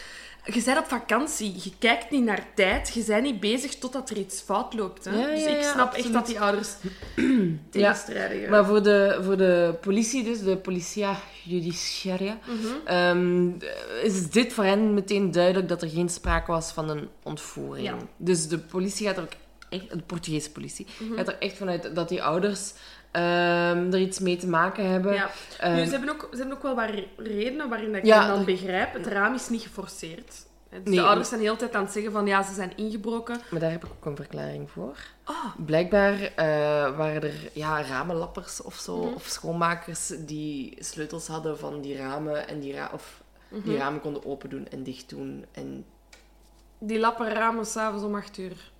Je 0.46 0.62
bent 0.66 0.78
op 0.78 0.86
vakantie, 0.88 1.54
je 1.64 1.72
kijkt 1.80 2.12
niet 2.12 2.24
naar 2.24 2.46
tijd, 2.56 2.94
je 2.94 3.04
bent 3.04 3.24
niet 3.24 3.40
bezig 3.40 3.76
totdat 3.76 4.10
er 4.10 4.18
iets 4.18 4.42
fout 4.42 4.74
loopt. 4.74 5.06
Hè. 5.06 5.20
Ja, 5.20 5.28
dus 5.36 5.46
ik 5.46 5.64
snap 5.64 5.94
echt 5.94 6.14
dat 6.14 6.26
die 6.26 6.40
ouders 6.40 6.70
tegenstrijdig. 7.70 8.50
Maar 8.50 8.66
voor 8.66 8.84
de, 8.84 9.20
voor 9.24 9.38
de 9.38 9.76
politie, 9.82 10.24
dus 10.24 10.40
de 10.44 10.58
Policia 10.58 11.16
Judiciaria, 11.44 12.38
Mhm. 12.46 12.68
ehm, 12.86 13.50
is 14.04 14.30
dit 14.30 14.54
voor 14.54 14.64
hen 14.64 14.94
meteen 14.94 15.32
duidelijk 15.32 15.70
dat 15.70 15.82
er 15.82 15.90
geen 15.90 16.10
sprake 16.10 16.52
was 16.52 16.72
van 16.72 16.90
een 16.90 17.08
ontvoering. 17.24 17.96
Dus 18.18 18.48
de 18.48 18.58
politie 18.58 19.08
gaat 19.08 19.18
er 19.18 19.24
ook 19.24 19.34
echt, 19.72 19.90
de 19.90 19.98
Portugese 20.06 20.52
politie, 20.52 20.88
Mhm. 21.00 21.16
gaat 21.16 21.28
er 21.28 21.38
echt 21.40 21.58
vanuit 21.58 21.96
dat 21.96 22.10
die 22.10 22.24
ouders 22.24 22.74
ehm, 23.12 23.94
er 23.94 24.00
iets 24.00 24.20
mee 24.20 24.38
te 24.38 24.48
maken 24.48 24.90
hebben. 24.90 25.14
Ja. 25.14 25.30
Ehm, 25.60 25.76
nu, 25.76 25.84
ze, 25.86 25.92
hebben 25.92 26.10
ook, 26.10 26.28
ze 26.32 26.38
hebben 26.38 26.56
ook 26.56 26.64
wel 26.64 26.76
wat 26.76 26.90
re- 26.90 27.08
redenen 27.18 27.70
waarin 27.70 27.88
dat 27.88 27.98
ik 27.98 28.06
Ja, 28.06 28.28
dan 28.28 28.46
begrijp. 28.46 28.94
Het 28.94 29.08
raam 29.08 29.34
is 29.34 29.50
niet 29.50 29.62
geforceerd. 29.62 30.28
Dus 30.70 30.80
Nee. 30.84 30.96
de 30.96 31.02
ouders 31.02 31.28
zijn 31.28 31.40
de 31.40 31.46
hele 31.46 31.58
tijd 31.58 31.76
aan 31.76 31.84
het 31.84 31.92
zeggen 31.92 32.12
van 32.12 32.26
ja, 32.28 32.44
ze 32.44 32.54
zijn 32.54 32.74
ingebroken. 32.76 33.40
Maar 33.52 33.60
daar 33.60 33.72
heb 33.72 33.84
ik 33.86 33.90
ook 33.92 34.06
een 34.06 34.16
verklaring 34.16 34.70
voor. 34.72 34.98
Ah, 35.24 35.46
Blijkbaar 35.66 36.14
eh, 36.22 36.98
waren 36.98 37.24
er 37.24 37.50
ja, 37.54 37.82
ramenlappers 37.82 38.62
of 38.62 38.76
zo, 38.76 38.98
Mhm. 38.98 39.14
of 39.14 39.24
schoonmakers 39.26 40.08
die 40.20 40.76
sleutels 40.80 41.28
hadden 41.28 41.58
van 41.58 41.82
die 41.82 41.98
ramen 41.98 42.48
en 42.48 42.60
die, 42.60 42.74
ra 42.74 42.90
of 42.94 43.22
Mhm. 43.48 43.68
die 43.70 43.78
ramen 43.78 44.02
konden 44.02 44.26
open 44.26 44.50
doen 44.50 44.68
en 44.68 44.84
dicht 44.84 45.10
doen. 45.10 45.46
En 45.52 45.86
die 46.80 47.00
lappen 47.00 47.34
ramen 47.34 47.66
s'avonds 47.66 48.04
om 48.06 48.16
8 48.16 48.38
uur. 48.38 48.71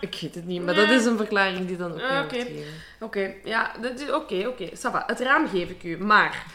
Ik 0.00 0.18
weet 0.20 0.34
het 0.34 0.44
niet, 0.46 0.62
maar 0.62 0.74
dat 0.74 0.90
is 0.90 1.04
een 1.04 1.16
verklaring 1.16 1.66
die 1.66 1.76
dan 1.76 1.92
ook 1.92 2.00
Ah, 2.00 2.30
weer 2.30 2.64
oké. 3.00 3.34
ja, 3.44 3.72
dat 3.80 4.00
is- 4.00 4.10
oké, 4.12 4.46
oké. 4.46 4.68
ça 4.70 4.80
va. 4.90 5.02
Het 5.06 5.20
raam 5.20 5.48
geef 5.48 5.70
ik 5.70 5.82
u. 5.84 5.98
Maar 5.98 6.46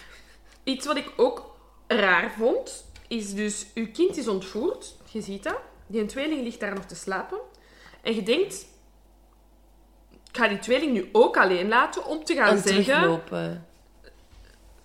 iets 0.63 0.85
wat 0.85 0.97
ik 0.97 1.11
ook 1.17 1.55
raar 1.87 2.31
vond, 2.37 2.85
is 3.07 3.33
dus, 3.33 3.65
uw 3.73 3.91
kind 3.91 4.17
is 4.17 4.27
ontvoerd. 4.27 4.95
Je 5.11 5.21
ziet 5.21 5.43
dat. 5.43 5.57
Die 5.87 6.01
een 6.01 6.07
tweeling 6.07 6.43
ligt 6.43 6.59
daar 6.59 6.73
nog 6.73 6.85
te 6.85 6.95
slapen. 6.95 7.37
En 8.01 8.15
je 8.15 8.23
denkt, 8.23 8.65
ik 10.11 10.37
ga 10.37 10.47
die 10.47 10.59
tweeling 10.59 10.91
nu 10.93 11.09
ook 11.11 11.37
alleen 11.37 11.67
laten 11.67 12.05
om 12.05 12.23
te 12.23 12.33
gaan 12.35 12.49
En 12.55 12.61
zeggen 12.61 12.83
teruglopen. 12.83 13.67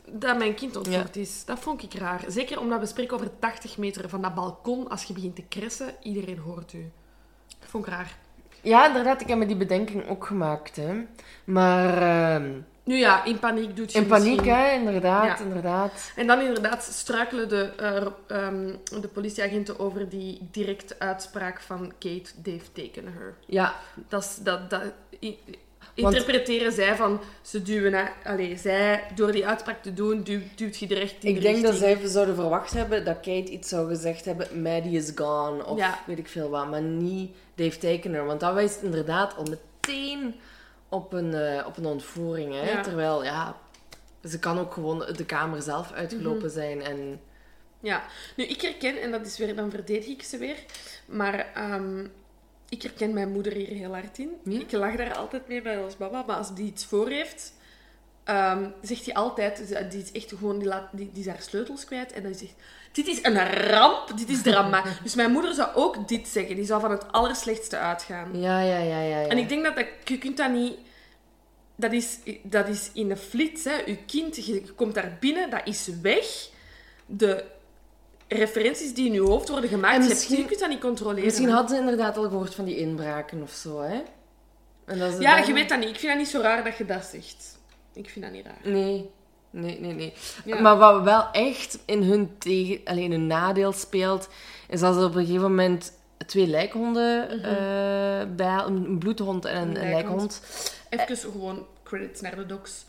dat 0.09 0.39
mijn 0.39 0.55
kind 0.55 0.77
ontvoerd 0.77 1.17
is. 1.17 1.45
Dat 1.45 1.59
vond 1.59 1.83
ik 1.83 1.95
raar. 1.95 2.25
Zeker 2.29 2.61
omdat 2.61 2.81
we 2.81 2.87
spreken 2.87 3.15
over 3.17 3.39
80 3.39 3.77
meter 3.79 4.09
van 4.09 4.23
dat 4.23 4.35
balkon. 4.35 4.89
Als 4.89 5.03
je 5.05 5.13
begint 5.13 5.37
te 5.37 5.43
kressen, 5.49 5.95
iedereen 6.03 6.39
hoort 6.39 6.73
u. 6.73 6.91
Dat 7.77 7.85
vond 7.85 7.87
ik 7.87 7.93
raar. 7.93 8.17
Ja, 8.63 8.87
inderdaad, 8.87 9.21
ik 9.21 9.29
heb 9.29 9.39
me 9.39 9.47
die 9.47 9.57
bedenking 9.57 10.09
ook 10.09 10.27
gemaakt. 10.27 10.77
Hè. 10.77 11.05
Maar 11.45 12.03
ehm, 12.03 12.51
Nu 12.85 12.97
ja, 12.97 13.25
in 13.25 13.39
paniek 13.39 13.77
doet 13.77 13.93
je 13.93 13.99
in 13.99 14.07
paniek, 14.07 14.31
misschien- 14.37 14.55
hè, 14.55 14.73
inderdaad, 14.73 15.39
Ja. 15.39 15.45
inderdaad. 15.45 16.13
En 16.17 16.27
dan 16.27 16.41
inderdaad 16.41 16.83
struikelen 16.83 17.49
de, 17.49 17.73
eh, 17.77 18.07
ehm, 18.47 18.75
de 19.01 19.09
politieagenten 19.09 19.79
over 19.79 20.09
die 20.09 20.49
directe 20.51 20.95
uitspraak 20.99 21.61
van 21.61 21.93
Kate, 21.99 22.31
they've 22.43 22.73
taken 22.73 23.05
her. 23.13 23.35
Ja, 23.47 23.75
Dat, 24.09 24.23
is- 24.23 24.37
dat, 24.43 24.71
dat 24.71 24.83
interpreteren 26.05 26.73
zij 26.73 26.97
van, 26.97 27.21
ze 27.43 27.63
duwen... 27.63 27.93
hè, 27.93 28.05
Allee, 28.25 28.57
zij, 28.57 29.05
door 29.15 29.33
die 29.33 29.47
uitspraak 29.47 29.83
te 29.83 29.95
doen, 29.95 30.23
duwt, 30.23 30.43
duwt 30.59 30.77
je 30.79 30.87
direct 30.87 31.25
in 31.25 31.29
ik 31.29 31.35
de 31.35 31.41
denk 31.41 31.63
dat 31.63 31.75
zij 31.75 31.99
zouden 32.05 32.35
verwacht 32.35 32.73
hebben 32.73 33.05
dat 33.05 33.15
Kate 33.17 33.51
iets 33.51 33.69
zou 33.69 33.89
gezegd 33.89 34.25
hebben, 34.25 34.63
Maddie 34.63 34.97
is 34.97 35.13
gone, 35.15 35.65
of 35.67 35.79
Ja. 35.79 35.99
weet 36.07 36.19
ik 36.19 36.29
veel 36.29 36.49
wat, 36.51 36.71
maar 36.71 36.83
niet 36.83 37.31
Dave 37.55 37.79
taken 37.79 38.13
her. 38.13 38.25
Want 38.25 38.41
dat 38.41 38.55
wijst 38.55 38.83
inderdaad 38.83 39.37
al 39.37 39.45
meteen 39.45 40.35
op 40.89 41.13
een, 41.13 41.35
eh, 41.35 41.67
op 41.67 41.77
een 41.77 41.87
ontvoering. 41.87 42.53
Hè? 42.55 42.71
Ja. 42.71 42.83
Terwijl, 42.83 43.25
ja, 43.25 43.57
ze 44.29 44.39
kan 44.39 44.59
ook 44.59 44.73
gewoon 44.73 45.07
de 45.17 45.25
kamer 45.25 45.63
zelf 45.63 45.93
uitgelopen 45.93 46.39
Mhm. 46.47 46.51
zijn 46.53 46.83
en... 46.83 47.21
Ja, 47.81 48.03
nu 48.37 48.45
ik 48.45 48.61
herken, 48.61 49.01
en 49.01 49.11
dat 49.11 49.27
is 49.27 49.39
weer, 49.39 49.57
dan 49.57 49.71
verdedig 49.71 50.07
ik 50.07 50.23
ze 50.23 50.39
weer, 50.39 50.57
maar 51.07 51.47
ehm, 51.55 52.07
ik 52.69 52.83
herken 52.83 53.13
mijn 53.13 53.33
moeder 53.33 53.53
hier 53.53 53.69
heel 53.69 53.93
hard 53.93 54.19
in. 54.19 54.31
Ja? 54.45 54.61
Ik 54.61 54.73
lach 54.73 54.97
daar 54.97 55.15
altijd 55.15 55.49
mee 55.49 55.63
bij 55.63 55.79
ons 55.79 55.97
mama, 55.97 56.25
maar 56.27 56.37
als 56.37 56.55
die 56.55 56.67
iets 56.67 56.85
voor 56.85 57.09
heeft, 57.09 57.55
ehm, 58.25 58.71
zegt 58.83 59.05
hij 59.05 59.15
altijd, 59.15 59.91
die 59.91 60.03
is 60.03 60.13
echt 60.13 60.29
gewoon, 60.29 60.59
die, 60.59 60.69
laat, 60.69 60.89
die, 60.93 61.11
die 61.13 61.23
is 61.23 61.31
haar 61.31 61.43
sleutels 61.43 61.85
kwijt 61.85 62.13
en 62.13 62.23
dan 62.23 62.35
zegt 62.35 62.55
dit 62.97 63.07
is 63.07 63.19
een 63.23 63.53
ramp, 63.53 64.13
dit 64.17 64.29
is 64.29 64.43
drama. 64.43 64.83
dus 65.03 65.15
mijn 65.15 65.33
moeder 65.33 65.55
zou 65.55 65.75
ook 65.75 66.09
dit 66.09 66.29
zeggen, 66.29 66.57
die 66.57 66.65
zou 66.65 66.81
van 66.81 66.91
het 66.91 67.13
allerslechtste 67.13 67.79
uitgaan. 67.79 68.41
Ja, 68.41 68.61
ja, 68.61 68.79
ja, 68.79 69.01
ja. 69.01 69.21
ja. 69.21 69.29
En 69.29 69.39
ik 69.39 69.49
denk 69.49 69.65
dat, 69.65 69.77
dat 69.77 69.87
je 70.05 70.19
kunt 70.19 70.37
dat 70.37 70.51
niet... 70.51 70.75
Dat 71.79 71.93
is, 71.93 72.19
dat 72.43 72.69
is 72.69 72.91
in 72.93 73.11
een 73.11 73.17
flits, 73.17 73.65
hè. 73.65 73.75
Je 73.87 73.97
kind, 73.97 74.47
je 74.47 74.63
komt 74.75 74.95
daar 74.95 75.17
binnen, 75.21 75.51
dat 75.51 75.61
is 75.65 75.89
weg. 76.03 76.49
De 77.07 77.45
referenties 78.29 78.95
die 78.95 79.07
in 79.07 79.13
je 79.13 79.21
hoofd 79.21 79.49
worden 79.49 79.71
gemaakt, 79.71 79.95
En 79.95 80.01
hebt- 80.01 80.13
misschien- 80.15 80.37
je 80.39 80.45
kunt 80.45 80.61
dat 80.61 80.69
niet 80.69 80.81
controleren. 80.81 81.25
Misschien 81.25 81.49
hadden 81.49 81.77
ze 81.77 81.83
inderdaad 81.83 82.17
al 82.17 82.23
gehoord 82.29 82.55
van 82.55 82.65
die 82.65 82.77
inbraken 82.77 83.43
of 83.43 83.51
zo, 83.51 83.81
hè? 83.81 84.03
En 84.85 84.99
dat 84.99 85.21
Ja, 85.21 85.37
dan- 85.37 85.47
je 85.47 85.53
weet 85.53 85.69
dat 85.69 85.79
niet. 85.79 85.89
Ik 85.89 85.97
vind 85.99 86.13
dat 86.13 86.21
niet 86.21 86.29
zo 86.31 86.41
raar 86.41 86.65
dat 86.65 86.77
je 86.77 86.85
dat 86.85 87.05
zegt. 87.05 87.59
Ik 87.95 88.11
vind 88.11 88.25
dat 88.25 88.35
niet 88.35 88.47
raar. 88.47 88.73
Nee. 88.73 89.11
Nee, 89.51 89.81
nee, 89.81 89.93
nee. 89.93 90.13
Ja. 90.45 90.61
Maar 90.61 90.77
wat 90.77 91.03
wel 91.03 91.31
echt 91.33 91.79
in 91.87 92.03
hun, 92.03 92.39
tegen, 92.39 92.81
alleen 92.85 93.13
een 93.13 93.27
nadeel 93.27 93.73
speelt, 93.73 94.29
is 94.69 94.81
dat 94.81 94.95
ze 94.95 95.05
op 95.05 95.15
een 95.15 95.25
gegeven 95.27 95.43
moment 95.43 95.93
twee 96.27 96.47
lijkhonden 96.47 97.27
Mhm. 97.27 97.45
eh, 97.49 98.27
bij 98.37 98.63
een 98.67 98.99
bloedhond 98.99 99.45
en 99.45 99.57
een, 99.63 99.69
Een 99.77 99.83
een 99.85 99.91
lijkhond. 99.91 100.41
Even 100.89 101.17
gewoon 101.17 101.67
credits 101.85 102.21
naar 102.21 102.37
de 102.37 102.47
docs. 102.47 102.85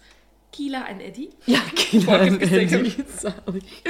Kila 0.50 0.88
en 0.88 1.00
Eddie. 1.00 1.30
Ja, 1.44 1.62
Kila 1.74 2.20
en. 2.20 2.40
Eddie. 2.40 2.96
Zalig. 3.20 3.82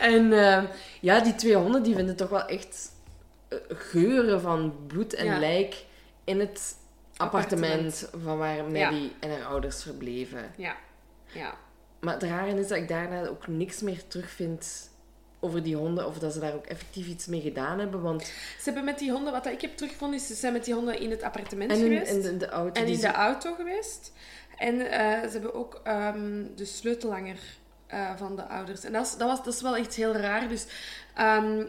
En 0.00 0.32
eh, 0.32 0.64
ja, 1.00 1.20
die 1.20 1.34
twee 1.34 1.56
honden 1.56 1.82
die 1.82 1.94
vinden 1.94 2.16
toch 2.16 2.28
wel 2.28 2.44
echt 2.46 2.92
eh, 3.48 3.58
geuren 3.68 4.40
van 4.40 4.74
bloed 4.86 5.14
en 5.14 5.24
Ja. 5.24 5.38
lijk 5.38 5.84
in 6.24 6.40
het 6.40 6.74
appartement, 7.16 7.72
Appartement. 8.04 8.24
van 8.24 8.38
waar 8.38 8.64
Maddie 8.64 9.12
en 9.20 9.30
haar 9.30 9.44
ouders 9.44 9.82
verbleven. 9.82 10.50
Ja. 10.56 10.76
Ja. 11.26 11.54
Maar 12.00 12.14
het 12.14 12.22
rare 12.22 12.60
is 12.60 12.68
dat 12.68 12.78
ik 12.78 12.88
daarna 12.88 13.26
ook 13.26 13.46
niks 13.46 13.80
meer 13.80 14.06
terugvind 14.06 14.90
over 15.40 15.62
die 15.62 15.76
honden, 15.76 16.06
of 16.06 16.18
dat 16.18 16.32
ze 16.32 16.40
daar 16.40 16.54
ook 16.54 16.66
effectief 16.66 17.06
iets 17.06 17.26
mee 17.26 17.40
gedaan 17.40 17.78
hebben. 17.78 18.02
Want 18.02 18.22
Ze 18.24 18.32
hebben 18.64 18.84
met 18.84 18.98
die 18.98 19.10
honden, 19.12 19.32
wat 19.32 19.46
ik 19.46 19.60
heb 19.60 19.76
teruggevonden, 19.76 20.18
is 20.18 20.26
ze 20.26 20.34
zijn 20.34 20.52
met 20.52 20.64
die 20.64 20.74
honden 20.74 21.00
in 21.00 21.10
het 21.10 21.22
appartement 21.22 21.70
en 21.70 21.76
in, 21.78 21.82
geweest. 21.84 22.12
in 22.12 22.20
de, 22.22 22.36
de 22.36 22.48
auto 22.48 22.80
En 22.82 22.86
in 22.88 23.00
de 23.00 23.12
auto 23.12 23.54
geweest. 23.54 24.12
En 24.58 24.80
eh, 24.90 25.22
ze 25.22 25.32
hebben 25.32 25.54
ook 25.54 25.80
ehm, 25.84 26.44
de 26.56 26.64
sleutellanger 26.64 27.38
eh, 27.86 28.16
van 28.16 28.36
de 28.36 28.44
ouders. 28.48 28.84
En 28.84 28.92
dat 28.92 29.06
is, 29.06 29.16
dat, 29.16 29.28
was, 29.28 29.44
dat 29.44 29.54
is 29.54 29.60
wel 29.62 29.76
echt 29.76 29.94
heel 29.94 30.12
raar. 30.14 30.48
Dus 30.48 30.66
ehm, 31.14 31.64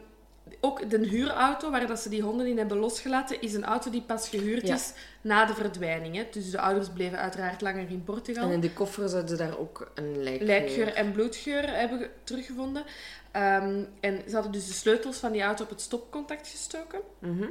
ook 0.61 0.89
de 0.89 1.07
huurauto 1.07 1.71
waar 1.71 1.87
dat 1.87 1.99
ze 1.99 2.09
die 2.09 2.21
honden 2.21 2.47
in 2.47 2.57
hebben 2.57 2.77
losgelaten, 2.77 3.41
is 3.41 3.53
een 3.53 3.65
auto 3.65 3.91
die 3.91 4.01
pas 4.01 4.29
gehuurd 4.29 4.67
Ja. 4.67 4.75
is 4.75 4.93
na 5.21 5.45
de 5.45 5.53
verdwijning. 5.53 6.15
Hè. 6.15 6.27
Dus 6.31 6.51
de 6.51 6.59
ouders 6.59 6.89
bleven 6.89 7.17
uiteraard 7.19 7.61
langer 7.61 7.89
in 7.89 8.03
Portugal. 8.03 8.43
en 8.43 8.51
in 8.51 8.59
de 8.59 8.73
koffer 8.73 9.09
zouden 9.09 9.29
ze 9.37 9.43
daar 9.43 9.57
ook 9.57 9.91
een 9.95 10.23
lijkgeur... 10.23 10.47
Lijkgeur 10.47 10.93
en 10.93 11.11
bloedgeur 11.11 11.69
hebben 11.75 11.97
ge- 11.99 12.09
teruggevonden. 12.23 12.83
Ehm, 13.31 13.83
en 13.99 14.21
ze 14.27 14.33
hadden 14.33 14.51
dus 14.51 14.67
de 14.67 14.73
sleutels 14.73 15.17
van 15.17 15.31
die 15.31 15.41
auto 15.41 15.63
op 15.63 15.69
het 15.69 15.81
stopcontact 15.81 16.47
gestoken. 16.47 16.99
Mhm. 17.19 17.45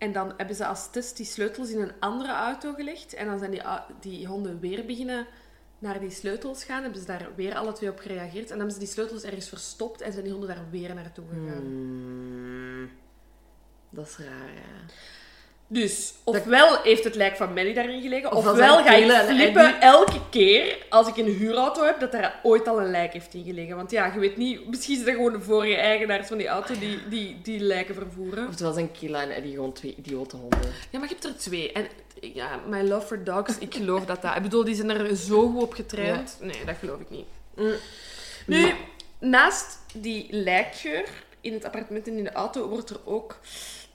En 0.00 0.12
dan 0.12 0.32
hebben 0.36 0.56
ze 0.56 0.66
als 0.66 0.90
test 0.90 1.16
die 1.16 1.26
sleutels 1.26 1.70
in 1.70 1.80
een 1.80 1.92
andere 1.98 2.32
auto 2.32 2.72
gelegd. 2.72 3.14
En 3.14 3.26
dan 3.26 3.38
zijn 3.38 3.50
die, 3.50 3.62
die 4.00 4.26
honden 4.26 4.60
weer 4.60 4.86
beginnen 4.86 5.26
naar 5.78 6.00
die 6.00 6.10
sleutels 6.10 6.64
gaan. 6.64 6.82
Hebben 6.82 7.00
ze 7.00 7.06
daar 7.06 7.28
weer 7.34 7.54
alle 7.54 7.72
twee 7.72 7.90
op 7.90 7.98
gereageerd. 7.98 8.42
En 8.42 8.48
dan 8.48 8.56
hebben 8.56 8.74
ze 8.74 8.78
die 8.78 8.88
sleutels 8.88 9.22
ergens 9.22 9.48
verstopt 9.48 10.00
en 10.00 10.12
zijn 10.12 10.24
die 10.24 10.32
honden 10.32 10.54
daar 10.56 10.70
weer 10.70 10.94
naartoe 10.94 11.24
gegaan. 11.28 11.62
Hmm. 11.62 12.90
Dat 13.90 14.06
is 14.06 14.16
raar, 14.18 14.52
ja. 14.54 14.94
Dus, 15.72 16.12
ofwel 16.24 16.82
heeft 16.82 17.04
het 17.04 17.14
lijk 17.14 17.36
van 17.36 17.52
Melly 17.52 17.74
daarin 17.74 18.02
gelegen, 18.02 18.32
Ofwel 18.32 18.82
ga 18.82 18.94
ik 18.94 19.10
en 19.10 19.26
flippen 19.26 19.80
elke 19.80 20.20
keer 20.30 20.86
als 20.88 21.08
ik 21.08 21.16
een 21.16 21.26
huurauto 21.26 21.84
heb, 21.84 22.00
dat 22.00 22.12
daar 22.12 22.40
ooit 22.42 22.68
al 22.68 22.80
een 22.80 22.90
lijk 22.90 23.12
heeft 23.12 23.34
in 23.34 23.44
gelegen. 23.44 23.76
Want 23.76 23.90
ja, 23.90 24.12
je 24.14 24.18
weet 24.18 24.36
niet, 24.36 24.68
misschien 24.68 24.94
zijn 24.94 25.06
dat 25.06 25.14
gewoon 25.14 25.32
de 25.32 25.40
vorige 25.40 25.76
eigenaars 25.76 26.26
van 26.26 26.38
die 26.38 26.46
auto 26.48 26.78
die, 26.78 27.08
die, 27.08 27.38
die 27.42 27.60
lijken 27.60 27.94
vervoeren. 27.94 28.48
Oftewel 28.48 28.72
zijn 28.72 28.92
Killa 28.92 29.22
en 29.22 29.30
Eddie 29.30 29.52
gewoon 29.52 29.72
twee 29.72 29.94
idiote 29.98 30.36
honden. 30.36 30.72
Ja, 30.90 30.98
maar 30.98 31.08
je 31.08 31.14
hebt 31.14 31.24
er 31.24 31.36
twee. 31.36 31.72
En 31.72 31.86
ja, 32.20 32.60
my 32.68 32.82
love 32.82 33.06
for 33.06 33.24
dogs, 33.24 33.58
ik 33.58 33.74
geloof 33.74 34.04
dat 34.04 34.22
dat... 34.22 34.36
Ik 34.36 34.42
bedoel, 34.42 34.64
die 34.64 34.74
zijn 34.74 34.90
er 34.90 35.16
zo 35.16 35.48
goed 35.48 35.62
op 35.62 35.72
getraind. 35.72 36.36
Nee, 36.40 36.64
dat 36.66 36.76
geloof 36.80 37.00
ik 37.00 37.10
niet. 37.10 37.26
Mm. 37.56 37.72
Nu, 38.46 38.74
naast 39.18 39.78
die 39.94 40.26
lijkgeur 40.30 41.08
in 41.40 41.52
het 41.52 41.64
appartement 41.64 42.06
en 42.06 42.16
in 42.16 42.24
de 42.24 42.32
auto, 42.32 42.68
wordt 42.68 42.90
er 42.90 43.00
ook 43.04 43.38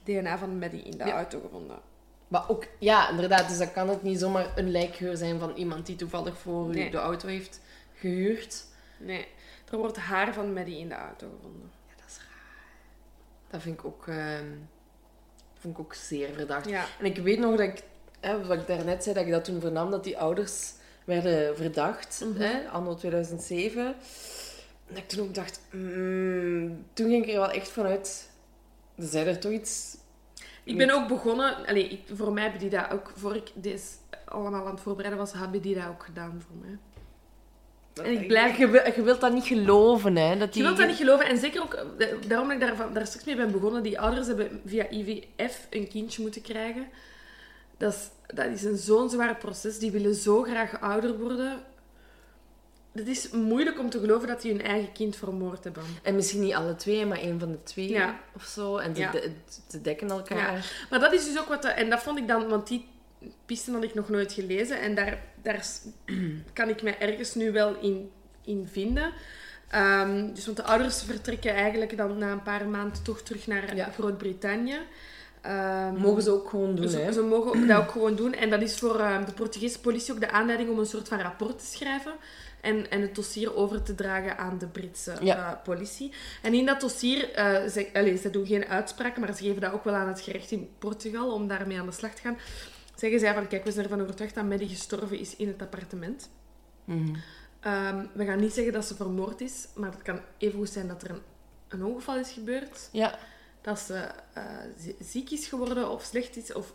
DNA 0.06 0.38
van 0.38 0.60
Maddie 0.60 0.84
in 0.84 0.98
de 0.98 1.06
Ja. 1.06 1.12
auto 1.16 1.40
gevonden. 1.40 1.80
Maar 2.28 2.50
ook, 2.50 2.66
ja, 2.80 3.10
inderdaad. 3.10 3.48
Dus 3.50 3.58
dan 3.58 3.72
kan 3.72 3.90
het 3.90 4.04
niet 4.04 4.20
zomaar 4.20 4.58
een 4.58 4.72
lijkgeur 4.72 5.18
zijn 5.18 5.40
van 5.40 5.54
iemand 5.56 5.86
die 5.86 5.96
toevallig 5.96 6.38
voor 6.38 6.76
u 6.76 6.90
de 6.90 6.98
auto 6.98 7.28
heeft 7.28 7.62
gehuurd. 7.96 8.64
Nee, 9.00 9.28
er 9.72 9.78
wordt 9.78 9.98
haar 9.98 10.34
van 10.34 10.54
Maddie 10.54 10.78
in 10.80 10.90
de 10.90 10.96
auto 10.96 11.28
gevonden. 11.36 11.72
Ja, 11.88 11.94
dat 11.98 12.06
is 12.08 12.18
raar. 12.18 12.66
Dat 13.50 13.62
vind 13.62 13.80
ik 13.80 13.86
ook, 13.86 14.08
ehm, 14.08 14.46
vind 15.60 15.74
ik 15.74 15.80
ook 15.80 15.94
zeer 15.94 16.30
verdacht. 16.34 16.70
Ja. 16.70 16.86
En 17.00 17.06
ik 17.06 17.18
weet 17.18 17.40
nog 17.40 17.52
dat 17.52 17.68
ik, 17.68 17.84
hè, 18.20 18.46
wat 18.46 18.60
ik 18.60 18.68
daarnet 18.68 19.04
zei, 19.04 19.16
dat 19.16 19.26
ik 19.26 19.32
dat 19.32 19.44
toen 19.46 19.62
vernam, 19.62 19.92
dat 19.92 20.04
die 20.04 20.18
ouders 20.18 20.74
werden 21.06 21.56
verdacht, 21.56 22.24
Mhm. 22.26 22.42
hè, 22.42 22.68
anno 22.70 22.96
2007. 22.96 23.86
En 24.88 24.94
dat 24.94 24.98
ik 24.98 25.08
toen 25.08 25.28
ook 25.28 25.34
dacht, 25.36 25.62
mm, 25.72 26.86
toen 26.94 27.10
ging 27.10 27.24
ik 27.26 27.30
er 27.34 27.40
wel 27.40 27.52
echt 27.52 27.70
vanuit, 27.70 28.30
zei 28.98 29.28
er 29.28 29.40
toch 29.40 29.52
iets... 29.52 29.98
Ik 30.64 30.78
ben 30.78 30.90
ook 30.90 31.08
begonnen... 31.08 31.66
Allee, 31.68 31.88
ik, 31.88 32.02
voor 32.14 32.34
mij 32.34 32.44
hebben 32.44 32.62
die 32.62 32.70
dat 32.70 32.92
ook... 32.92 33.12
Voor 33.16 33.36
ik 33.36 33.52
deze 33.54 33.84
allemaal 34.26 34.66
aan 34.66 34.72
het 34.72 34.82
voorbereiden 34.82 35.20
was, 35.24 35.34
hebben 35.34 35.62
die 35.62 35.76
dat 35.76 35.88
ook 35.88 36.04
gedaan 36.04 36.44
voor 36.48 36.56
mij. 36.62 36.78
En 38.06 38.22
ik 38.22 38.28
blijf- 38.28 38.58
Je, 38.58 38.68
wil- 38.68 38.86
je 38.96 39.02
wilt 39.02 39.22
dat 39.22 39.34
niet 39.34 39.46
geloven, 39.46 40.16
hè. 40.16 40.38
Dat 40.38 40.54
die... 40.54 40.62
Je 40.62 40.68
wilt 40.68 40.80
dat 40.80 40.88
niet 40.88 40.98
geloven. 40.98 41.26
En 41.26 41.38
zeker 41.38 41.62
ook, 41.62 41.74
eh, 41.74 42.08
daarom 42.28 42.48
dat 42.48 42.62
ik 42.62 42.78
daar, 42.78 42.94
daar 42.94 43.08
straks 43.08 43.26
mee 43.26 43.36
ben 43.36 43.52
begonnen, 43.52 43.84
die 43.84 44.00
ouders 44.00 44.28
hebben 44.28 44.62
via 44.66 44.90
IVF 44.92 45.68
een 45.70 45.88
kindje 45.88 46.22
moeten 46.22 46.42
krijgen. 46.42 46.88
Dat 47.78 47.94
is, 47.94 48.10
dat 48.36 48.46
is 48.46 48.64
een 48.64 48.78
zo'n 48.78 49.10
zwaar 49.10 49.36
proces. 49.36 49.80
Die 49.80 49.92
willen 49.92 50.16
zo 50.16 50.44
graag 50.44 50.82
ouder 50.82 51.18
worden. 51.18 51.64
Het 52.96 53.08
is 53.08 53.30
moeilijk 53.30 53.80
om 53.80 53.90
te 53.90 54.00
geloven 54.00 54.28
dat 54.28 54.42
die 54.42 54.52
hun 54.52 54.62
eigen 54.62 54.92
kind 54.92 55.16
vermoord 55.16 55.64
hebben. 55.64 55.84
En 56.04 56.16
misschien 56.16 56.42
niet 56.42 56.54
alle 56.54 56.76
twee, 56.76 57.06
maar 57.06 57.18
één 57.20 57.40
van 57.40 57.52
de 57.52 57.64
twee 57.64 57.90
Ja. 57.90 58.20
of 58.36 58.44
zo. 58.44 58.78
En 58.78 58.96
ze, 58.96 59.02
Ja. 59.02 59.12
de- 59.12 59.32
ze 59.70 59.82
dekken 59.82 60.10
elkaar. 60.10 60.72
Maar 60.90 61.00
dat 61.00 61.14
is 61.14 61.26
dus 61.26 61.40
ook 61.40 61.48
wat... 61.48 61.62
de- 61.62 61.68
en 61.68 61.90
dat 61.90 62.04
vond 62.04 62.18
ik 62.18 62.28
dan... 62.28 62.48
Want 62.48 62.68
die 62.68 62.86
pisten 63.46 63.74
had 63.74 63.84
ik 63.84 63.94
nog 63.94 64.10
nooit 64.10 64.34
gelezen. 64.34 64.80
En 64.80 64.96
daar, 64.96 65.18
daar 65.42 65.66
kan 66.54 66.70
ik 66.70 66.82
mij 66.82 67.00
ergens 67.00 67.36
nu 67.36 67.52
wel 67.52 67.76
in, 67.82 68.12
in 68.46 68.68
vinden. 68.72 69.12
Ehm, 69.70 70.34
dus 70.34 70.46
want 70.46 70.58
de 70.58 70.64
ouders 70.64 71.04
vertrekken 71.04 71.54
eigenlijk 71.54 71.98
dan 71.98 72.18
na 72.18 72.32
een 72.32 72.44
paar 72.44 72.68
maanden 72.68 73.04
toch 73.04 73.22
terug 73.22 73.48
naar. 73.48 73.90
Groot-Brittannië. 73.94 74.78
Ehm, 75.42 75.96
Mogen 75.96 76.24
ze 76.24 76.32
ook 76.32 76.50
gewoon 76.50 76.76
doen, 76.76 76.90
ze, 76.90 76.98
hè. 77.00 77.12
ze 77.12 77.22
mogen 77.22 77.48
ook 77.62 77.68
dat 77.68 77.78
ook 77.78 77.92
gewoon 77.92 78.16
doen. 78.16 78.34
En 78.34 78.50
dat 78.50 78.62
is 78.62 78.80
voor 78.80 79.00
ehm, 79.00 79.26
de 79.26 79.32
Portugese 79.32 79.80
politie 79.80 80.14
ook 80.14 80.20
de 80.20 80.32
aanleiding 80.32 80.70
om 80.70 80.80
een 80.80 80.86
soort 80.86 81.08
van 81.08 81.20
rapport 81.20 81.60
te 81.60 81.66
schrijven. 81.66 82.14
En, 82.66 82.90
en 82.92 83.02
het 83.02 83.16
dossier 83.16 83.56
over 83.56 83.84
te 83.84 83.96
dragen 83.96 84.38
aan 84.38 84.58
de 84.58 84.68
Britse 84.68 85.16
Ja. 85.22 85.52
eh, 85.52 85.64
politie. 85.64 86.12
En 86.42 86.54
in 86.54 86.66
dat 86.66 86.82
dossier, 86.82 87.32
eh 87.34 87.66
ze, 87.68 87.90
allee, 87.94 88.18
ze 88.18 88.30
doen 88.30 88.46
geen 88.46 88.66
uitspraken, 88.66 89.22
maar 89.22 89.36
ze 89.36 89.44
geven 89.44 89.62
dat 89.62 89.72
ook 89.74 89.84
wel 89.84 89.94
aan 89.94 90.08
het 90.08 90.22
gerecht 90.22 90.52
in 90.52 90.70
Portugal 90.80 91.32
om 91.34 91.48
daarmee 91.48 91.80
aan 91.80 91.86
de 91.86 91.92
slag 91.92 92.14
te 92.14 92.22
gaan. 92.22 92.38
Zeggen 92.96 93.20
zij 93.20 93.34
van, 93.34 93.48
kijk, 93.48 93.64
we 93.64 93.72
zijn 93.72 93.84
ervan 93.86 94.02
overtuigd 94.02 94.36
dat 94.36 94.46
Maddie 94.46 94.68
gestorven 94.70 95.20
is 95.20 95.36
in 95.36 95.48
het 95.48 95.62
appartement. 95.62 96.30
Mhm. 96.86 97.16
Ehm, 97.60 98.06
we 98.14 98.26
gaan 98.26 98.40
niet 98.40 98.54
zeggen 98.54 98.74
dat 98.74 98.86
ze 98.86 98.96
vermoord 98.96 99.42
is, 99.42 99.68
maar 99.76 99.92
het 99.92 100.02
kan 100.02 100.20
even 100.38 100.58
goed 100.60 100.70
zijn 100.70 100.88
dat 100.88 101.04
er 101.04 101.10
een, 101.10 101.22
een 101.68 101.84
ongeval 101.86 102.18
is 102.18 102.32
gebeurd. 102.32 102.90
Ja. 102.92 103.20
Dat 103.62 103.80
ze 103.80 104.08
eh, 104.34 104.44
zi- 104.80 104.96
ziek 105.00 105.30
is 105.32 105.48
geworden 105.48 105.90
of 105.90 106.04
slecht 106.04 106.38
is, 106.38 106.54
of 106.54 106.74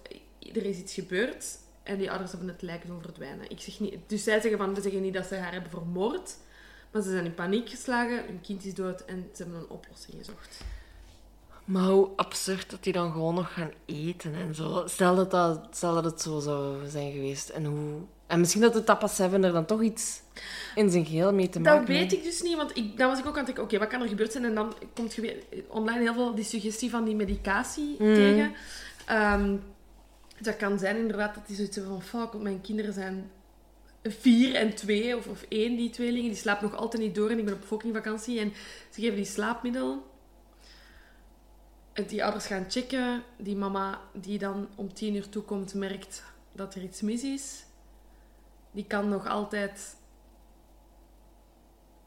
er 0.55 0.65
is 0.65 0.77
iets 0.77 0.95
gebeurd. 0.95 1.59
En 1.83 1.99
die 1.99 2.11
ouders 2.11 2.31
hebben 2.31 2.49
het 2.49 2.63
lijk 2.63 2.87
doen 2.87 3.03
verdwijnen. 3.03 3.51
Ik 3.51 3.61
zeg 3.61 3.81
niet, 3.81 3.95
dus 4.07 4.23
zij 4.25 4.41
zeggen 4.41 4.59
van, 4.59 4.75
we 4.75 4.81
zeggen 4.81 5.03
niet 5.03 5.15
dat 5.15 5.27
ze 5.27 5.35
haar 5.35 5.53
hebben 5.53 5.71
vermoord. 5.71 6.37
Maar 6.91 7.03
ze 7.03 7.11
zijn 7.11 7.25
in 7.25 7.35
paniek 7.35 7.69
geslagen, 7.69 8.25
hun 8.27 8.41
kind 8.41 8.65
is 8.65 8.75
dood 8.75 9.01
en 9.01 9.29
ze 9.35 9.43
hebben 9.43 9.61
een 9.61 9.69
oplossing 9.69 10.17
gezocht. 10.19 10.65
Maar 11.65 11.83
hoe 11.85 12.09
absurd 12.17 12.71
dat 12.71 12.83
die 12.83 12.93
dan 12.93 13.13
gewoon 13.13 13.35
nog 13.35 13.53
gaan 13.53 13.71
eten 13.87 14.35
en 14.35 14.55
zo. 14.55 14.83
Stel 14.87 15.15
dat, 15.17 15.31
dat, 15.31 15.67
stel 15.71 15.95
dat 15.95 16.05
het 16.05 16.21
zo 16.21 16.39
zou 16.41 16.89
zijn 16.89 17.13
geweest. 17.13 17.49
En, 17.49 17.65
hoe... 17.65 17.95
en 18.27 18.41
misschien 18.41 18.61
dat 18.61 18.73
de 18.73 18.85
Tapa 18.85 19.07
7 19.07 19.45
er 19.45 19.53
dan 19.53 19.65
toch 19.67 19.83
iets 19.83 20.21
in 20.75 20.91
zijn 20.91 21.05
geheel 21.05 21.33
mee 21.33 21.49
te 21.49 21.61
maken 21.61 21.79
Dat 21.79 21.89
weet 21.89 22.13
ik 22.13 22.23
dus 22.23 22.43
niet, 22.43 22.57
want 22.57 22.77
ik, 22.77 22.97
dan 22.99 23.09
was 23.09 23.19
ik 23.19 23.27
ook 23.27 23.31
aan 23.33 23.37
het 23.37 23.47
denken, 23.47 23.65
oké, 23.65 23.79
wat 23.79 23.89
kan 23.89 24.03
er 24.03 24.09
gebeurd 24.09 24.33
zijn? 24.33 24.45
En 24.45 24.55
dan 24.55 24.75
komt 24.95 25.15
je 25.15 25.43
online 25.69 26.01
heel 26.01 26.15
veel 26.15 26.35
die 26.35 26.45
suggestie 26.45 26.91
van 26.91 27.05
die 27.05 27.17
medicatie 27.17 27.97
Mhm. 27.99 28.15
tegen. 28.15 28.53
Ehm, 29.07 29.57
dat 30.41 30.57
kan 30.57 30.79
zijn 30.79 30.97
inderdaad 30.97 31.35
dat 31.35 31.47
die 31.47 31.57
zoiets 31.57 31.77
hebben 31.77 32.03
van, 32.03 32.29
fuck, 32.29 32.43
mijn 32.43 32.61
kinderen 32.61 32.95
zijn 32.95 33.31
vier 34.03 34.55
en 34.55 34.75
twee, 34.75 35.17
of, 35.17 35.27
of 35.27 35.43
één, 35.49 35.77
die 35.77 35.91
tweelingen. 35.91 36.29
Die 36.29 36.39
slapen 36.39 36.71
nog 36.71 36.79
altijd 36.79 37.03
niet 37.03 37.15
door 37.15 37.31
en 37.31 37.39
ik 37.39 37.45
ben 37.45 37.55
op 37.55 37.65
fokkingvakantie. 37.65 38.41
En 38.41 38.53
ze 38.91 39.01
geven 39.01 39.17
die 39.17 39.25
slaapmiddel. 39.25 40.09
En 41.93 42.07
die 42.07 42.25
ouders 42.25 42.47
gaan 42.47 42.65
checken. 42.69 43.23
Die 43.37 43.57
mama 43.57 44.01
die 44.13 44.39
dan 44.39 44.69
om 44.75 44.95
tien 44.95 45.15
uur 45.15 45.29
toekomt, 45.29 45.75
merkt 45.75 46.23
dat 46.53 46.75
er 46.75 46.83
iets 46.83 47.01
mis 47.01 47.23
is. 47.23 47.65
Die 48.71 48.85
kan 48.87 49.09
nog 49.09 49.27
altijd 49.27 49.97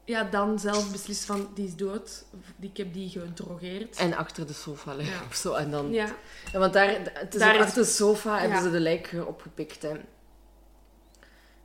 ja, 0.04 0.24
dan 0.24 0.58
zelf 0.58 0.92
beslissen 0.92 1.26
van 1.26 1.50
die 1.54 1.66
is 1.66 1.76
dood. 1.76 2.24
Ik 2.60 2.76
heb 2.76 2.92
die 2.94 3.08
gedrogeerd. 3.10 3.96
En 3.96 4.14
achter 4.14 4.46
de 4.46 4.52
sofa 4.52 4.94
liggen 4.94 5.14
Ja. 5.20 5.26
of 5.28 5.34
zo. 5.34 5.52
En 5.54 5.70
dan... 5.70 5.92
Ja, 5.92 6.06
Ja, 6.52 6.58
want 6.58 6.72
daar, 6.72 6.88
het 7.12 7.34
is 7.34 7.40
Daar 7.40 7.54
ook 7.54 7.60
is- 7.60 7.66
achter 7.66 7.82
de 7.82 7.88
sofa 7.88 8.38
hebben 8.38 8.58
Ja. 8.58 8.62
ze 8.64 8.70
de 8.70 8.80
lijkgeur 8.80 9.26
opgepikt. 9.26 9.82
Hè. 9.82 9.92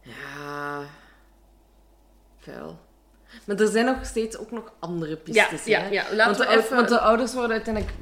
Ja... 0.01 0.83
Vuil. 2.39 2.79
Maar 3.45 3.55
er 3.59 3.67
zijn 3.67 3.85
nog 3.85 4.05
steeds 4.05 4.37
ook 4.37 4.51
nog 4.51 4.71
andere 4.79 5.19
ja, 5.25 5.45
pistes. 5.47 5.65
ja, 5.65 5.79
hè. 5.79 5.87
ja. 5.89 6.15
Want 6.15 6.37
de, 6.37 6.43
we 6.43 6.49
ou- 6.49 6.59
even... 6.59 6.75
want 6.75 6.89
de 6.89 6.99
ouders 6.99 7.33
worden 7.33 7.51
uiteindelijk... 7.51 7.93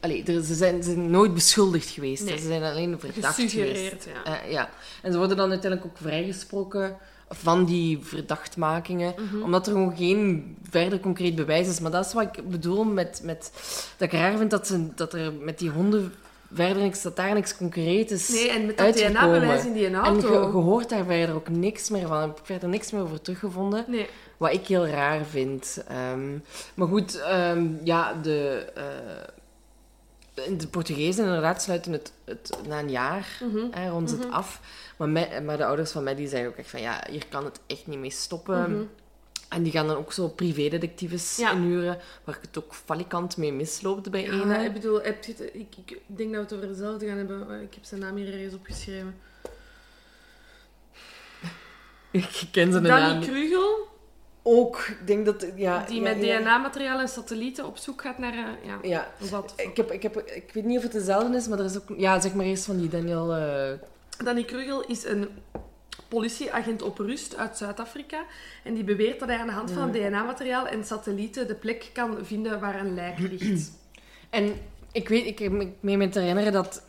Allee, 0.00 0.24
er- 0.24 0.42
ze, 0.42 0.54
zijn, 0.54 0.82
ze 0.82 0.90
zijn 0.90 1.10
nooit 1.10 1.34
beschuldigd 1.34 1.88
geweest. 1.88 2.24
Nee. 2.24 2.38
Ze 2.38 2.46
zijn 2.46 2.62
alleen 2.62 3.00
verdacht 3.00 3.34
geweest. 3.50 4.04
Ja. 4.24 4.42
Eh, 4.42 4.50
ja. 4.50 4.70
En 5.02 5.12
ze 5.12 5.18
worden 5.18 5.36
dan 5.36 5.50
uiteindelijk 5.50 5.92
ook 5.92 5.98
vrijgesproken 5.98 6.96
van 7.32 7.64
die 7.64 7.98
verdachtmakingen. 8.02 9.14
Mhm. 9.16 9.42
Omdat 9.42 9.66
er 9.66 9.72
gewoon 9.72 9.96
geen 9.96 10.56
verder 10.70 11.00
concreet 11.00 11.34
bewijs 11.34 11.68
is. 11.68 11.80
Maar 11.80 11.90
dat 11.90 12.06
is 12.06 12.12
wat 12.12 12.36
ik 12.36 12.48
bedoel 12.48 12.84
met... 12.84 13.20
met 13.24 13.50
dat 13.96 14.12
ik 14.12 14.18
raar 14.18 14.36
vind 14.36 14.50
dat, 14.50 14.66
ze, 14.66 14.94
dat 14.94 15.12
er 15.14 15.32
met 15.32 15.58
die 15.58 15.70
honden 15.70 16.12
verder 16.54 16.82
niks... 16.82 17.02
Dat 17.02 17.16
daar 17.16 17.34
niks 17.34 17.56
concreet 17.56 18.10
is 18.10 18.28
Nee, 18.28 18.50
en 18.50 18.66
met 18.66 18.78
dat. 18.78 18.94
DNA-bewijs 18.96 19.64
in 19.64 19.72
die 19.72 19.84
En 19.84 19.90
je, 19.90 19.96
auto. 19.96 20.28
je 20.46 20.64
hoort 20.64 20.88
daar 20.88 21.04
verder 21.04 21.34
ook 21.34 21.48
niks 21.48 21.90
meer 21.90 22.06
van. 22.06 22.22
Ik 22.30 22.36
heb 22.36 22.46
verder 22.46 22.68
niks 22.68 22.90
meer 22.90 23.02
over 23.02 23.20
teruggevonden. 23.20 23.84
Nee. 23.88 24.06
Wat 24.36 24.52
ik 24.52 24.66
heel 24.66 24.86
raar 24.86 25.24
vind. 25.24 25.84
Ehm, 25.88 26.32
maar 26.74 26.88
goed, 26.88 27.20
ehm, 27.20 27.66
ja, 27.84 28.14
de, 28.22 28.66
eh, 28.74 28.82
de 30.58 30.66
Portugezen 30.66 31.24
inderdaad 31.24 31.62
sluiten 31.62 31.92
het, 31.92 32.12
het 32.24 32.58
na 32.68 32.78
een 32.78 32.90
jaar 32.90 33.40
Mhm. 33.40 33.64
hè, 33.70 33.88
rond 33.88 34.10
het 34.10 34.30
af. 34.30 34.60
Maar, 34.96 35.42
maar 35.42 35.56
de 35.56 35.64
ouders 35.64 35.90
van 35.90 36.02
mij 36.02 36.14
die 36.14 36.28
zeggen 36.28 36.48
ook 36.48 36.56
echt 36.56 36.70
van 36.70 36.80
ja, 36.80 37.04
hier 37.10 37.26
kan 37.28 37.44
het 37.44 37.60
echt 37.66 37.86
niet 37.86 37.98
mee 37.98 38.10
stoppen. 38.10 38.72
Mhm. 38.72 38.82
En 39.48 39.62
die 39.62 39.72
gaan 39.72 39.86
dan 39.86 39.96
ook 39.96 40.12
zo 40.12 40.28
privédetectives 40.28 41.36
Ja. 41.36 41.52
inhuren, 41.52 41.98
waar 42.24 42.36
ik 42.36 42.42
het 42.42 42.58
ook 42.58 42.74
valikant 42.74 43.36
mee 43.36 43.52
misloopt 43.52 44.10
bij 44.10 44.22
Ja, 44.22 44.32
ene. 44.42 44.64
ik 44.64 44.72
bedoel, 44.72 45.06
ik, 45.06 45.26
ik 45.52 45.98
denk 46.06 46.34
dat 46.34 46.38
we 46.38 46.40
het 46.40 46.54
over 46.54 46.68
dezelfde 46.68 47.06
gaan 47.06 47.16
hebben. 47.16 47.60
Ik 47.62 47.74
heb 47.74 47.84
zijn 47.84 48.00
naam 48.00 48.16
hier 48.16 48.32
ergens 48.32 48.54
opgeschreven. 48.54 49.14
Ik 52.10 52.42
ken 52.52 52.72
zijn 52.72 52.82
Danny 52.84 53.00
naam. 53.00 53.20
Krugel, 53.20 53.88
Ook, 54.42 54.76
ik 54.78 55.06
denk 55.06 55.26
dat... 55.26 55.46
Ja, 55.56 55.84
die 55.84 56.00
met 56.00 56.22
ja. 56.24 56.38
DNA-materiaal 56.40 57.00
en 57.00 57.08
satellieten 57.08 57.66
op 57.66 57.76
zoek 57.76 58.02
gaat 58.02 58.18
naar... 58.18 58.32
eh, 58.32 58.66
ja, 58.66 58.78
Ja, 58.82 59.12
wat. 59.30 59.52
ik, 59.56 59.76
heb, 59.76 59.90
ik, 59.92 60.02
heb, 60.02 60.16
ik 60.20 60.50
weet 60.52 60.64
niet 60.64 60.76
of 60.76 60.82
het 60.82 60.92
dezelfde 60.92 61.36
is, 61.36 61.48
maar 61.48 61.58
er 61.58 61.64
is 61.64 61.76
ook... 61.76 61.98
Ja, 61.98 62.20
zeg 62.20 62.34
maar 62.34 62.44
eerst 62.46 62.64
van 62.64 62.78
die 62.78 62.88
Daniel... 62.88 63.34
eh, 63.34 63.72
Danny 64.24 64.44
Krugel 64.44 64.84
is 64.84 65.04
een 65.04 65.28
politieagent 66.08 66.82
op 66.82 66.98
rust 66.98 67.36
uit 67.36 67.56
Zuid-Afrika. 67.56 68.24
En 68.64 68.74
die 68.74 68.84
beweert 68.84 69.20
dat 69.20 69.28
hij 69.28 69.38
aan 69.38 69.46
de 69.46 69.52
hand 69.52 69.70
van 69.70 69.90
DNA-materiaal 69.90 70.66
en 70.66 70.84
satellieten 70.84 71.46
de 71.46 71.54
plek 71.54 71.90
kan 71.92 72.18
vinden 72.22 72.60
waar 72.60 72.80
een 72.80 72.94
lijk 72.94 73.18
ligt. 73.30 73.70
En 74.30 74.60
ik 74.92 75.08
weet, 75.08 75.26
ik, 75.26 75.40
ik 75.40 75.68
meen 75.80 75.98
me 75.98 76.08
te 76.08 76.20
herinneren 76.20 76.52
dat 76.52 76.82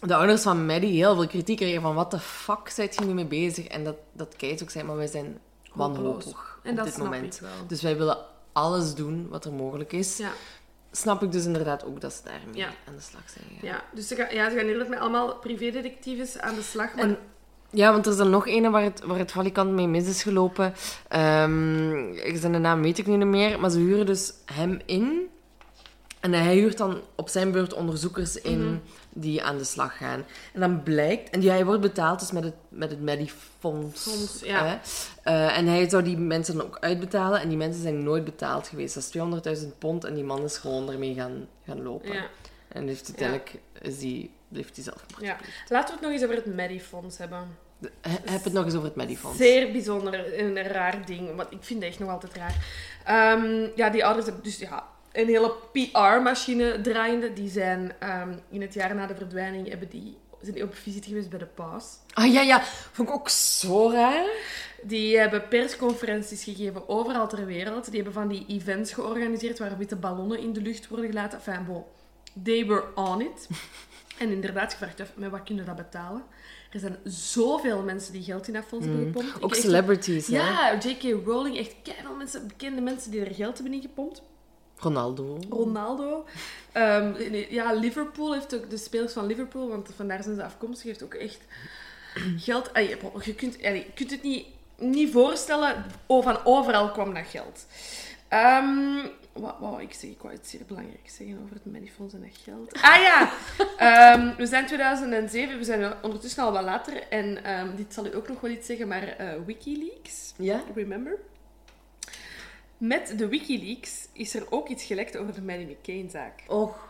de 0.00 0.14
ouders 0.14 0.42
van 0.42 0.66
Maddie 0.66 0.92
heel 0.92 1.14
veel 1.14 1.26
kritiek 1.26 1.56
kregen 1.56 1.82
van 1.82 1.94
wat 1.94 2.10
de 2.10 2.18
fuck 2.18 2.68
zijt 2.68 2.94
je 2.94 3.04
nu 3.04 3.14
mee 3.14 3.26
bezig? 3.26 3.66
En 3.66 3.84
dat, 3.84 3.96
dat 4.12 4.36
Kees 4.36 4.62
ook 4.62 4.70
zei, 4.70 4.84
maar 4.84 4.96
wij 4.96 5.06
zijn 5.06 5.38
wanhopig 5.72 6.58
En 6.62 6.70
op 6.70 6.76
dat 6.76 6.86
dit 6.86 6.98
moment. 6.98 7.40
Dus 7.66 7.82
wij 7.82 7.96
willen 7.96 8.18
alles 8.52 8.94
doen 8.94 9.28
wat 9.28 9.44
er 9.44 9.52
mogelijk 9.52 9.92
is. 9.92 10.16
Ja. 10.16 10.30
Snap 10.92 11.22
ik 11.22 11.32
dus 11.32 11.44
inderdaad 11.44 11.84
ook 11.84 12.00
dat 12.00 12.12
ze 12.12 12.20
daarmee 12.24 12.56
Ja. 12.62 12.68
aan 12.88 12.94
de 12.96 13.02
slag 13.02 13.22
zijn. 13.30 13.44
Ja, 13.72 13.82
dus 13.92 14.08
ze 14.08 14.14
gaan, 14.16 14.34
ja, 14.34 14.44
ze 14.50 14.56
gaan 14.56 14.64
inderdaad 14.64 14.88
met 14.88 14.98
allemaal 14.98 15.34
privédetectives 15.36 16.38
aan 16.38 16.54
de 16.54 16.62
slag. 16.62 16.94
Maar 16.94 17.04
En, 17.04 17.18
ja, 17.70 17.92
want 17.92 18.06
er 18.06 18.12
is 18.12 18.18
dan 18.18 18.30
nog 18.30 18.46
een 18.46 18.70
waar 18.70 18.82
het, 18.82 19.02
waar 19.04 19.18
het 19.18 19.32
valikant 19.32 19.70
mee 19.70 19.88
mis 19.88 20.08
is 20.08 20.22
gelopen. 20.22 20.72
Ehm 21.08 22.12
zijn 22.36 22.60
naam 22.60 22.82
weet 22.82 22.98
ik 22.98 23.06
nu 23.06 23.16
niet 23.16 23.26
meer. 23.26 23.60
Maar 23.60 23.70
ze 23.70 23.78
huren 23.78 24.06
dus 24.06 24.32
hem 24.52 24.80
in. 24.86 25.28
En 26.20 26.32
hij 26.32 26.54
huurt 26.56 26.78
dan 26.78 27.00
op 27.14 27.28
zijn 27.28 27.50
beurt 27.52 27.72
onderzoekers 27.74 28.36
in 28.40 28.64
Mhm. 28.66 28.76
die 29.10 29.42
aan 29.42 29.58
de 29.58 29.64
slag 29.64 29.96
gaan. 29.96 30.24
En 30.52 30.60
dan 30.60 30.82
blijkt... 30.82 31.30
En 31.30 31.40
die, 31.40 31.50
hij 31.50 31.64
wordt 31.64 31.80
betaald 31.80 32.20
dus 32.20 32.32
met 32.32 32.44
het, 32.44 32.54
met 32.68 32.90
het 32.90 33.00
Medifonds. 33.00 34.02
Fonds, 34.02 34.40
ja. 34.44 34.64
hè. 34.66 34.78
Eh, 35.22 35.58
en 35.58 35.66
hij 35.66 35.88
zou 35.88 36.02
die 36.02 36.16
mensen 36.16 36.56
dan 36.56 36.66
ook 36.66 36.78
uitbetalen. 36.80 37.40
En 37.40 37.48
die 37.48 37.56
mensen 37.56 37.82
zijn 37.82 38.02
nooit 38.02 38.24
betaald 38.24 38.68
geweest. 38.68 38.94
Dat 38.94 39.02
is 39.02 39.08
200.000 39.62 39.78
pond. 39.78 40.04
En 40.04 40.14
die 40.14 40.24
man 40.24 40.42
is 40.44 40.56
gewoon 40.56 40.90
ermee 40.90 41.14
gaan, 41.14 41.46
gaan 41.66 41.82
lopen. 41.82 42.12
ja, 42.12 42.26
En 42.68 42.86
heeft 42.86 43.06
uiteindelijk 43.06 43.54
is 43.82 43.98
die, 43.98 44.30
heeft 44.52 44.74
hij 44.76 44.84
zelf 44.84 45.04
ja. 45.20 45.36
Laten 45.68 45.86
we 45.88 45.92
het 45.92 46.00
nog 46.00 46.10
eens 46.10 46.22
over 46.22 46.34
het 46.36 46.54
Medifonds 46.54 47.18
hebben. 47.18 47.38
He- 48.00 48.30
Heb 48.32 48.44
het 48.44 48.52
nog 48.52 48.64
eens 48.64 48.74
over 48.74 48.86
het 48.86 48.96
Medifonds. 48.96 49.38
Zeer 49.38 49.72
bijzonder 49.72 50.34
en 50.34 50.56
een 50.56 50.62
raar 50.62 51.06
ding, 51.06 51.36
want 51.36 51.52
ik 51.52 51.58
vind 51.60 51.80
het 51.82 51.90
echt 51.90 51.98
nog 52.00 52.10
altijd 52.10 52.32
raar. 52.34 52.54
Ehm, 53.04 53.68
ja, 53.76 53.90
die 53.90 54.04
ouders 54.04 54.26
hebben 54.26 54.44
dus 54.44 54.58
ja, 54.58 54.86
een 55.12 55.26
hele 55.26 55.52
PR-machine 55.72 56.80
draaiende. 56.80 57.32
Die 57.32 57.48
zijn 57.48 57.92
ehm, 57.98 58.32
in 58.50 58.60
het 58.60 58.74
jaar 58.74 58.94
na 58.94 59.06
de 59.06 59.14
verdwijning 59.14 59.68
hebben 59.68 59.88
die, 59.88 60.16
zijn 60.40 60.54
die 60.54 60.64
op 60.64 60.74
visite 60.74 61.08
geweest 61.08 61.30
bij 61.30 61.38
de 61.38 61.46
paus. 61.46 61.84
Ah 62.12 62.32
ja, 62.32 62.40
ja. 62.40 62.62
Vond 62.92 63.08
ik 63.08 63.14
ook 63.14 63.28
zo 63.28 63.90
raar. 63.90 64.24
Die 64.82 65.18
hebben 65.18 65.48
persconferenties 65.48 66.44
gegeven 66.44 66.88
overal 66.88 67.28
ter 67.28 67.46
wereld. 67.46 67.84
Die 67.84 67.94
hebben 67.94 68.12
van 68.12 68.28
die 68.28 68.44
events 68.48 68.92
georganiseerd 68.92 69.58
waar 69.58 69.78
witte 69.78 69.96
ballonnen 69.96 70.38
in 70.38 70.52
de 70.52 70.60
lucht 70.60 70.88
worden 70.88 71.06
gelaten. 71.06 71.38
Enfin, 71.38 71.64
bon, 71.64 71.84
they 72.44 72.66
were 72.66 72.84
on 72.94 73.20
it. 73.20 73.48
En 74.18 74.30
inderdaad 74.30 74.72
gevraagd 74.72 75.00
af, 75.00 75.12
met 75.14 75.30
wat 75.30 75.42
kunnen 75.42 75.64
we 75.64 75.74
dat 75.74 75.90
betalen? 75.90 76.22
Er 76.72 76.80
zijn 76.80 76.96
zoveel 77.04 77.82
mensen 77.82 78.12
die 78.12 78.22
geld 78.22 78.46
in 78.48 78.52
dat 78.52 78.64
fonds 78.64 78.86
hebben 78.86 79.04
gepompt. 79.06 79.36
Mm. 79.36 79.42
Ook 79.42 79.50
echt- 79.50 79.60
celebrities, 79.60 80.26
hè? 80.26 80.36
Ja, 80.36 80.78
J.K. 80.78 81.02
Rowling, 81.26 81.58
echt 81.58 81.74
keiveel 81.82 82.14
mensen, 82.16 82.46
bekende 82.48 82.80
mensen 82.80 83.10
die 83.10 83.24
er 83.24 83.34
geld 83.34 83.54
hebben 83.58 83.74
ingepompt. 83.74 84.22
Ronaldo. 84.80 85.38
Ronaldo. 85.50 86.24
Ehm, 86.72 87.12
ja, 87.48 87.72
Liverpool 87.72 88.32
heeft 88.32 88.54
ook, 88.54 88.70
de 88.70 88.76
spelers 88.76 89.12
van 89.12 89.26
Liverpool, 89.26 89.68
want 89.68 89.90
vandaar 89.96 90.22
zijn 90.22 90.36
ze 90.36 90.44
afkomstig, 90.44 90.86
heeft 90.86 91.02
ook 91.02 91.14
echt 91.14 91.40
geld. 92.36 92.72
Allee, 92.72 92.96
je, 93.22 93.34
kunt, 93.34 93.56
allee, 93.58 93.84
je 93.86 93.92
kunt 93.94 94.10
het 94.10 94.22
niet, 94.22 94.46
niet 94.78 95.12
voorstellen, 95.12 95.84
oh, 96.06 96.24
van 96.24 96.38
overal 96.44 96.90
kwam 96.90 97.14
dat 97.14 97.26
geld. 97.26 97.66
Ehm, 98.28 99.06
wat, 99.32 99.80
ik 99.80 99.92
zeggen? 99.92 100.10
Ik 100.10 100.22
wou 100.22 100.34
iets 100.34 100.50
zeer 100.50 100.64
belangrijks 100.66 101.16
zeggen 101.16 101.38
over 101.42 101.54
het 101.54 101.64
Medifonds 101.64 102.14
en 102.14 102.20
dat 102.20 102.38
geld. 102.44 102.72
Ah 102.82 103.00
ja! 103.02 103.30
Ehm, 103.76 104.36
we 104.36 104.46
zijn 104.46 104.66
2007, 104.66 105.58
we 105.58 105.64
zijn 105.64 105.92
ondertussen 106.02 106.42
al 106.42 106.52
wat 106.52 106.62
later. 106.62 107.08
En 107.08 107.38
dit 107.76 107.94
zal 107.94 108.06
u 108.06 108.14
ook 108.14 108.28
nog 108.28 108.40
wel 108.40 108.50
iets 108.50 108.66
zeggen, 108.66 108.88
maar 108.88 109.02
eh, 109.08 109.28
Wikileaks, 109.46 110.32
Ja? 110.36 110.62
remember? 110.74 111.18
Met 112.80 113.14
de 113.18 113.28
Wikileaks 113.28 114.08
is 114.12 114.34
er 114.34 114.46
ook 114.50 114.68
iets 114.68 114.84
gelekt 114.84 115.16
over 115.16 115.34
de 115.34 115.42
Maddie 115.42 115.66
McCain-zaak. 115.66 116.44
Och. 116.48 116.88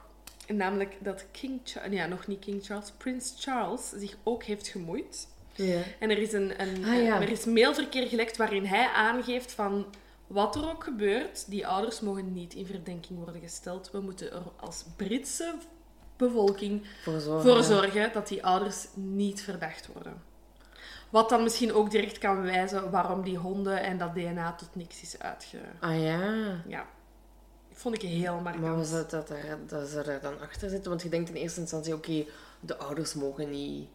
Namelijk 0.48 0.96
dat 1.00 1.24
King 1.30 1.60
Charles, 1.64 1.92
ja, 1.94 2.06
nog 2.06 2.26
niet 2.26 2.38
King 2.38 2.64
Charles, 2.64 2.92
Prins 2.96 3.34
Charles 3.38 3.88
zich 3.88 4.16
ook 4.22 4.44
heeft 4.44 4.68
gemoeid. 4.68 5.28
Ja. 5.54 5.82
En 5.98 6.10
er 6.10 6.18
is, 6.18 6.32
een, 6.32 6.60
een, 6.62 6.84
Ah, 6.84 7.02
ja. 7.02 7.20
er 7.20 7.30
is 7.30 7.44
mailverkeer 7.44 8.06
gelekt 8.08 8.36
waarin 8.36 8.64
hij 8.64 8.88
aangeeft 8.88 9.52
van 9.52 9.86
wat 10.26 10.56
er 10.56 10.70
ook 10.70 10.84
gebeurt, 10.84 11.50
die 11.50 11.66
ouders 11.66 12.00
mogen 12.00 12.32
niet 12.32 12.54
in 12.54 12.66
verdenking 12.66 13.18
worden 13.18 13.40
gesteld. 13.40 13.90
We 13.90 14.00
moeten 14.00 14.32
er 14.32 14.42
als 14.60 14.84
Britse 14.96 15.54
bevolking 16.16 16.86
Voor 17.02 17.20
zorgen. 17.20 17.50
voor 17.52 17.62
zorgen 17.62 18.10
dat 18.12 18.28
die 18.28 18.44
ouders 18.44 18.86
niet 18.94 19.42
verdacht 19.42 19.86
worden. 19.92 20.22
Wat 21.10 21.28
dan 21.28 21.42
misschien 21.42 21.72
ook 21.72 21.90
direct 21.90 22.18
kan 22.18 22.42
wijzen 22.42 22.90
waarom 22.90 23.22
die 23.22 23.36
honden 23.36 23.82
en 23.82 23.98
dat 23.98 24.14
DNA 24.14 24.52
tot 24.52 24.74
niks 24.74 25.02
is 25.02 25.18
uitge... 25.18 25.58
Ah 25.80 26.02
ja. 26.02 26.34
Ja, 26.66 26.86
vond 27.72 27.94
ik 27.94 28.02
heel 28.02 28.40
markant. 28.40 28.76
Maar 28.76 28.84
zou 28.84 29.04
dat, 29.08 29.28
daar, 29.28 29.58
dat 29.66 29.88
zou 29.88 30.04
daar 30.04 30.20
dan 30.20 30.40
achter 30.40 30.70
zitten? 30.70 30.90
Want 30.90 31.02
je 31.02 31.08
denkt 31.08 31.28
in 31.28 31.34
eerste 31.34 31.60
instantie, 31.60 31.94
oké, 31.94 32.24
de 32.60 32.76
ouders 32.76 33.14
mogen 33.14 33.50
niet 33.50 33.88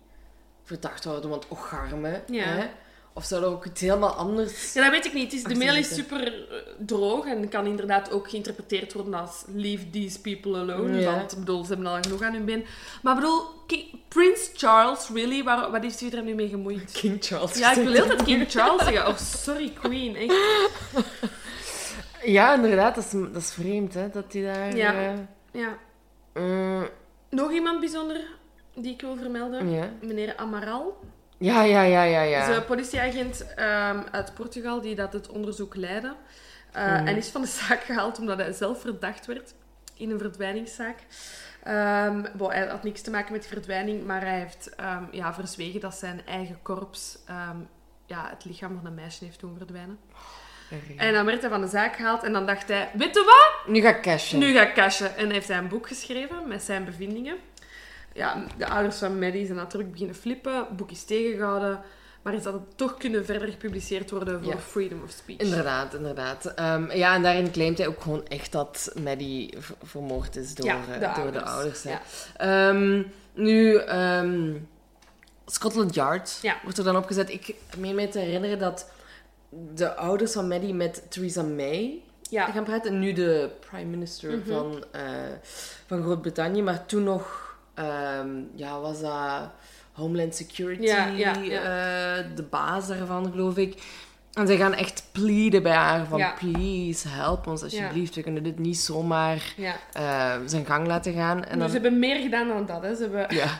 verdacht 0.64 1.06
worden, 1.06 1.30
want 1.30 1.48
och, 1.48 1.70
garme. 1.70 2.24
Ja. 2.28 2.44
Hè? 2.44 2.70
Of 3.18 3.26
zou 3.26 3.44
er 3.44 3.50
ook 3.50 3.66
iets 3.66 3.82
helemaal 3.82 4.14
anders... 4.14 4.74
Ja, 4.74 4.82
dat 4.84 4.92
weet 4.92 5.06
ik 5.06 5.14
niet. 5.14 5.24
Het 5.24 5.34
is, 5.34 5.44
de 5.44 5.56
mail 5.66 5.76
is 5.76 5.94
super 5.94 6.28
eh, 6.28 6.58
droog 6.78 7.26
en 7.26 7.50
kan 7.50 7.66
inderdaad 7.66 8.12
ook 8.12 8.30
geïnterpreteerd 8.30 8.94
worden 8.94 9.14
als 9.14 9.44
leave 9.48 9.90
these 9.90 10.22
people 10.22 10.58
alone. 10.58 11.00
Ja. 11.00 11.16
Want 11.16 11.32
ik 11.32 11.38
bedoel, 11.40 11.64
ze 11.64 11.74
hebben 11.74 11.88
al 11.92 11.98
genoeg 12.02 12.22
aan 12.22 12.34
hun 12.34 12.46
been. 12.46 12.66
Maar 13.02 13.14
ik 13.16 13.20
bedoel, 13.20 13.42
Prince 14.08 14.50
Charles, 14.54 15.10
really? 15.14 15.44
Waar, 15.44 15.72
wat 15.72 15.82
heeft 15.82 16.00
hij 16.00 16.12
er 16.12 16.24
nu 16.24 16.34
mee 16.34 16.50
gemoeid? 16.50 16.92
King 17.02 17.18
Charles. 17.26 17.58
Ja, 17.58 17.70
ik 17.76 17.84
wil 17.84 17.94
heel 17.94 18.08
dat 18.08 18.24
King 18.24 18.52
Charles 18.52 18.84
zeggen. 18.84 19.08
Oh, 19.08 19.18
sorry, 19.18 19.70
Queen. 19.82 20.16
Echt. 20.16 20.34
Ja, 22.24 22.54
inderdaad, 22.56 22.96
dat 22.96 23.04
is, 23.04 23.12
dat 23.12 23.42
is 23.42 23.52
vreemd, 23.52 23.94
hè, 23.94 24.10
dat 24.10 24.34
hij 24.34 24.42
daar... 24.42 24.76
Ja. 24.76 24.94
eh, 24.94 25.14
Ja. 25.52 25.78
mm, 26.34 26.88
Nog 27.30 27.52
iemand 27.52 27.80
bijzonder 27.80 28.22
die 28.76 28.94
ik 28.94 29.02
wil 29.02 29.18
vermelden? 29.18 29.70
ja. 29.70 29.90
Meneer 30.02 30.36
Amaral. 30.36 30.98
Ja, 31.46 31.64
ja, 31.64 31.82
ja, 31.82 32.04
ja, 32.04 32.22
ja. 32.22 32.48
is 32.50 32.56
een 32.56 32.66
politieagent 32.66 33.46
ehm, 33.56 34.00
uit 34.12 34.34
Portugal 34.34 34.82
die 34.82 34.96
dat 34.96 35.14
het 35.14 35.28
onderzoek 35.30 35.76
leidde. 35.76 36.16
Eh, 36.72 36.84
Mhm. 36.86 37.08
En 37.08 37.18
is 37.18 37.30
van 37.30 37.42
de 37.42 37.48
zaak 37.48 37.84
gehaald 37.84 38.20
omdat 38.20 38.38
hij 38.38 38.52
zelf 38.52 38.82
verdacht 38.82 39.26
werd 39.26 39.54
in 39.98 40.12
een 40.12 40.20
verdwijningszaak. 40.20 41.00
Bon, 42.34 42.52
hij 42.52 42.68
had 42.68 42.84
niks 42.84 43.02
te 43.02 43.12
maken 43.12 43.32
met 43.32 43.42
die 43.42 43.52
verdwijning, 43.52 44.06
maar 44.06 44.22
hij 44.22 44.40
heeft 44.40 44.76
ehm, 44.76 45.04
ja, 45.12 45.34
verzwegen 45.34 45.80
dat 45.80 45.96
zijn 45.96 46.22
eigen 46.26 46.60
korps 46.62 47.18
ja, 48.06 48.30
het 48.30 48.46
lichaam 48.46 48.76
van 48.76 48.86
een 48.86 48.94
meisje 48.94 49.26
heeft 49.26 49.40
doen 49.40 49.58
verdwijnen. 49.58 50.00
En 50.98 51.14
dan 51.14 51.26
werd 51.26 51.42
hij 51.42 51.50
van 51.50 51.62
de 51.62 51.68
zaak 51.68 51.96
gehaald 51.96 52.24
en 52.24 52.34
dan 52.34 52.46
dacht 52.46 52.68
hij, 52.68 52.90
weet 52.94 53.14
je 53.14 53.24
wat? 53.26 53.74
Nu 53.74 53.82
ga 53.82 53.90
ik 53.90 54.02
cashen. 54.02 54.40
Nu 54.40 54.54
ga 54.54 54.62
ik 54.68 54.74
cashen. 54.74 55.18
En 55.18 55.32
heeft 55.32 55.48
hij 55.48 55.58
een 55.58 55.68
boek 55.68 55.88
geschreven 55.88 56.48
met 56.48 56.64
zijn 56.64 56.86
bevindingen. 56.86 57.38
Ja, 58.16 58.46
de 58.58 58.68
ouders 58.68 58.98
van 58.98 59.20
Maddie 59.20 59.46
zijn 59.46 59.58
natuurlijk 59.58 59.92
beginnen 59.92 60.16
flippen. 60.16 60.68
Boek 60.76 60.92
is 60.92 61.04
tegengehouden. 61.04 61.80
Maar 62.22 62.34
is 62.34 62.44
dat 62.44 62.54
het 62.54 62.78
toch 62.78 62.98
kunnen 62.98 63.26
verder 63.26 63.48
gepubliceerd 63.50 64.12
worden 64.12 64.44
voor 64.44 64.54
Ja. 64.54 64.60
freedom 64.60 65.02
of 65.04 65.10
speech? 65.12 65.38
Inderdaad, 65.38 65.94
inderdaad. 65.94 66.46
Ehm, 66.46 66.92
ja, 66.92 67.16
en 67.16 67.22
daarin 67.24 67.52
claimt 67.52 67.78
hij 67.78 67.88
ook 67.88 68.02
gewoon 68.02 68.28
echt 68.28 68.52
dat 68.52 68.92
Maddie 69.04 69.54
vermoord 69.84 70.36
is 70.36 70.56
door, 70.56 70.66
Ja, 70.66 70.76
eh, 70.76 70.94
de 70.94 71.22
door 71.22 71.32
de 71.32 71.42
ouders. 71.42 71.44
ouders. 71.46 71.84
Hè. 71.84 71.90
Ja. 71.90 72.02
Ehm, 72.70 73.04
nu, 73.34 73.76
ehm, 73.78 74.54
Scotland 75.46 75.94
Yard 75.96 76.40
wordt 76.64 76.78
er 76.78 76.84
dan 76.84 76.98
opgezet. 76.98 77.30
Ik 77.32 77.56
meen 77.78 77.96
mij 77.96 78.08
te 78.08 78.20
herinneren 78.20 78.60
dat 78.60 78.90
de 79.74 79.96
ouders 79.96 80.32
van 80.32 80.48
Maddie 80.48 80.74
met 80.74 81.04
Theresa 81.10 81.44
May 81.44 82.02
gaan 82.30 82.64
praten. 82.64 83.00
Nu 83.00 83.14
de 83.14 83.50
prime 83.70 83.90
minister 83.90 84.38
Mhm. 84.38 84.48
van, 84.48 84.84
eh, 84.92 85.02
van 85.88 86.02
Groot-Brittannië. 86.04 86.62
Maar 86.62 86.86
toen 86.86 87.04
nog, 87.04 87.45
ehm, 87.76 88.30
ja, 88.56 88.80
was 88.80 89.02
dat 89.02 89.50
Homeland 89.92 90.36
Security, 90.36 90.82
Ja, 90.84 91.06
ja, 91.08 91.34
ja. 91.42 91.62
eh, 92.18 92.26
de 92.36 92.44
baas 92.44 92.88
daarvan, 92.88 93.32
geloof 93.32 93.58
ik. 93.58 93.82
En 94.34 94.48
zij 94.48 94.58
gaan 94.58 94.74
echt 94.74 95.04
pleaden 95.12 95.64
bij 95.64 95.74
haar 95.76 96.06
van, 96.06 96.24
please, 96.40 97.08
help 97.08 97.48
ons 97.48 97.64
alsjeblieft. 97.64 98.16
We 98.16 98.22
kunnen 98.22 98.44
dit 98.44 98.60
niet 98.60 98.78
zomaar 98.78 99.54
eh, 99.94 100.36
zijn 100.46 100.66
gang 100.66 100.88
laten 100.88 101.14
gaan. 101.14 101.38
En 101.44 101.50
Dus 101.52 101.58
dan, 101.60 101.68
ze 101.68 101.74
hebben 101.74 102.00
meer 102.00 102.22
gedaan 102.22 102.48
dan 102.48 102.66
dat. 102.66 102.82
Hè. 102.82 102.96
Ze 102.96 103.02
hebben... 103.02 103.36
ja. 103.36 103.60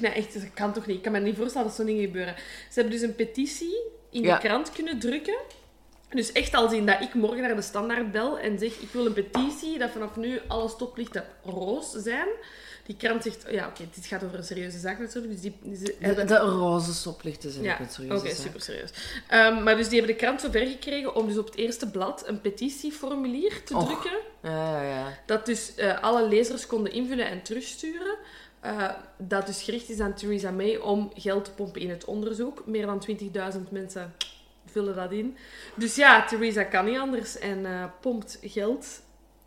Nee, 0.00 0.10
echt, 0.12 0.34
dat 0.34 0.54
kan 0.54 0.72
toch 0.72 0.86
niet. 0.86 0.96
Ik 0.96 1.02
kan 1.02 1.12
me 1.12 1.18
niet 1.20 1.36
voorstellen 1.36 1.66
dat 1.66 1.76
zo'n 1.76 1.86
dingen 1.86 2.04
gebeuren. 2.04 2.34
Ze 2.70 2.80
hebben 2.80 2.92
dus 2.92 3.02
een 3.08 3.14
petitie 3.14 3.82
in 4.10 4.22
de 4.22 4.38
krant 4.38 4.72
kunnen 4.72 4.98
drukken. 4.98 5.38
Dus 6.10 6.32
echt 6.32 6.54
als 6.54 6.72
in 6.72 6.86
dat 6.86 7.00
ik 7.00 7.14
morgen 7.14 7.40
naar 7.42 7.56
de 7.56 7.62
standaard 7.62 8.12
bel 8.12 8.38
en 8.38 8.58
zeg 8.58 8.72
ik 8.80 8.88
wil 8.92 9.06
een 9.06 9.12
petitie 9.12 9.78
dat 9.78 9.90
vanaf 9.90 10.16
nu 10.16 10.40
alle 10.48 10.68
stoplichten 10.68 11.24
roos 11.44 11.90
zijn. 11.90 12.28
Die 12.86 12.96
krant 12.96 13.22
zegt, 13.22 13.44
ja 13.50 13.66
oké, 13.66 13.82
dit 13.94 14.06
gaat 14.06 14.24
over 14.24 14.38
een 14.38 14.44
serieuze 14.44 14.78
zaak 14.78 14.98
natuurlijk. 14.98 15.32
Dus 15.32 15.40
die, 15.40 15.54
die 15.62 15.76
ze 15.76 15.84
De, 15.84 15.94
hebben... 16.00 16.26
de 16.26 16.36
roze 16.38 16.94
stoplichten 16.94 17.50
zijn 17.50 17.64
Ja, 17.64 17.72
ook 17.72 17.78
een 17.78 17.88
serieuze 17.90 18.16
oké, 18.24 18.34
zaak. 18.34 18.44
super 18.46 18.60
serieus. 18.60 18.90
Ehm, 19.28 19.62
maar 19.62 19.76
dus 19.76 19.88
die 19.88 19.98
hebben 19.98 20.16
de 20.16 20.22
krant 20.22 20.40
zover 20.40 20.66
gekregen 20.66 21.14
om 21.14 21.26
dus 21.28 21.38
op 21.38 21.46
het 21.46 21.54
eerste 21.54 21.90
blad 21.90 22.22
een 22.28 22.40
petitieformulier 22.40 23.64
te 23.64 23.76
Och. 23.76 23.84
drukken. 23.86 24.18
Ja, 24.42 24.82
ja, 24.82 24.88
ja. 24.88 25.18
Dat 25.26 25.46
dus 25.46 25.74
eh, 25.74 26.02
alle 26.02 26.28
lezers 26.28 26.66
konden 26.66 26.92
invullen 26.92 27.26
en 27.26 27.42
terugsturen. 27.42 28.16
Eh, 28.60 28.88
dat 29.18 29.46
dus 29.46 29.62
gericht 29.62 29.88
is 29.90 30.00
aan 30.00 30.14
Theresa 30.14 30.50
May 30.50 30.76
om 30.76 31.10
geld 31.14 31.44
te 31.44 31.50
pompen 31.50 31.80
in 31.80 31.90
het 31.90 32.04
onderzoek. 32.04 32.62
Meer 32.66 32.86
dan 32.86 33.04
20.000 33.54 33.60
mensen 33.70 34.14
vullen 34.66 34.94
dat 34.94 35.12
in. 35.12 35.36
Dus 35.74 35.94
ja, 35.94 36.24
Theresa 36.24 36.62
kan 36.64 36.84
niet 36.84 36.98
anders 36.98 37.38
en 37.38 37.66
eh, 37.66 37.84
pompt 38.00 38.38
geld 38.42 38.86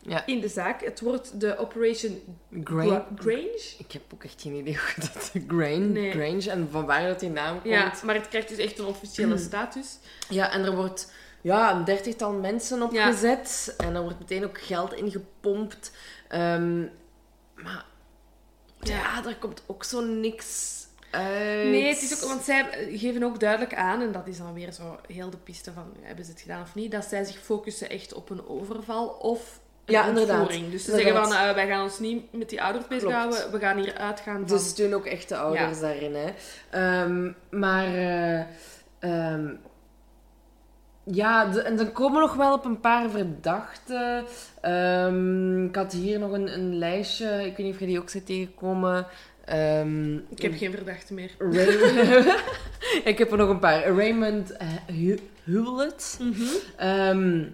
Ja. 0.08 0.26
in 0.26 0.40
de 0.40 0.48
zaak. 0.48 0.84
Het 0.84 1.00
wordt 1.00 1.40
de 1.40 1.58
Operation 1.58 2.38
Grain. 2.64 3.02
Grange. 3.16 3.74
Ik 3.78 3.92
heb 3.92 4.02
ook 4.14 4.24
echt 4.24 4.42
geen 4.42 4.54
idee 4.54 4.74
hoe 4.76 4.94
dat... 4.96 5.32
Grain, 5.56 5.92
Nee. 5.92 6.10
Grange, 6.10 6.50
en 6.50 6.68
van 6.70 6.86
waar 6.86 7.06
dat 7.08 7.20
die 7.20 7.30
naam 7.30 7.60
komt. 7.60 7.74
Ja, 7.74 7.92
maar 8.04 8.14
het 8.14 8.28
krijgt 8.28 8.48
dus 8.48 8.58
echt 8.58 8.78
een 8.78 8.84
officiële 8.84 9.38
status. 9.48 9.98
Ja, 10.28 10.52
en 10.52 10.64
er 10.64 10.76
wordt 10.76 11.12
ja, 11.40 11.74
een 11.74 11.84
dertigtal 11.84 12.32
mensen 12.32 12.82
opgezet. 12.82 13.74
En 13.76 13.92
dan 13.92 14.02
wordt 14.02 14.18
meteen 14.18 14.44
ook 14.44 14.60
geld 14.60 14.92
ingepompt. 14.92 15.92
Ehm, 16.28 16.80
maar 17.54 17.84
ja. 18.80 18.94
Ja. 18.94 19.20
daar 19.20 19.36
komt 19.38 19.62
ook 19.66 19.84
zo 19.84 20.00
niks 20.04 20.74
uit. 21.10 21.68
Nee, 21.68 21.86
het 21.86 22.02
is 22.02 22.22
ook, 22.22 22.28
want 22.28 22.42
zij 22.42 22.88
geven 22.90 23.22
ook 23.22 23.40
duidelijk 23.40 23.74
aan, 23.74 24.00
en 24.00 24.12
dat 24.12 24.26
is 24.26 24.38
dan 24.38 24.54
weer 24.54 24.72
zo 24.72 24.98
heel 25.06 25.30
de 25.30 25.36
piste 25.36 25.72
van 25.72 25.94
hebben 26.00 26.24
ze 26.24 26.30
het 26.30 26.40
gedaan 26.40 26.62
of 26.62 26.74
niet, 26.74 26.90
dat 26.90 27.04
zij 27.04 27.24
zich 27.24 27.38
focussen 27.38 27.90
echt 27.90 28.14
op 28.14 28.30
een 28.30 28.46
overval 28.48 29.08
of 29.08 29.60
Ja, 29.86 30.06
inderdaad. 30.08 30.48
Dus 30.48 30.58
ze 30.58 30.90
Inderdaad. 30.90 31.00
zeggen 31.00 31.38
van, 31.38 31.48
eh, 31.48 31.54
wij 31.54 31.66
gaan 31.66 31.82
ons 31.82 31.98
niet 31.98 32.32
met 32.32 32.48
die 32.48 32.62
ouders 32.62 32.86
bezighouden, 32.86 33.50
we 33.52 33.58
gaan 33.58 33.76
hier 33.78 33.94
uitgaan 33.94 34.48
van... 34.48 34.56
Dus 34.56 34.74
doen 34.74 34.94
ook 34.94 35.06
echt 35.06 35.28
de 35.28 35.36
ouders 35.36 35.74
Ja. 35.80 35.86
daarin. 35.86 36.14
Hè. 36.14 36.30
Ehm, 36.70 37.32
maar 37.60 37.86
eh, 37.86 38.40
ehm, 38.98 39.46
ja, 41.04 41.44
de- 41.46 41.60
en 41.62 41.78
er 41.78 41.90
komen 41.90 42.20
nog 42.20 42.34
wel 42.34 42.52
op 42.52 42.64
een 42.64 42.80
paar 42.80 43.10
verdachten. 43.10 44.24
Ehm, 44.60 45.64
ik 45.64 45.76
had 45.76 45.92
hier 45.92 46.18
nog 46.18 46.32
een, 46.32 46.52
een 46.54 46.78
lijstje. 46.78 47.26
Ik 47.46 47.56
weet 47.56 47.66
niet 47.66 47.74
of 47.74 47.80
je 47.80 47.86
die 47.86 48.00
ook 48.00 48.08
zit 48.10 48.26
tegenkomen. 48.26 49.06
Ik 50.28 50.42
heb 50.42 50.56
geen 50.56 50.72
verdachte 50.72 51.14
meer. 51.14 51.30
Ik 53.04 53.18
heb 53.18 53.30
er 53.30 53.36
nog 53.38 53.48
een 53.48 53.58
paar. 53.58 53.82
Raymond 53.96 54.56
Hewlett. 55.44 56.20
Ehm, 56.76 57.44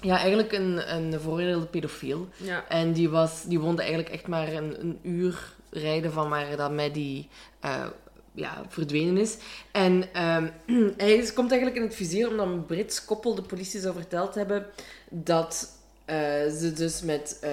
ja, 0.00 0.18
eigenlijk 0.18 0.52
een, 0.52 0.94
een 0.94 1.20
veroordeelde 1.20 1.66
pedofiel. 1.66 2.28
Ja. 2.36 2.68
En 2.68 2.92
die, 2.92 3.08
was, 3.08 3.44
die 3.44 3.60
woonde 3.60 3.82
eigenlijk 3.82 4.12
echt 4.12 4.26
maar 4.26 4.52
een, 4.52 4.80
een 4.80 4.98
uur 5.02 5.54
rijden 5.70 6.12
van 6.12 6.28
waar 6.28 6.56
dat 6.56 6.72
Maddie 6.72 7.28
eh, 7.60 7.86
ja, 8.32 8.62
verdwenen 8.68 9.16
is. 9.16 9.36
En 9.72 10.04
ehm, 10.12 10.48
hij 10.96 11.12
is, 11.12 11.32
komt 11.32 11.50
eigenlijk 11.50 11.80
in 11.80 11.86
het 11.86 11.96
vizier 11.96 12.28
omdat 12.28 12.46
een 12.46 12.66
Brits 12.66 13.04
koppel 13.04 13.34
de 13.34 13.42
politie 13.42 13.80
zou 13.80 13.94
verteld 13.94 14.34
hebben 14.34 14.66
dat 15.08 15.78
eh, 16.04 16.16
ze 16.58 16.72
dus 16.72 17.02
met 17.02 17.38
eh, 17.40 17.50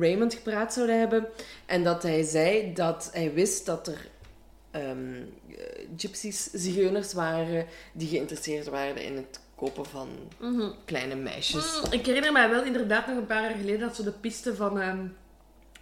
Raymond 0.00 0.34
gepraat 0.34 0.72
zouden 0.72 0.98
hebben. 0.98 1.26
En 1.66 1.84
dat 1.84 2.02
hij 2.02 2.22
zei 2.22 2.72
dat 2.72 3.10
hij 3.12 3.32
wist 3.32 3.66
dat 3.66 3.86
er 3.86 4.08
eh, 4.70 4.90
gypsies, 5.96 6.50
zigeuners 6.52 7.12
waren 7.12 7.66
die 7.92 8.08
geïnteresseerd 8.08 8.68
waren 8.68 9.02
in 9.02 9.16
het 9.16 9.40
kopen 9.56 9.84
van 9.86 10.08
Mhm. 10.38 10.68
kleine 10.84 11.14
meisjes. 11.14 11.80
Mm, 11.84 11.92
Ik 11.92 12.06
herinner 12.06 12.32
mij 12.32 12.50
wel 12.50 12.62
inderdaad 12.64 13.06
nog 13.06 13.16
een 13.16 13.26
paar 13.26 13.42
jaar 13.42 13.58
geleden 13.60 13.80
dat 13.80 13.96
ze 13.96 14.02
de 14.04 14.10
piste 14.12 14.54
van 14.54 14.80
ehm, 14.80 14.98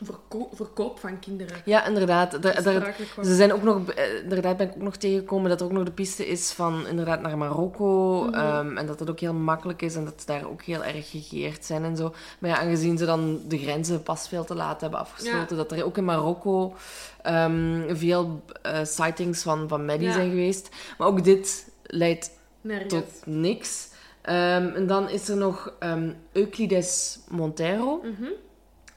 verko- 0.03 0.49
verkoop 0.53 0.99
van 0.99 1.19
kinderen 1.19 1.57
Ja, 1.65 1.87
inderdaad. 1.87 2.43
Daar-. 2.43 2.95
Ze 3.23 3.35
zijn 3.35 3.53
ook 3.53 3.63
nog, 3.63 3.91
eh, 3.91 4.15
inderdaad 4.23 4.57
ben 4.57 4.69
ik 4.69 4.75
ook 4.75 4.83
nog 4.83 4.97
tegengekomen 4.97 5.51
dat 5.51 5.61
er 5.61 5.67
ook 5.67 5.73
nog 5.73 5.85
de 5.85 5.91
piste 5.91 6.27
is 6.27 6.51
van 6.53 6.87
inderdaad 6.87 7.21
naar 7.21 7.39
Marokko. 7.39 8.23
Mhm. 8.25 8.35
ehm, 8.35 8.77
en 8.77 8.87
dat 8.87 9.01
het 9.01 9.11
ook 9.11 9.21
heel 9.21 9.35
makkelijk 9.35 9.83
is 9.83 9.95
en 9.95 10.05
dat 10.05 10.15
ze 10.17 10.27
daar 10.27 10.49
ook 10.49 10.63
heel 10.63 10.85
erg 10.85 11.11
gegeerd 11.11 11.65
zijn 11.65 11.85
en 11.85 11.97
zo. 11.97 12.15
Maar 12.39 12.51
ja, 12.51 12.59
aangezien 12.59 12.99
ze 12.99 13.05
dan 13.05 13.41
de 13.49 13.59
grenzen 13.59 14.03
pas 14.03 14.29
veel 14.29 14.45
te 14.45 14.55
laat 14.55 14.81
hebben 14.81 14.99
afgesloten, 15.01 15.57
dat 15.57 15.73
er 15.73 15.85
ook 15.85 15.97
in 15.97 16.05
Marokko 16.05 16.75
ehm, 17.23 17.95
veel 17.97 18.43
eh, 18.63 18.79
sightings 18.85 19.43
van, 19.43 19.69
van 19.69 19.85
Maddie 19.85 20.07
Ja. 20.09 20.13
zijn 20.13 20.29
geweest. 20.31 20.69
Maar 20.99 21.07
ook 21.09 21.25
dit 21.25 21.71
leidt 21.83 22.31
Nergens. 22.63 22.93
tot 22.95 23.27
niks. 23.27 23.89
Ehm, 24.23 24.67
en 24.69 24.87
dan 24.87 25.09
is 25.09 25.29
er 25.29 25.37
nog 25.37 25.73
ehm, 25.79 26.13
Euclides 26.33 27.19
Montero. 27.29 28.01
Mhm. 28.03 28.31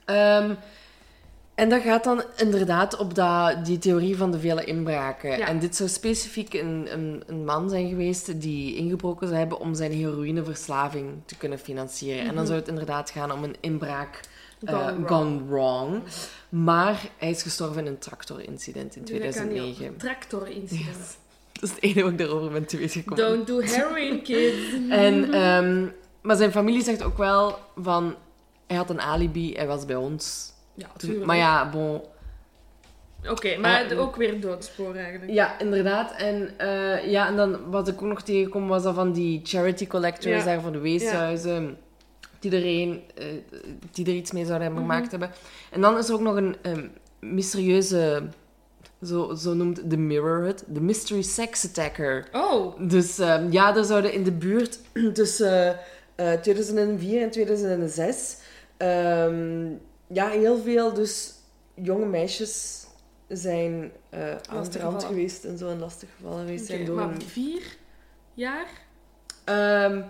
Ehm, 0.04 0.54
en 1.54 1.68
dat 1.68 1.82
gaat 1.82 2.04
dan 2.04 2.22
inderdaad 2.36 2.96
op 2.96 3.14
dat, 3.14 3.64
die 3.64 3.78
theorie 3.78 4.16
van 4.16 4.30
de 4.30 4.38
vele 4.38 4.64
inbraken. 4.64 5.38
Ja. 5.38 5.46
En 5.46 5.58
dit 5.58 5.76
zou 5.76 5.88
specifiek 5.88 6.54
een, 6.54 6.86
een, 6.92 7.22
een 7.26 7.44
man 7.44 7.70
zijn 7.70 7.88
geweest 7.88 8.40
die 8.40 8.76
ingebroken 8.76 9.26
zou 9.26 9.38
hebben 9.38 9.58
om 9.58 9.74
zijn 9.74 9.92
heroïneverslaving 9.92 11.22
te 11.26 11.36
kunnen 11.36 11.58
financieren. 11.58 12.26
En 12.28 12.34
dan 12.34 12.46
zou 12.46 12.58
het 12.58 12.68
inderdaad 12.68 13.10
gaan 13.10 13.32
om 13.32 13.44
een 13.44 13.56
inbraak 13.60 14.20
eh, 14.64 14.74
Mhm. 14.74 14.74
Gone 14.74 15.04
wrong. 15.04 15.08
gone 15.08 15.44
wrong. 15.48 16.02
Maar 16.48 17.08
hij 17.18 17.30
is 17.30 17.42
gestorven 17.42 17.80
in 17.80 17.86
een 17.86 17.98
tractorincident 17.98 18.96
in 18.96 19.02
Nee, 19.10 19.20
dat 19.20 19.34
kan 19.34 19.48
niet. 19.48 19.78
2009. 21.56 21.56
Tractor-incident. 21.56 21.60
Dat 21.60 21.62
is 21.62 21.70
het 21.74 21.82
enige 21.82 22.02
wat 22.02 22.10
ik 22.12 22.18
daarover 22.18 22.50
ben 22.52 22.66
te 22.66 22.76
weten 22.76 23.00
gekomen. 23.02 23.24
Don't 23.24 23.46
do 23.46 23.60
heroin, 23.60 24.22
kids. 24.22 24.56
En, 25.04 25.32
ehm, 25.32 25.86
maar 26.22 26.36
zijn 26.36 26.50
familie 26.52 26.82
zegt 26.82 27.02
ook 27.02 27.18
wel 27.18 27.58
van... 27.76 28.14
Hij 28.66 28.76
had 28.76 28.90
een 28.90 29.00
alibi, 29.00 29.52
hij 29.54 29.66
was 29.66 29.84
bij 29.84 29.96
ons. 29.96 30.52
Ja, 30.74 30.86
Toen- 30.86 30.96
tuurlijk. 30.96 31.26
maar 31.26 31.36
ja, 31.36 31.70
bon... 31.70 32.00
Oké, 33.30 33.56
maar 33.56 33.90
Eh, 33.90 34.00
ook 34.00 34.16
weer 34.16 34.40
doodspoor 34.40 34.94
eigenlijk. 34.94 35.32
Ja, 35.32 35.58
inderdaad. 35.58 36.12
En, 36.16 36.58
eh, 36.58 37.10
ja, 37.10 37.26
en 37.28 37.36
dan 37.36 37.70
wat 37.70 37.88
ik 37.88 37.94
ook 38.02 38.08
nog 38.08 38.22
tegenkom 38.22 38.68
was 38.68 38.82
dat 38.82 38.94
van 38.94 39.12
die 39.12 39.40
charity 39.44 39.86
collectors 39.86 40.36
Ja. 40.36 40.44
daar 40.44 40.60
van 40.60 40.72
de 40.72 40.78
weeshuizen. 40.78 41.78
Die, 42.38 42.50
er 42.56 42.64
een, 42.66 43.02
eh, 43.14 43.26
die 43.92 44.06
er 44.06 44.12
iets 44.14 44.32
mee 44.32 44.44
zouden 44.44 44.66
hebben 44.66 44.84
Mhm. 44.84 44.92
gemaakt 44.92 45.10
hebben. 45.10 45.30
En 45.70 45.80
dan 45.80 45.98
is 45.98 46.08
er 46.08 46.14
ook 46.14 46.20
nog 46.20 46.36
een 46.36 46.56
ehm, 46.62 46.86
mysterieuze... 47.20 48.22
Zo, 49.02 49.34
zo 49.34 49.54
noemt 49.54 49.90
de 49.90 49.96
Mirror 49.96 50.44
het. 50.44 50.64
De 50.66 50.80
Mystery 50.80 51.22
Sex 51.22 51.64
Attacker. 51.64 52.28
Oh, 52.32 52.88
Dus 52.88 53.18
ehm, 53.18 53.52
ja, 53.52 53.76
er 53.76 53.84
zouden 53.84 54.12
in 54.12 54.24
de 54.24 54.32
buurt 54.32 54.78
tussen 55.12 55.78
eh, 56.14 56.32
2004 56.32 57.22
en 57.22 57.30
2006 57.30 58.36
ehm, 58.76 59.68
ja, 60.06 60.28
heel 60.28 60.58
veel 60.58 60.92
dus 60.92 61.34
jonge 61.74 62.06
meisjes 62.06 62.84
zijn 63.28 63.92
eh 64.10 64.36
aan 64.48 64.66
rand 64.80 65.04
geweest 65.04 65.44
en 65.44 65.58
zo 65.58 65.68
en 65.68 65.78
lastig 65.78 66.08
gevallen 66.16 66.44
geweest 66.44 66.66
zijn 66.66 66.84
door 66.84 66.96
maar 66.96 67.14
een... 67.14 67.22
vier 67.22 67.76
jaar? 68.34 68.66
Ehm, 69.44 70.02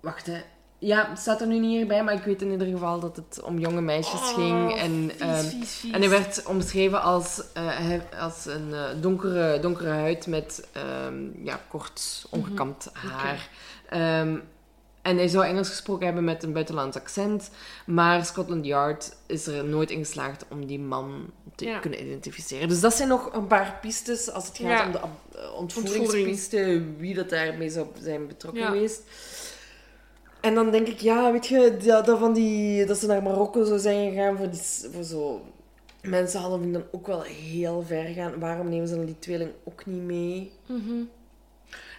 wacht, 0.00 0.26
hè. 0.26 0.40
Ja, 0.80 1.08
het 1.08 1.18
staat 1.18 1.40
er 1.40 1.46
nu 1.46 1.58
niet 1.58 1.70
hierbij, 1.70 2.04
maar 2.04 2.14
ik 2.14 2.22
weet 2.22 2.42
in 2.42 2.50
ieder 2.50 2.66
geval 2.66 3.00
dat 3.00 3.16
het 3.16 3.42
om 3.42 3.58
jonge 3.58 3.80
meisjes 3.80 4.20
ging. 4.20 4.76
En, 4.76 4.92
Oh, 4.92 5.08
vies, 5.10 5.20
ehm, 5.20 5.44
vies, 5.60 5.74
vies. 5.74 5.90
En 5.92 6.00
hij 6.00 6.10
werd 6.10 6.46
omschreven 6.46 7.02
als, 7.02 7.42
eh, 7.52 7.90
als 8.20 8.46
een 8.46 8.74
eh, 8.74 8.84
donkere, 9.00 9.58
donkere 9.60 9.88
huid 9.88 10.26
met 10.26 10.66
ehm, 10.72 11.44
ja, 11.44 11.60
kort 11.68 12.26
ongekamd 12.30 12.90
haar. 12.92 13.48
Ehm, 13.88 14.36
en 15.02 15.16
hij 15.16 15.28
zou 15.28 15.44
Engels 15.44 15.68
gesproken 15.68 16.06
hebben 16.06 16.24
met 16.24 16.42
een 16.42 16.52
buitenlands 16.52 16.96
accent. 16.96 17.50
Maar 17.86 18.24
Scotland 18.24 18.64
Yard 18.66 19.16
is 19.26 19.46
er 19.46 19.64
nooit 19.64 19.90
in 19.90 19.98
geslaagd 19.98 20.44
om 20.50 20.66
die 20.66 20.78
man 20.80 21.30
te 21.54 21.64
Ja. 21.64 21.78
kunnen 21.78 22.02
identificeren. 22.06 22.68
Dus 22.68 22.80
dat 22.80 22.94
zijn 22.94 23.08
nog 23.08 23.32
een 23.34 23.46
paar 23.46 23.78
pistes 23.80 24.30
als 24.30 24.46
het 24.46 24.56
gaat 24.58 24.68
Ja. 24.68 24.86
om 24.86 24.92
de 24.92 24.98
eh, 25.38 25.54
ontvoeringspiste. 25.54 26.82
Wie 26.98 27.14
dat 27.14 27.30
daarmee 27.30 27.70
zou 27.70 27.86
zijn 28.02 28.26
betrokken 28.26 28.62
Ja. 28.62 28.88
En 30.40 30.54
dan 30.54 30.70
denk 30.70 30.86
ik, 30.86 30.98
ja, 31.00 31.32
weet 31.32 31.46
je, 31.46 31.76
dat, 31.84 32.06
dat, 32.06 32.18
van 32.18 32.32
die, 32.34 32.84
dat 32.86 32.98
ze 32.98 33.06
naar 33.06 33.22
Marokko 33.22 33.64
zou 33.64 33.78
zijn 33.78 34.10
gegaan 34.10 34.36
voor, 34.36 34.50
die, 34.50 34.90
voor 34.92 35.04
zo... 35.04 35.42
Mensen 36.02 36.40
hadden 36.40 36.72
dan 36.72 36.84
ook 36.90 37.06
wel 37.06 37.22
heel 37.22 37.82
ver 37.82 38.04
gaan. 38.04 38.38
Waarom 38.38 38.68
nemen 38.68 38.88
ze 38.88 38.94
dan 38.96 39.04
die 39.04 39.18
tweeling 39.18 39.50
ook 39.64 39.86
niet 39.86 40.02
mee? 40.02 40.52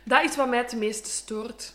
Dat 0.05 0.23
is 0.23 0.35
wat 0.35 0.49
mij 0.49 0.57
het 0.57 0.75
meeste 0.75 1.09
stoort. 1.09 1.73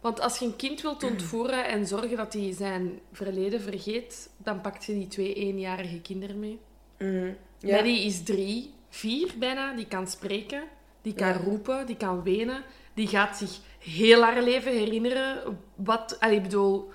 Want 0.00 0.20
als 0.20 0.38
je 0.38 0.44
een 0.44 0.56
kind 0.56 0.82
wilt 0.82 1.02
ontvoeren 1.02 1.66
en 1.68 1.86
zorgen 1.86 2.16
dat 2.16 2.32
hij 2.32 2.52
zijn 2.52 3.00
verleden 3.12 3.60
vergeet, 3.60 4.30
dan 4.36 4.60
pakt 4.60 4.84
je 4.84 4.92
die 4.92 5.08
twee 5.08 5.34
eenjarige 5.34 6.00
kinderen 6.00 6.38
mee. 6.38 6.58
Mm, 6.98 7.36
ja. 7.58 7.74
Maddie 7.74 8.04
is 8.04 8.22
drie, 8.22 8.72
vier 8.88 9.30
bijna. 9.38 9.74
Die 9.74 9.86
kan 9.86 10.06
spreken, 10.06 10.62
die 11.02 11.14
kan 11.14 11.28
Ja. 11.28 11.36
roepen, 11.44 11.86
die 11.86 11.96
kan 11.96 12.22
wenen. 12.22 12.62
Die 12.94 13.06
gaat 13.06 13.36
zich 13.36 13.58
heel 13.84 14.22
haar 14.22 14.42
leven 14.42 14.72
herinneren. 14.72 15.58
Wat, 15.74 16.16
allee, 16.20 16.36
ik 16.36 16.42
bedoel, 16.42 16.92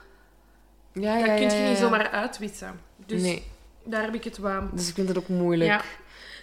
Ja, 0.94 1.18
dat 1.18 1.26
ja, 1.28 1.36
kun 1.36 1.44
ja, 1.44 1.54
je 1.54 1.70
niet 1.70 1.78
zomaar 1.78 2.10
uitwissen. 2.10 2.80
Dus 3.06 3.22
Nee, 3.22 3.44
daar 3.84 4.04
heb 4.04 4.14
ik 4.14 4.24
het 4.24 4.38
wel. 4.38 4.70
dus 4.74 4.88
ik 4.90 4.94
vind 4.96 5.08
het 5.08 5.18
ook 5.18 5.28
moeilijk. 5.28 5.70
Ja. 5.70 5.82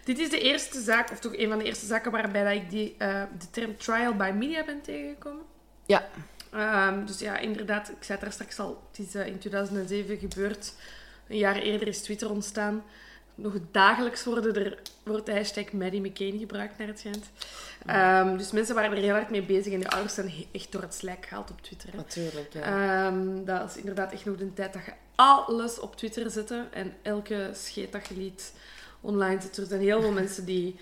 Dit 0.05 0.19
is 0.19 0.31
de 0.31 0.41
eerste 0.41 0.81
zaak, 0.81 1.11
of 1.11 1.19
toch 1.19 1.37
een 1.37 1.49
van 1.49 1.59
de 1.59 1.65
eerste 1.65 1.87
zaken 1.87 2.13
waarbij 2.13 2.45
dat 2.45 2.53
ik 2.53 2.71
die, 2.71 2.95
eh, 2.99 3.23
de 3.39 3.51
term 3.51 3.77
trial 3.77 4.15
by 4.15 4.31
media 4.35 4.65
ben 4.65 4.81
tegengekomen. 4.83 5.43
Ja. 5.87 6.09
Ehm, 6.53 7.05
dus 7.05 7.19
ja, 7.19 7.39
inderdaad, 7.39 7.89
ik 7.89 7.97
zei 8.05 8.19
het 8.19 8.21
daar 8.21 8.33
straks 8.33 8.59
al, 8.59 8.83
het 8.91 9.07
is 9.07 9.15
eh, 9.15 9.27
in 9.27 9.39
2007 9.39 10.19
gebeurd. 10.19 10.73
Een 11.29 11.37
jaar 11.37 11.57
eerder 11.57 11.89
is 11.89 12.03
Twitter 12.03 12.31
ontstaan. 12.31 12.83
Nog 13.39 13.55
dagelijks 13.71 14.25
worden 14.25 14.55
er, 14.55 14.79
wordt 15.03 15.27
de 15.27 15.35
hashtag 15.35 15.73
Maddie 15.73 16.01
McCain 16.01 16.39
gebruikt, 16.39 16.79
naar 16.79 16.87
het 16.87 16.99
schijnt. 16.99 17.31
Ehm, 17.87 18.37
dus 18.37 18.53
mensen 18.53 18.75
waren 18.75 18.91
er 18.91 19.03
heel 19.03 19.15
hard 19.15 19.31
mee 19.31 19.43
bezig 19.43 19.73
en 19.73 19.81
de 19.81 19.91
ouders 19.91 20.15
zijn 20.15 20.33
echt 20.53 20.73
door 20.73 20.83
het 20.83 20.95
slijk 20.95 21.27
gehaald 21.27 21.51
op 21.51 21.63
Twitter. 21.63 21.91
hè. 21.91 21.97
Natuurlijk, 21.97 22.53
ja. 22.53 22.61
Ehm, 23.07 23.45
dat 23.45 23.71
is 23.71 23.77
inderdaad 23.77 24.13
echt 24.13 24.25
nog 24.25 24.37
de 24.37 24.53
tijd 24.53 24.73
dat 24.73 24.85
je 24.85 24.93
alles 25.15 25.79
op 25.79 25.97
Twitter 25.97 26.31
zette 26.31 26.67
en 26.73 26.95
elke 27.03 27.51
scheet 27.53 27.93
dat 27.93 28.07
je 28.07 28.17
liet 28.17 28.53
online 29.01 29.41
zet. 29.41 29.57
Er 29.57 29.67
zijn 29.67 29.81
heel 29.81 30.01
veel 30.01 30.13
mensen 30.13 30.45
die, 30.45 30.77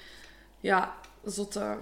ja, 0.61 0.95
zotte, 1.25 1.77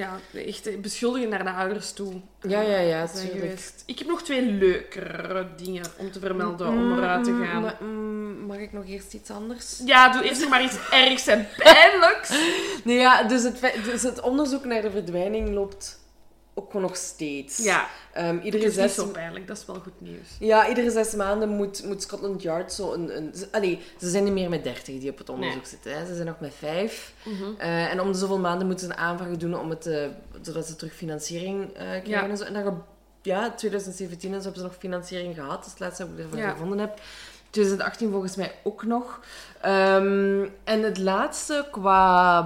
ja, 0.00 0.18
echt 0.34 0.80
beschuldigen 0.80 1.28
naar 1.28 1.44
de 1.44 1.50
ouders 1.50 1.92
toe. 1.92 2.12
Ja, 2.40 2.60
ja, 2.60 2.78
ja, 2.78 3.06
zijn 3.06 3.28
tuurlijk. 3.28 3.44
geweest. 3.50 3.82
Ik 3.86 3.98
heb 3.98 4.08
nog 4.08 4.22
twee 4.22 4.42
leukere 4.42 5.46
dingen 5.56 5.84
om 5.96 6.10
te 6.10 6.20
vermelden 6.20 6.68
om 6.68 6.92
eruit 6.98 7.24
te 7.24 7.30
Mm, 7.30 7.44
gaan. 7.46 7.62
ma- 7.62 7.76
mm, 7.80 8.46
mag 8.46 8.56
ik 8.58 8.72
nog 8.72 8.86
eerst 8.86 9.12
iets 9.14 9.30
anders? 9.30 9.80
Ja, 9.84 10.12
doe 10.12 10.22
eerst 10.22 10.40
nog 10.40 10.50
maar 10.50 10.62
iets 10.64 10.76
ergs 10.90 11.26
en 11.26 11.48
pijnlijks. 11.56 12.28
Nee, 12.84 12.96
ja, 12.98 13.22
dus 13.22 13.42
het, 13.42 13.60
dus 13.84 14.02
het 14.02 14.20
onderzoek 14.20 14.64
naar 14.64 14.82
de 14.82 14.90
verdwijning 14.90 15.48
loopt 15.54 15.98
ook 16.60 16.74
nog 16.74 16.96
steeds. 16.96 17.56
Ja, 17.56 17.86
dat 18.14 18.42
iedere 18.42 18.64
is 18.64 18.64
niet 18.64 18.74
zes 18.74 18.94
zo 18.94 19.06
pijnlijk. 19.06 19.46
Dat 19.46 19.56
is 19.56 19.66
wel 19.66 19.80
goed 19.80 20.00
nieuws. 20.00 20.28
Ja, 20.38 20.68
iedere 20.68 20.90
zes 20.90 21.14
maanden 21.14 21.48
moet, 21.48 21.84
moet 21.84 22.02
Scotland 22.02 22.42
Yard 22.42 22.72
zo 22.72 22.92
een... 22.92 23.16
een 23.16 23.32
ze, 23.34 23.48
allee, 23.50 23.80
ze 23.98 24.10
zijn 24.10 24.24
niet 24.24 24.32
meer 24.32 24.48
met 24.48 24.64
dertig 24.64 24.98
die 24.98 25.10
op 25.10 25.18
het 25.18 25.28
onderzoek 25.28 25.60
Nee. 25.60 25.70
zitten. 25.70 25.98
Hè. 25.98 26.06
Ze 26.06 26.14
zijn 26.14 26.26
nog 26.26 26.40
met 26.40 26.54
vijf. 26.58 27.12
Mhm. 27.22 27.44
Eh, 27.58 27.90
en 27.92 28.00
om 28.00 28.12
de 28.12 28.18
zoveel 28.18 28.38
maanden 28.38 28.66
moeten 28.66 28.86
ze 28.86 28.92
een 28.92 28.98
aanvraag 28.98 29.36
doen 29.36 29.58
om 29.58 29.70
het, 29.70 29.86
eh, 29.86 30.06
zodat 30.42 30.66
ze 30.66 30.76
terug 30.76 30.94
financiering 30.94 31.64
eh, 31.68 31.72
krijgen. 31.74 32.08
Ja. 32.08 32.28
En, 32.28 32.36
zo. 32.36 32.44
en 32.44 32.52
dan, 32.52 32.84
ja, 33.22 33.50
2017 33.54 34.32
en 34.32 34.36
zo 34.36 34.42
hebben 34.42 34.60
ze 34.62 34.66
nog 34.68 34.76
financiering 34.78 35.34
gehad. 35.34 35.56
Dat 35.56 35.64
is 35.64 35.70
het 35.70 35.80
laatste 35.80 36.02
dat 36.04 36.12
ik 36.18 36.24
ervan 36.24 36.38
Ja. 36.38 36.50
gevonden 36.50 36.78
heb. 36.78 37.00
2018 37.50 38.10
volgens 38.10 38.36
mij 38.36 38.52
ook 38.62 38.84
nog. 38.84 39.20
Ehm, 39.60 40.46
en 40.64 40.82
het 40.82 40.98
laatste 40.98 41.66
qua 41.70 42.40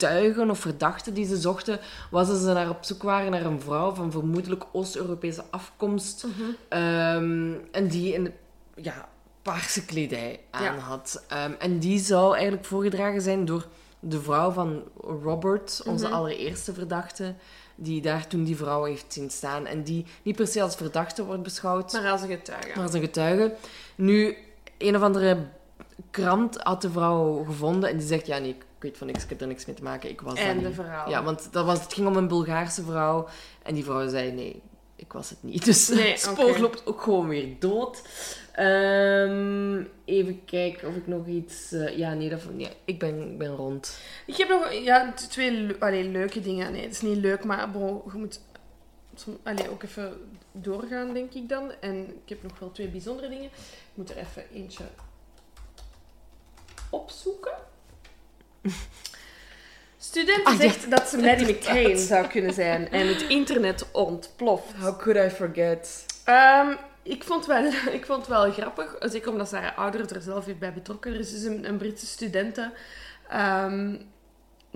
getuigen 0.00 0.50
of 0.50 0.58
verdachten 0.58 1.14
die 1.14 1.26
ze 1.26 1.36
zochten, 1.36 1.80
was 2.10 2.28
dat 2.28 2.38
ze 2.38 2.52
naar 2.52 2.68
op 2.70 2.84
zoek 2.84 3.02
waren 3.02 3.30
naar 3.30 3.44
een 3.44 3.60
vrouw 3.60 3.94
van 3.94 4.10
vermoedelijk 4.12 4.64
Oost-Europese 4.72 5.44
afkomst. 5.50 6.26
Ehm, 6.68 7.52
en 7.72 7.88
die 7.88 8.12
in 8.12 8.32
ja, 8.74 9.08
paarse 9.42 9.84
kledij 9.84 10.40
aan 10.50 10.62
Ja. 10.62 10.76
had. 10.78 11.24
Ehm, 11.28 11.52
en 11.58 11.78
die 11.78 11.98
zou 11.98 12.34
eigenlijk 12.34 12.64
voorgedragen 12.64 13.20
zijn 13.20 13.44
door 13.44 13.66
de 14.00 14.20
vrouw 14.20 14.50
van 14.50 14.82
Robert, 15.22 15.82
onze 15.86 16.08
allereerste 16.08 16.74
verdachte, 16.74 17.34
die 17.74 18.00
daar 18.02 18.26
toen 18.26 18.44
die 18.44 18.56
vrouw 18.56 18.84
heeft 18.84 19.12
zien 19.12 19.30
staan. 19.30 19.66
En 19.66 19.82
die 19.82 20.06
niet 20.22 20.36
per 20.36 20.46
se 20.46 20.62
als 20.62 20.74
verdachte 20.74 21.24
wordt 21.24 21.42
beschouwd, 21.42 21.92
Maar 21.92 22.10
als 22.10 22.22
een 22.22 22.28
getuige. 22.28 22.68
maar 22.74 22.84
als 22.84 22.94
een 22.94 23.00
getuige. 23.00 23.54
Nu, 23.94 24.36
een 24.78 24.96
of 24.96 25.02
andere 25.02 25.38
krant 26.10 26.56
had 26.56 26.82
de 26.82 26.90
vrouw 26.90 27.44
gevonden 27.44 27.90
en 27.90 27.96
die 27.96 28.06
zegt, 28.06 28.26
ja 28.26 28.38
nee, 28.38 28.48
ik 28.50 28.64
weet 28.78 28.98
van 28.98 29.06
niks, 29.06 29.22
ik 29.24 29.28
heb 29.28 29.40
er 29.40 29.46
niks 29.46 29.66
mee 29.66 29.76
te 29.76 29.82
maken, 29.82 30.10
ik 30.10 30.20
was 30.20 30.34
dat 30.34 30.44
en 30.44 30.56
niet. 30.56 30.66
de 30.66 30.72
verhaal. 30.72 31.10
Ja, 31.10 31.22
want 31.22 31.48
dat 31.52 31.64
was, 31.64 31.82
het 31.82 31.92
ging 31.94 32.06
om 32.06 32.16
een 32.16 32.28
Bulgaarse 32.28 32.82
vrouw. 32.84 33.28
En 33.62 33.74
die 33.74 33.84
vrouw 33.84 34.08
zei, 34.08 34.32
nee, 34.32 34.62
ik 34.96 35.12
was 35.12 35.30
het 35.30 35.42
niet. 35.42 35.64
Dus 35.70 35.88
Nee, 35.88 36.10
het 36.10 36.20
spoor 36.20 36.58
loopt 36.58 36.86
ook 36.86 37.02
gewoon 37.02 37.28
weer 37.28 37.48
dood. 37.58 38.02
Ehm, 38.52 39.82
even 40.04 40.44
kijken 40.44 40.88
of 40.88 40.96
ik 40.96 41.06
nog 41.06 41.26
iets... 41.26 41.72
eh, 41.72 41.96
ja, 41.98 42.12
nee, 42.14 42.28
dat, 42.28 42.40
nee 42.52 42.68
ik, 42.84 42.98
ben, 42.98 43.30
ik 43.30 43.38
ben 43.38 43.54
rond. 43.56 43.98
Ik 44.26 44.36
heb 44.36 44.48
nog 44.48 44.72
ja, 44.72 45.12
twee 45.12 45.50
le- 45.52 45.76
allee, 45.78 46.08
leuke 46.08 46.40
dingen. 46.40 46.72
Nee, 46.72 46.82
het 46.82 46.92
is 46.92 47.00
niet 47.00 47.16
leuk, 47.18 47.44
maar 47.44 47.70
bon, 47.70 48.02
je 48.12 48.18
moet 48.18 48.40
allee, 49.42 49.70
ook 49.70 49.82
even 49.82 50.12
doorgaan, 50.52 51.12
denk 51.12 51.32
ik 51.32 51.48
dan. 51.48 51.72
En 51.80 51.96
ik 52.08 52.28
heb 52.28 52.42
nog 52.42 52.58
wel 52.58 52.72
twee 52.72 52.88
bijzondere 52.88 53.28
dingen. 53.28 53.44
Ik 53.44 53.50
moet 53.94 54.10
er 54.10 54.16
even 54.16 54.44
eentje 54.54 54.84
opzoeken. 56.90 57.52
Studenten 59.98 60.44
Ah, 60.44 60.52
ja. 60.52 60.60
zegt 60.60 60.90
dat 60.90 61.08
ze 61.08 61.18
Maddie 61.18 61.46
McCain 61.54 61.98
zou 61.98 62.26
kunnen 62.26 62.52
zijn 62.54 62.90
en 62.90 63.06
het 63.08 63.22
internet 63.22 63.86
ontploft. 63.92 64.72
How 64.80 64.98
could 64.98 65.32
I 65.32 65.34
forget? 65.34 66.04
Ehm, 66.24 66.74
ik, 67.02 67.24
vond 67.24 67.46
wel, 67.46 67.64
ik 67.98 68.06
vond 68.06 68.18
het 68.18 68.28
wel 68.28 68.52
grappig, 68.52 68.96
zeker 69.00 69.30
omdat 69.30 69.50
haar 69.50 69.74
ouder 69.74 70.14
er 70.14 70.22
zelf 70.22 70.44
heeft 70.44 70.58
bij 70.58 70.72
betrokken. 70.72 71.12
Er 71.12 71.20
is 71.20 71.30
dus 71.30 71.42
een, 71.42 71.68
een 71.68 71.76
Britse 71.76 72.06
studente 72.06 72.72
ehm, 73.28 73.96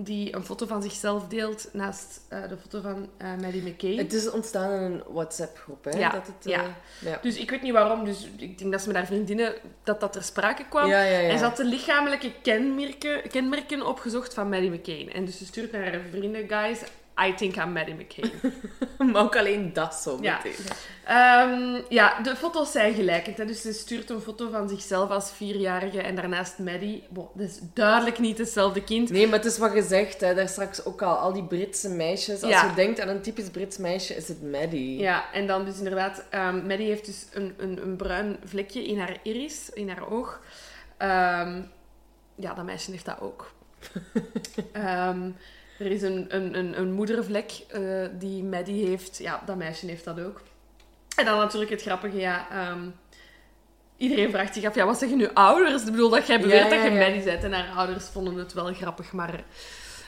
die 0.03 0.35
een 0.35 0.43
foto 0.45 0.65
van 0.65 0.81
zichzelf 0.81 1.27
deelt 1.27 1.69
naast 1.73 2.21
eh, 2.27 2.47
de 2.49 2.57
foto 2.57 2.81
van 2.81 3.09
eh 3.17 3.27
Maddie 3.41 3.61
McCain. 3.61 3.97
Het 3.97 4.13
is 4.13 4.29
ontstaan 4.29 4.71
in 4.73 4.81
een 4.81 5.03
WhatsApp-groep, 5.07 5.83
hè? 5.83 5.99
Ja, 5.99 6.09
Dat 6.09 6.27
het, 6.27 6.51
ja. 6.51 6.63
eh, 6.63 6.67
ja. 6.99 7.19
Dus 7.21 7.37
ik 7.37 7.49
weet 7.49 7.61
niet 7.61 7.73
waarom, 7.73 8.05
dus 8.05 8.29
ik 8.37 8.57
denk 8.57 8.71
dat 8.71 8.81
ze 8.81 8.87
met 8.87 8.95
haar 8.95 9.05
vriendinnen, 9.05 9.53
dat 9.83 9.99
dat 9.99 10.13
ter 10.13 10.23
sprake 10.23 10.65
kwam. 10.69 10.87
Ja. 10.87 11.03
En 11.05 11.37
ze 11.37 11.43
had 11.43 11.57
de 11.57 11.65
lichamelijke 11.65 12.31
kenmerken, 12.41 13.29
kenmerken 13.29 13.85
opgezocht 13.87 14.33
van 14.33 14.49
Maddie 14.49 14.71
McCain. 14.71 15.13
En 15.13 15.25
dus 15.25 15.37
ze 15.37 15.45
stuurt 15.45 15.71
naar 15.71 15.81
haar 15.91 16.01
vrienden, 16.11 16.47
guys, 16.47 16.79
I 17.27 17.33
think 17.33 17.55
I'm 17.55 17.71
Maddie 17.71 17.93
McCain. 17.95 18.31
maar 19.11 19.21
ook 19.23 19.35
alleen 19.37 19.73
dat 19.73 19.95
zo 19.95 20.17
Ja. 20.21 20.37
meteen. 20.43 20.65
Ehm, 21.05 21.81
ja, 21.89 22.21
de 22.21 22.35
foto's 22.35 22.71
zijn 22.71 22.93
gelijkend. 22.93 23.37
Hè. 23.37 23.45
Dus 23.45 23.61
ze 23.61 23.73
stuurt 23.73 24.09
een 24.09 24.21
foto 24.21 24.49
van 24.49 24.69
zichzelf 24.69 25.09
als 25.09 25.31
vierjarige 25.31 26.01
en 26.01 26.15
daarnaast 26.15 26.59
Maddie. 26.59 27.03
Dat 27.09 27.29
is 27.47 27.59
duidelijk 27.73 28.19
niet 28.19 28.37
hetzelfde 28.37 28.83
kind. 28.83 29.09
Nee, 29.09 29.27
maar 29.27 29.37
het 29.37 29.45
is 29.47 29.57
wat 29.57 29.71
gezegd, 29.71 30.21
hè, 30.21 30.33
daar 30.35 30.49
straks 30.49 30.85
ook 30.85 31.01
al. 31.01 31.15
Al 31.15 31.33
die 31.33 31.43
Britse 31.43 31.89
meisjes. 31.89 32.41
Als 32.43 32.51
Ja. 32.51 32.65
je 32.65 32.73
denkt 32.73 32.99
aan 32.99 33.07
een 33.07 33.21
typisch 33.21 33.49
Brits 33.49 33.77
meisje, 33.77 34.15
is 34.15 34.27
het 34.27 34.51
Maddie. 34.51 34.99
Ja, 34.99 35.31
en 35.33 35.47
dan 35.47 35.65
dus 35.65 35.77
inderdaad, 35.77 36.23
ehm 36.29 36.55
Maddie 36.67 36.87
heeft 36.87 37.05
dus 37.05 37.25
een, 37.33 37.53
een, 37.57 37.81
een 37.83 37.95
bruin 37.95 38.37
vlekje 38.45 38.83
in 38.85 38.99
haar 38.99 39.17
iris, 39.23 39.69
in 39.73 39.89
haar 39.89 40.09
oog. 40.11 40.39
Ehm, 40.97 41.61
ja, 42.35 42.53
dat 42.53 42.65
meisje 42.65 42.91
heeft 42.91 43.05
dat 43.05 43.19
ook. 43.21 43.51
Er 45.81 45.91
is 45.91 46.01
een, 46.01 46.25
een, 46.27 46.57
een, 46.57 46.79
een 46.79 46.91
moedervlek 46.91 47.51
eh, 47.67 47.81
die 48.19 48.43
Maddie 48.43 48.87
heeft. 48.87 49.17
Ja, 49.17 49.41
dat 49.45 49.55
meisje 49.55 49.85
heeft 49.85 50.03
dat 50.03 50.19
ook. 50.19 50.41
En 51.15 51.25
dan 51.25 51.37
natuurlijk 51.37 51.71
het 51.71 51.81
grappige, 51.81 52.17
ja... 52.17 52.47
ehm, 52.51 52.89
iedereen 53.97 54.29
vraagt 54.29 54.53
zich 54.53 54.65
af, 54.65 54.75
ja, 54.75 54.85
wat 54.85 54.97
zeggen 54.99 55.17
nu 55.17 55.29
ouders? 55.33 55.81
Ik 55.81 55.91
bedoel, 55.91 56.09
dat 56.09 56.27
jij 56.27 56.39
beweert 56.39 56.69
Ja, 56.69 56.75
ja, 56.75 56.83
dat 56.83 56.91
je. 56.91 56.99
Maddie 56.99 57.23
bent. 57.23 57.43
En 57.43 57.53
haar 57.53 57.75
ouders 57.75 58.05
vonden 58.05 58.35
het 58.35 58.53
wel 58.53 58.73
grappig, 58.73 59.11
maar... 59.11 59.43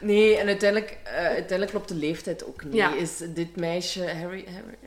Nee, 0.01 0.37
en 0.37 0.47
uiteindelijk, 0.47 0.97
eh, 1.03 1.13
uiteindelijk 1.13 1.69
klopt 1.69 1.87
de 1.87 1.95
leeftijd 1.95 2.45
ook 2.45 2.63
niet. 2.63 2.85
Is 2.97 3.17
dit 3.17 3.55
meisje, 3.55 3.99
Harry, 3.99 4.45
Harry 4.45 4.77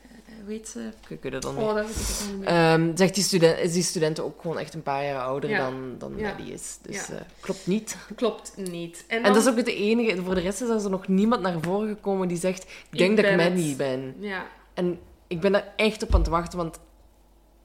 hoe 0.47 0.55
heet 0.55 0.67
ze? 0.67 0.89
Ik 1.07 1.21
weet 1.21 1.33
het 1.33 1.41
dan 1.41 1.55
niet. 1.55 1.63
Oh, 1.63 1.73
dat 1.75 1.85
weet 1.85 1.95
ik 1.95 2.01
ook 2.23 2.27
niet 2.29 2.39
meer. 2.39 2.47
Ehm, 2.47 2.95
zegt 2.95 3.15
die 3.15 3.23
student, 3.23 3.59
is 3.59 3.73
die 3.73 3.83
student 3.83 4.19
ook 4.19 4.41
gewoon 4.41 4.57
echt 4.59 4.73
een 4.73 4.83
paar 4.83 5.03
jaar 5.03 5.21
ouder 5.21 5.49
Ja. 5.49 5.57
dan, 5.57 5.95
dan 5.97 6.17
Ja. 6.17 6.37
Is. 6.37 6.77
Dus 6.81 7.07
Ja. 7.07 7.13
eh, 7.13 7.21
klopt 7.39 7.67
niet. 7.67 7.97
Klopt 8.15 8.53
niet. 8.55 9.03
En, 9.07 9.23
dat 9.23 9.35
is 9.35 9.47
ook 9.47 9.55
het 9.57 9.67
enige. 9.67 10.21
Voor 10.21 10.35
de 10.35 10.41
rest 10.41 10.61
is 10.61 10.83
er 10.83 10.89
nog 10.89 11.07
niemand 11.07 11.41
naar 11.41 11.61
voren 11.61 11.87
gekomen 11.87 12.27
die 12.27 12.37
zegt... 12.37 12.63
Ik 12.91 12.97
denk 12.97 13.15
dat 13.17 13.25
ik 13.25 13.31
het. 13.31 13.41
Maddie 13.49 13.75
ben. 13.75 14.15
Ja. 14.19 14.45
En 14.73 14.99
ik 15.27 15.39
ben 15.39 15.51
daar 15.51 15.73
echt 15.75 16.03
op 16.03 16.13
aan 16.13 16.19
het 16.19 16.29
wachten, 16.29 16.57
want 16.57 16.79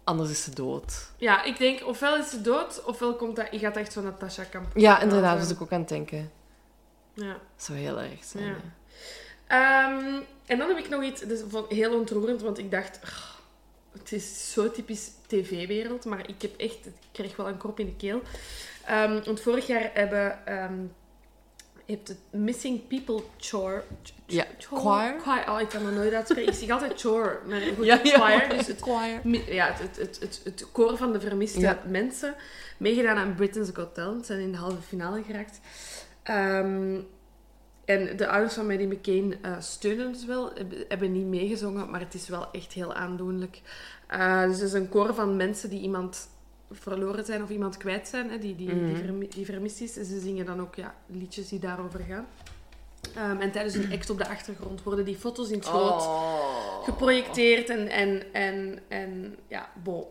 anders 0.05 0.31
is 0.31 0.43
ze 0.43 0.55
dood. 0.55 1.11
Ja, 1.17 1.45
ik 1.45 1.59
denk 1.59 1.87
ofwel 1.87 2.17
is 2.17 2.31
ze 2.31 2.41
dood, 2.41 2.85
ofwel 2.85 3.17
komt 3.17 3.37
dat, 3.37 3.47
gaat 3.51 3.77
echt 3.77 3.93
van 3.93 4.03
Natasha 4.03 4.45
Kamp. 4.45 4.67
Ja, 4.75 5.01
inderdaad. 5.01 5.33
Ja. 5.33 5.39
was 5.39 5.51
ik 5.51 5.63
ook 5.63 5.73
aan 5.73 5.81
het 5.81 5.89
denken. 5.89 6.31
Ja. 7.15 7.33
Dat 7.33 7.41
zou 7.57 7.79
heel 7.79 8.01
erg 8.01 8.25
zijn. 8.25 8.45
Ja. 8.45 8.55
hè. 9.47 10.21
En 10.47 10.59
dan 10.59 10.69
heb 10.69 10.79
ik 10.79 10.89
nog 10.89 11.03
iets, 11.03 11.21
dat 11.21 11.31
is 11.31 11.43
heel 11.77 11.99
ontroerend, 11.99 12.43
want 12.43 12.59
ik 12.59 12.71
dacht, 12.71 13.01
"Ugh, 13.05 13.31
het 13.99 14.13
is 14.13 14.53
zo 14.53 14.71
typisch 14.71 15.11
tv-wereld, 15.27 16.05
maar 16.05 16.29
ik 16.29 16.43
heb 16.43 16.57
echt, 16.57 16.87
ik 16.87 16.93
kreeg 17.13 17.37
wel 17.37 17.49
een 17.49 17.57
krop 17.57 17.79
in 17.81 17.87
de 17.87 17.97
keel. 17.97 18.21
Ehm, 18.87 19.21
want 19.25 19.41
vorig 19.41 19.67
jaar 19.67 19.91
hebben, 19.95 20.47
ehm 20.47 20.75
heeft 21.87 22.09
het 22.09 22.19
Missing 22.31 22.87
People 22.87 23.23
Chore. 23.39 23.83
ch- 24.03 24.11
Ja, 24.27 24.45
chore- 24.59 24.81
choir? 24.81 25.21
choir. 25.21 25.51
Oh, 25.51 25.61
ik 25.61 25.69
kan 25.69 25.87
het 25.87 25.95
nooit 25.95 26.13
uitspreken. 26.13 26.53
Ik 26.53 26.59
zeg 26.59 26.71
altijd 26.71 27.01
chore, 27.01 27.39
maar 27.47 27.61
goed, 27.61 27.85
Ja, 27.91 28.01
ja. 28.03 28.19
choir. 28.19 28.49
Dus 28.49 28.67
het, 28.67 28.81
Choir. 28.81 29.21
Ja, 29.53 29.73
het, 29.73 29.97
het, 29.99 30.19
het, 30.21 30.41
het, 30.45 30.67
koor 30.73 30.97
van 30.97 31.13
de 31.13 31.21
vermiste 31.21 31.61
Ja. 31.61 31.83
mensen. 31.89 32.35
Meegedaan 32.79 33.17
aan 33.17 33.35
Britain's 33.35 33.71
Got 33.75 33.95
Talent. 33.95 34.27
Zijn 34.27 34.41
in 34.41 34.53
de 34.53 34.59
halve 34.59 34.83
finale 34.83 35.23
geraakt. 35.23 35.61
Ehm, 36.23 37.01
en 37.85 38.17
de 38.17 38.29
ouders 38.29 38.55
van 38.55 38.67
Maddie 38.67 38.87
McCain 38.87 39.37
eh, 39.43 39.61
steunen 39.61 40.13
dus 40.13 40.25
wel. 40.25 40.53
Hebben, 40.89 41.13
niet 41.13 41.27
meegezongen, 41.27 41.91
maar 41.91 42.01
het 42.01 42.15
is 42.15 42.29
wel 42.29 42.51
echt 42.53 42.73
heel 42.73 42.95
aandoenlijk. 42.95 43.61
Eh, 44.07 44.43
dus 44.45 44.57
het 44.59 44.67
is 44.67 44.73
een 44.73 44.89
koor 44.89 45.15
van 45.15 45.37
mensen 45.37 45.71
die 45.71 45.81
iemand 45.81 46.29
verloren 46.71 47.25
zijn 47.25 47.43
of 47.43 47.51
iemand 47.51 47.77
kwijt 47.77 48.09
zijn. 48.09 48.31
Hè, 48.31 48.39
die, 48.39 48.57
die, 48.57 48.67
die, 48.69 48.77
Mhm. 48.77 48.97
vermi- 48.97 49.29
die 49.29 49.45
vermist 49.45 49.81
is. 49.81 49.97
En 49.97 50.05
ze 50.05 50.21
zingen 50.21 50.47
dan 50.47 50.61
ook 50.61 50.75
ja, 50.75 50.95
liedjes 51.07 51.49
die 51.49 51.59
daarover 51.59 52.01
gaan. 52.09 52.27
Ehm, 53.15 53.41
en 53.41 53.51
tijdens 53.53 53.75
een 53.75 53.93
act 53.93 54.11
op 54.11 54.19
de 54.19 54.29
achtergrond 54.29 54.83
worden 54.83 55.05
die 55.05 55.17
foto's 55.17 55.49
in 55.51 55.59
het 55.59 55.67
groot 55.67 56.03
Oh. 56.03 56.85
geprojecteerd 56.85 57.69
en, 57.71 57.89
en, 57.89 58.23
en, 58.33 58.79
en 58.89 59.37
ja, 59.49 59.71
bon. 59.83 60.05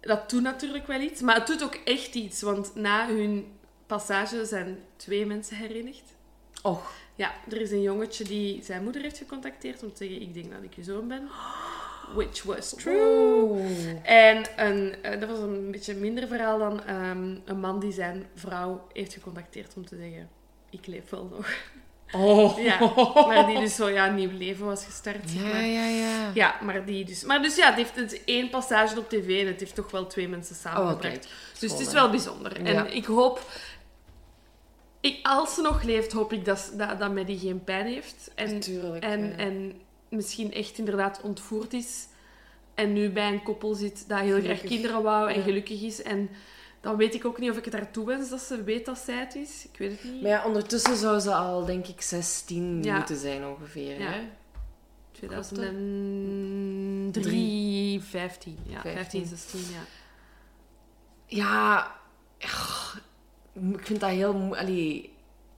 Dat 0.00 0.30
doet 0.30 0.42
natuurlijk 0.42 0.86
wel 0.86 1.00
iets, 1.00 1.20
maar 1.20 1.34
het 1.34 1.46
doet 1.46 1.62
ook 1.62 1.74
echt 1.84 2.14
iets, 2.14 2.42
want 2.42 2.74
na 2.74 3.06
hun 3.08 3.46
passage 3.86 4.44
zijn 4.44 4.78
twee 4.96 5.26
mensen 5.26 5.56
herenigd. 5.56 6.14
Och. 6.62 6.92
Ja, 7.14 7.32
er 7.50 7.60
is 7.60 7.70
een 7.70 7.82
jongetje 7.82 8.24
die 8.24 8.62
zijn 8.64 8.82
moeder 8.82 9.02
heeft 9.02 9.18
gecontacteerd 9.18 9.82
om 9.82 9.92
te 9.92 10.04
zeggen, 10.04 10.22
ik 10.22 10.34
denk 10.34 10.52
dat 10.52 10.62
ik 10.62 10.74
je 10.74 10.82
zoon 10.82 11.08
ben. 11.08 11.28
Which 12.14 12.42
was 12.42 12.74
true. 12.74 13.60
En 14.02 14.44
een, 14.56 14.94
eh, 15.02 15.20
dat 15.20 15.28
was 15.28 15.38
een 15.38 15.70
beetje 15.70 15.94
minder 15.94 16.26
verhaal 16.28 16.58
dan 16.58 16.84
ehm, 16.84 17.36
een 17.44 17.60
man 17.60 17.80
die 17.80 17.92
zijn 17.92 18.26
vrouw 18.34 18.86
heeft 18.92 19.12
gecontacteerd 19.12 19.74
om 19.76 19.86
te 19.86 19.96
zeggen, 19.96 20.28
ik 20.70 20.86
leef 20.86 21.10
wel 21.10 21.24
nog. 21.36 21.46
Oh. 22.14 22.58
Ja, 22.68 22.78
maar 23.26 23.46
die 23.46 23.58
dus 23.58 23.74
zo 23.74 23.88
ja, 23.88 24.08
een 24.08 24.14
nieuw 24.14 24.38
leven 24.38 24.66
was 24.66 24.84
gestart. 24.84 25.32
Ja, 25.32 25.42
maar. 25.42 25.64
ja, 25.66 25.86
ja. 25.86 26.30
Ja, 26.34 26.54
maar 26.62 26.84
die 26.84 27.04
dus. 27.04 27.24
Maar 27.24 27.42
dus 27.42 27.56
ja, 27.56 27.66
het 27.66 27.74
heeft 27.74 27.96
het 27.96 28.22
één 28.24 28.50
passage 28.50 28.98
op 28.98 29.08
tv 29.08 29.40
en 29.40 29.46
het 29.46 29.60
heeft 29.60 29.74
toch 29.74 29.90
wel 29.90 30.06
twee 30.06 30.28
mensen 30.28 30.54
Oh, 30.54 30.60
samengebracht. 30.60 31.28
dus 31.58 31.70
het 31.70 31.80
is 31.80 31.92
wel 31.92 32.10
bijzonder. 32.10 32.56
En 32.56 32.72
Ja. 32.72 32.86
ik 32.86 33.04
hoop, 33.04 33.50
ik, 35.02 35.18
als 35.26 35.54
ze 35.54 35.60
nog 35.60 35.82
leeft, 35.82 36.12
hoop 36.12 36.32
ik 36.32 36.44
dat, 36.44 36.72
dat, 36.76 36.98
dat 36.98 37.14
Maddie 37.14 37.38
geen 37.38 37.64
pijn 37.64 37.86
heeft. 37.86 38.30
En, 38.34 38.52
Natuurlijk. 38.54 39.04
en, 39.04 39.26
ja. 39.28 39.36
en 39.36 39.80
misschien 40.08 40.52
echt 40.52 40.78
inderdaad 40.78 41.20
ontvoerd 41.22 41.72
is. 41.72 42.06
En 42.74 42.92
nu 42.92 43.10
bij 43.10 43.28
een 43.32 43.42
koppel 43.42 43.74
zit 43.74 44.08
dat 44.08 44.18
heel 44.20 44.40
graag 44.40 44.60
kinderen 44.60 45.02
wou 45.02 45.30
en 45.30 45.36
Ja. 45.38 45.42
gelukkig 45.42 45.82
is. 45.82 46.02
En 46.02 46.30
dan 46.80 46.96
weet 46.96 47.14
ik 47.14 47.24
ook 47.24 47.38
niet 47.38 47.50
of 47.50 47.56
ik 47.56 47.64
het 47.64 47.74
haar 47.74 47.90
toewens 47.90 48.28
dat 48.30 48.40
ze 48.40 48.62
weet 48.62 48.84
dat 48.86 48.98
zij 48.98 49.14
het 49.18 49.34
is. 49.34 49.66
Ik 49.72 49.78
weet 49.78 49.90
het 49.90 50.04
niet. 50.12 50.22
Maar 50.22 50.30
ja, 50.30 50.44
ondertussen 50.46 50.96
zou 50.96 51.18
ze 51.20 51.34
al, 51.34 51.64
denk 51.64 51.86
ik, 51.86 52.00
16 52.02 52.82
Ja. 52.82 52.96
moeten 52.96 53.16
zijn 53.16 53.46
ongeveer. 53.46 54.00
Ja. 54.00 54.10
Hè? 54.10 54.20
2003, 57.12 58.00
15. 58.02 58.58
Ja, 58.66 58.80
15, 58.80 59.26
15. 59.26 59.26
16, 59.26 59.60
ja. 59.74 59.84
Ja, 61.26 61.92
ik 63.52 63.86
vind 63.86 64.00
dat 64.00 64.10
heel... 64.10 64.34
mo- 64.34 64.54
Allee, 64.54 65.12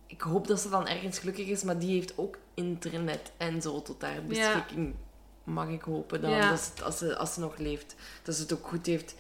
ik 0.06 0.20
hoop 0.20 0.46
dat 0.46 0.60
ze 0.60 0.68
dan 0.68 0.88
ergens 0.88 1.18
gelukkig 1.18 1.46
is, 1.46 1.62
maar 1.62 1.78
die 1.78 1.90
heeft 1.94 2.18
ook 2.18 2.38
internet 2.54 3.32
en 3.36 3.62
zo 3.62 3.82
tot 3.82 4.02
haar 4.02 4.22
beschikking. 4.28 4.94
Mag 5.44 5.68
ik 5.68 5.82
hopen 5.82 6.20
dan, 6.20 6.30
Ja. 6.30 6.50
dat 6.50 6.60
ze, 6.76 6.84
als, 6.84 6.98
ze, 6.98 7.16
als 7.16 7.34
ze 7.34 7.40
nog 7.40 7.56
leeft, 7.58 7.94
dat 8.22 8.34
ze 8.34 8.42
het 8.42 8.52
ook 8.52 8.66
goed 8.66 8.86
heeft. 8.86 9.14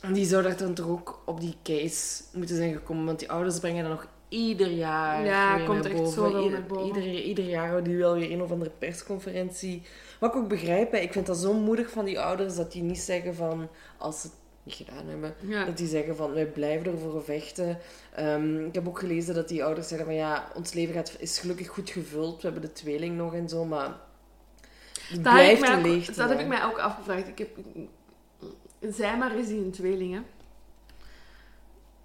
En 0.00 0.12
die 0.12 0.26
zou 0.26 0.42
daar 0.42 0.56
dan 0.56 0.74
toch 0.74 0.86
ook 0.88 1.22
op 1.24 1.40
die 1.40 1.56
case 1.62 2.22
moeten 2.32 2.56
zijn 2.56 2.72
gekomen, 2.72 3.04
want 3.04 3.18
die 3.18 3.30
ouders 3.30 3.58
brengen 3.58 3.82
dat 3.82 3.92
nog 3.92 4.06
ieder 4.28 4.70
jaar 4.70 5.24
Ja, 5.24 5.56
weer 5.56 5.66
komt 5.66 5.82
naar 5.82 5.90
echt 5.90 6.00
boven. 6.00 6.12
zoveel 6.14 6.42
Ieder, 6.42 6.58
naar 6.58 6.68
boven. 6.68 6.86
Ieder, 6.86 7.22
ieder 7.22 7.44
jaar 7.44 7.68
houden 7.68 7.90
die 7.90 7.98
wel 7.98 8.14
weer 8.14 8.30
een 8.30 8.42
of 8.42 8.50
andere 8.50 8.70
persconferentie. 8.78 9.82
Wat 10.20 10.34
ik 10.34 10.40
ook 10.40 10.48
begrijp, 10.48 10.92
hè, 10.92 10.98
ik 10.98 11.12
vind 11.12 11.26
dat 11.26 11.38
zo 11.38 11.52
moedig 11.52 11.90
van 11.90 12.04
die 12.04 12.20
ouders 12.20 12.56
dat 12.56 12.72
die 12.72 12.82
niet 12.82 12.98
zeggen 13.00 13.34
van, 13.34 13.68
als 13.98 14.22
het 14.22 14.32
gedaan 14.66 15.06
hebben, 15.06 15.34
Ja. 15.40 15.64
dat 15.64 15.76
die 15.76 15.86
zeggen 15.88 16.16
van, 16.16 16.32
wij 16.32 16.46
blijven 16.46 16.92
ervoor 16.92 17.24
vechten. 17.24 17.78
Ehm, 18.14 18.64
ik 18.66 18.74
heb 18.74 18.88
ook 18.88 18.98
gelezen 18.98 19.34
dat 19.34 19.48
die 19.48 19.64
ouders 19.64 19.88
zeggen 19.88 20.06
van, 20.06 20.16
ja, 20.16 20.50
ons 20.54 20.72
leven 20.72 20.94
gaat, 20.94 21.16
is 21.18 21.38
gelukkig 21.38 21.68
goed 21.68 21.90
gevuld. 21.90 22.36
We 22.36 22.48
hebben 22.48 22.62
de 22.62 22.72
tweeling 22.72 23.16
nog 23.16 23.34
en 23.34 23.48
zo, 23.48 23.64
maar 23.64 23.86
Dat, 23.88 23.96
heb 25.08 25.16
ik, 25.16 25.22
blijft 25.22 25.60
mij 25.60 25.76
ook, 25.76 25.82
leegte. 25.82 26.14
dat 26.14 26.28
heb 26.28 26.40
ik 26.40 26.46
mij 26.46 26.64
ook 26.64 26.78
afgevraagd. 26.78 27.28
Ik 27.28 27.38
heb, 27.38 27.48
zij 28.80 29.16
maar 29.18 29.36
is 29.38 29.46
die 29.46 29.64
een 29.64 29.70
tweeling, 29.70 30.12
hè. 30.14 30.20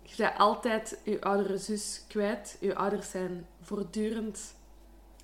Je 0.01 0.14
bent 0.18 0.38
altijd 0.38 0.97
je 1.03 1.22
oudere 1.22 1.58
zus 1.58 2.03
kwijt. 2.08 2.58
Je 2.60 2.76
ouders 2.76 3.10
zijn 3.10 3.45
voortdurend... 3.62 4.55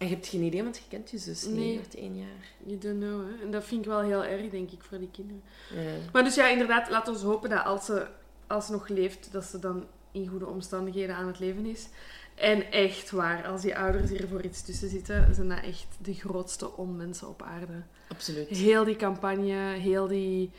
En 0.03 0.09
je 0.09 0.15
hebt 0.15 0.27
geen 0.27 0.41
idee, 0.41 0.63
want 0.63 0.77
je 0.77 0.83
kent 0.89 1.11
je 1.11 1.17
zus 1.17 1.45
niet, 1.45 1.55
Nee. 1.55 1.75
hebt 1.75 1.95
één 1.95 2.17
jaar. 2.17 2.47
You 2.65 2.77
don't 2.77 2.99
know, 2.99 3.21
hè. 3.27 3.43
En 3.45 3.51
dat 3.51 3.63
vind 3.63 3.81
ik 3.81 3.87
wel 3.91 4.01
heel 4.01 4.23
erg, 4.23 4.49
denk 4.49 4.71
ik, 4.71 4.83
voor 4.83 4.97
die 4.97 5.09
kinderen. 5.11 5.43
Ja. 5.73 5.91
Maar 6.11 6.23
dus 6.23 6.35
ja, 6.35 6.47
inderdaad, 6.47 6.89
laten 6.89 7.13
we 7.13 7.19
hopen 7.19 7.49
dat 7.49 7.65
als 7.65 7.85
ze, 7.85 8.07
als 8.47 8.65
ze 8.65 8.71
nog 8.71 8.87
leeft, 8.87 9.31
dat 9.31 9.43
ze 9.43 9.59
dan 9.59 9.85
in 10.11 10.27
goede 10.27 10.47
omstandigheden 10.47 11.15
aan 11.15 11.27
het 11.27 11.39
leven 11.39 11.65
is. 11.65 11.87
En 12.35 12.71
echt 12.71 13.11
waar, 13.11 13.47
als 13.47 13.61
die 13.61 13.77
ouders 13.77 14.09
hier 14.09 14.27
voor 14.27 14.41
iets 14.43 14.61
tussen 14.61 14.89
zitten, 14.89 15.35
zijn 15.35 15.49
dat 15.49 15.63
echt 15.63 15.87
de 16.01 16.13
grootste 16.13 16.77
onmensen 16.77 17.27
op 17.27 17.41
aarde. 17.41 17.83
Absoluut. 18.07 18.47
Heel 18.49 18.83
die 18.83 18.95
campagne, 18.95 19.73
heel 19.73 20.07
die 20.07 20.51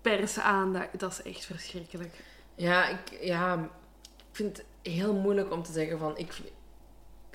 persaandacht, 0.00 0.98
dat 0.98 1.10
is 1.12 1.32
echt 1.32 1.44
verschrikkelijk. 1.44 2.14
Ja 2.54 2.88
ik, 2.88 3.18
ja, 3.20 3.54
ik 4.16 4.32
vind 4.32 4.56
het 4.56 4.66
heel 4.94 5.14
moeilijk 5.14 5.52
om 5.52 5.62
te 5.62 5.72
zeggen 5.72 5.98
van, 5.98 6.16
ik, 6.18 6.40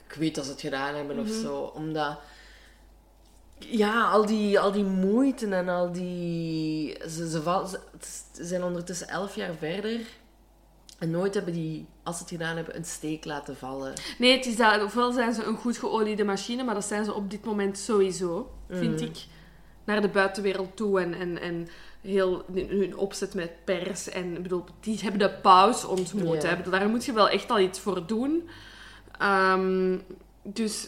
ik 0.09 0.13
weet 0.13 0.35
dat 0.35 0.45
ze 0.45 0.51
het 0.51 0.61
gedaan 0.61 0.95
hebben 0.95 1.19
of 1.19 1.27
Mhm. 1.27 1.41
zo. 1.41 1.55
Omdat, 1.75 2.17
ja, 3.59 4.09
al 4.09 4.25
die, 4.25 4.59
al 4.59 4.71
die 4.71 4.83
moeite 4.83 5.55
en 5.55 5.69
al 5.69 5.91
die... 5.91 6.97
Ze, 7.09 7.29
ze, 7.29 7.41
val- 7.41 7.67
ze, 7.67 7.79
ze 8.35 8.45
zijn 8.45 8.63
ondertussen 8.63 9.07
elf 9.07 9.35
jaar 9.35 9.53
verder. 9.55 9.99
En 10.99 11.11
nooit 11.11 11.33
hebben 11.33 11.53
die, 11.53 11.85
als 12.03 12.15
ze 12.17 12.21
het 12.21 12.31
gedaan 12.31 12.55
hebben, 12.55 12.75
een 12.75 12.85
steek 12.85 13.25
laten 13.25 13.57
vallen. 13.57 13.93
Nee, 14.17 14.35
het 14.37 14.45
is 14.45 14.55
dat, 14.55 14.83
ofwel 14.83 15.11
zijn 15.11 15.33
ze 15.33 15.43
een 15.43 15.57
goed 15.57 15.77
geoliede 15.77 16.23
machine, 16.23 16.63
maar 16.63 16.73
dat 16.73 16.85
zijn 16.85 17.05
ze 17.05 17.13
op 17.13 17.29
dit 17.31 17.45
moment 17.45 17.77
sowieso, 17.77 18.51
vind 18.69 18.95
Mhm. 18.95 19.03
ik. 19.03 19.25
Naar 19.83 20.01
de 20.01 20.09
buitenwereld 20.09 20.75
toe 20.75 21.01
en, 21.01 21.13
en, 21.13 21.41
en 21.41 21.67
heel 22.01 22.43
hun 22.53 22.97
opzet 22.97 23.33
met 23.33 23.51
pers. 23.65 24.09
En 24.09 24.35
ik 24.35 24.41
bedoel, 24.43 24.63
die 24.79 24.99
hebben 25.01 25.19
de 25.19 25.31
paus 25.41 25.85
ontmoet. 25.85 26.41
Ja. 26.41 26.47
Hè. 26.47 26.51
Ik 26.51 26.57
bedoel, 26.63 26.79
daar 26.79 26.89
moet 26.89 27.05
je 27.05 27.13
wel 27.13 27.29
echt 27.29 27.49
al 27.49 27.59
iets 27.59 27.79
voor 27.79 28.07
doen. 28.07 28.49
Ehm, 29.19 29.97
dus 30.43 30.87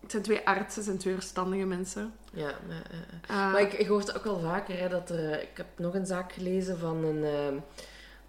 het 0.00 0.10
zijn 0.10 0.22
twee 0.22 0.46
artsen, 0.46 0.74
het 0.76 0.84
zijn 0.84 0.98
twee 0.98 1.14
verstandige 1.14 1.64
mensen. 1.64 2.12
Ja. 2.32 2.48
Eh, 3.28 3.52
Maar 3.52 3.60
ik, 3.60 3.72
ik 3.72 3.86
hoor 3.86 3.98
het 3.98 4.16
ook 4.16 4.24
wel 4.24 4.40
vaker, 4.40 4.78
hè, 4.78 4.88
dat 4.88 5.10
er... 5.10 5.42
Ik 5.42 5.56
heb 5.56 5.66
nog 5.76 5.94
een 5.94 6.06
zaak 6.06 6.32
gelezen 6.32 6.78
van 6.78 7.04
een, 7.04 7.24
ehm, 7.24 7.54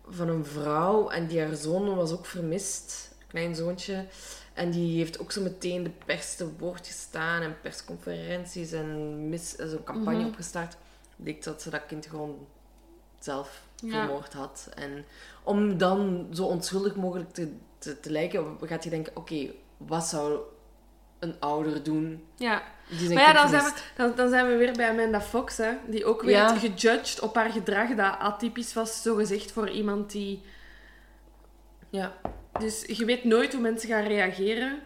van 0.10 0.28
een 0.30 0.46
vrouw 0.46 1.10
en 1.10 1.28
die 1.28 1.39
haar 1.41 1.56
zoon 1.56 1.96
was 1.96 2.12
ook 2.12 2.26
vermist. 2.26 3.16
Een 3.20 3.28
klein 3.28 3.56
zoontje. 3.56 4.06
En 4.54 4.72
die 4.72 4.98
heeft 4.98 5.20
ook 5.20 5.32
zo 5.32 5.41
meteen 5.41 5.84
de 5.84 5.91
pers 6.06 6.36
te 6.36 6.50
woord 6.58 6.88
gestaan 6.88 7.41
en 7.41 7.56
persconferenties 7.62 8.72
en 8.72 9.30
mis, 9.30 9.52
zo'n 9.56 9.84
campagne 9.84 10.20
Mhm. 10.20 10.28
opgestart. 10.28 10.76
Bleek 11.16 11.43
dat 11.43 11.62
ze 11.62 11.70
dat 11.70 11.86
kind 11.88 12.06
gewoon 12.06 12.48
zelf 13.20 13.64
Ja. 13.76 13.89
vermoord 14.06 14.34
had. 14.34 14.70
En 14.76 15.06
om 15.43 15.78
dan 15.78 16.28
zo 16.34 16.46
onschuldig 16.46 16.96
mogelijk 16.96 17.32
te, 17.34 17.52
te, 17.78 17.99
te 17.99 18.11
lijken, 18.11 18.57
gaat 18.61 18.84
je 18.84 18.89
denken, 18.89 19.15
oké, 19.15 19.51
wat 19.78 20.03
zou 20.03 20.39
een 21.19 21.36
ouder 21.39 21.84
doen 21.84 22.23
ja. 22.36 22.63
Maar 22.89 23.23
ja, 23.23 23.34
dan 23.34 23.49
zijn, 23.49 23.63
we, 23.63 23.73
dan, 23.95 24.15
dan 24.15 24.30
zijn 24.30 24.47
we 24.47 24.55
weer 24.55 24.73
bij 24.73 24.89
Amanda 24.89 25.21
Fox, 25.21 25.57
hè, 25.57 25.71
die 25.88 26.05
ook 26.05 26.23
Ja. 26.23 26.57
gejudged 26.57 27.19
op 27.19 27.36
haar 27.36 27.49
gedrag 27.49 27.95
dat 27.95 28.19
atypisch 28.19 28.73
was, 28.73 29.01
zogezegd 29.01 29.51
voor 29.51 29.69
iemand 29.69 30.11
die... 30.11 30.41
Ja. 31.89 32.15
Dus 32.59 32.84
je 32.86 33.05
weet 33.05 33.23
nooit 33.23 33.53
hoe 33.53 33.61
mensen 33.61 33.89
gaan 33.89 34.03
reageren. 34.03 34.80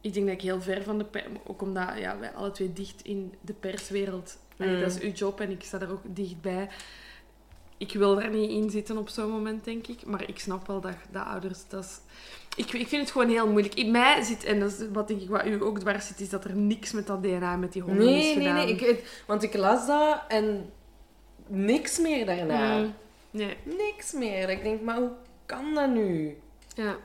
Ik 0.00 0.14
denk 0.14 0.26
dat 0.26 0.34
ik 0.34 0.42
heel 0.42 0.60
ver 0.60 0.82
van 0.82 0.98
de 0.98 1.04
pers... 1.04 1.24
Ook 1.44 1.62
omdat 1.62 1.98
ja, 1.98 2.18
wij 2.18 2.32
alle 2.32 2.50
twee 2.50 2.72
dicht 2.72 3.02
in 3.02 3.34
de 3.40 3.52
perswereld... 3.52 4.38
Allee, 4.58 4.74
Mm. 4.74 4.80
Dat 4.80 4.90
is 4.90 5.00
uw 5.00 5.12
job 5.12 5.40
en 5.40 5.50
ik 5.50 5.62
sta 5.62 5.80
er 5.80 5.90
ook 5.92 6.02
dichtbij. 6.04 6.68
Ik 7.78 7.92
wil 7.92 8.14
daar 8.14 8.30
niet 8.30 8.50
in 8.50 8.70
zitten 8.70 8.96
op 8.96 9.08
zo'n 9.08 9.30
moment, 9.30 9.64
denk 9.64 9.86
ik. 9.86 10.06
Maar 10.06 10.28
ik 10.28 10.38
snap 10.38 10.66
wel 10.66 10.80
dat, 10.80 10.94
dat 11.10 11.24
ouders... 11.26 11.58
Dat 11.68 11.84
is... 11.84 11.98
ik, 12.64 12.72
ik 12.72 12.88
vind 12.88 13.02
het 13.02 13.10
gewoon 13.10 13.28
heel 13.28 13.48
moeilijk. 13.48 13.74
In 13.74 13.90
mij 13.90 14.22
zit, 14.22 14.44
en 14.44 14.60
dat 14.60 14.70
is 14.72 14.86
wat 14.92 15.08
denk 15.08 15.20
ik 15.20 15.28
wat 15.28 15.46
u 15.46 15.62
ook 15.62 15.78
dwars 15.78 16.06
zit, 16.06 16.20
is 16.20 16.28
dat 16.28 16.44
er 16.44 16.56
niks 16.56 16.92
met 16.92 17.06
dat 17.06 17.22
DNA 17.22 17.56
met 17.56 17.72
die 17.72 17.82
honden 17.82 18.08
is 18.08 18.12
Nee, 18.14 18.24
nee, 18.24 18.34
gedaan. 18.34 18.54
nee. 18.54 18.68
Ik, 18.68 18.80
ik- 18.80 19.22
want 19.26 19.42
ik 19.42 19.54
las 19.54 19.86
dat 19.86 20.20
en 20.28 20.70
niks 21.46 21.98
meer 21.98 22.26
daarna. 22.26 22.78
Mm, 22.78 22.94
nee, 23.30 23.56
Niks 23.64 24.12
meer. 24.12 24.48
Ik 24.50 24.62
denk, 24.62 24.82
maar 24.82 24.96
hoe 24.96 25.10
kan 25.46 25.74
dat 25.74 25.90
nu? 25.90 26.36
ja. 26.74 26.96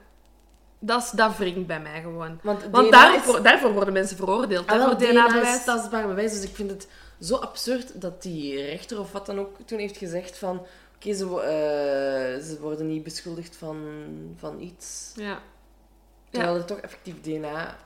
Dat, 0.83 1.03
is, 1.03 1.09
dat 1.09 1.37
wringt 1.37 1.67
bij 1.67 1.79
mij 1.79 2.01
gewoon. 2.01 2.39
Want, 2.43 2.91
daarvoor, 2.91 3.37
is, 3.37 3.43
daarvoor 3.43 3.71
worden 3.73 3.93
mensen 3.93 4.17
veroordeeld. 4.17 4.67
ah, 4.67 4.77
wel, 4.77 4.97
DNA 4.97 5.53
is 5.53 5.63
tastbaar 5.63 6.07
bewijs. 6.07 6.31
Dus 6.31 6.43
ik 6.43 6.55
vind 6.55 6.69
het 6.69 6.87
zo 7.19 7.35
absurd 7.35 8.01
dat 8.01 8.21
die 8.21 8.65
rechter 8.65 8.99
of 8.99 9.11
wat 9.11 9.25
dan 9.25 9.39
ook 9.39 9.57
toen 9.65 9.79
heeft 9.79 9.97
gezegd 9.97 10.37
van... 10.37 10.65
Oké, 10.95 11.13
ze, 11.13 11.25
eh, 11.25 12.43
ze 12.43 12.57
worden 12.59 12.87
niet 12.87 13.03
beschuldigd 13.03 13.55
van, 13.55 13.77
van 14.37 14.59
iets. 14.59 15.11
Ja. 15.15 15.41
Terwijl 16.29 16.55
er 16.55 16.65
toch 16.65 16.77
effectief 16.77 17.21
DNA 17.21 17.77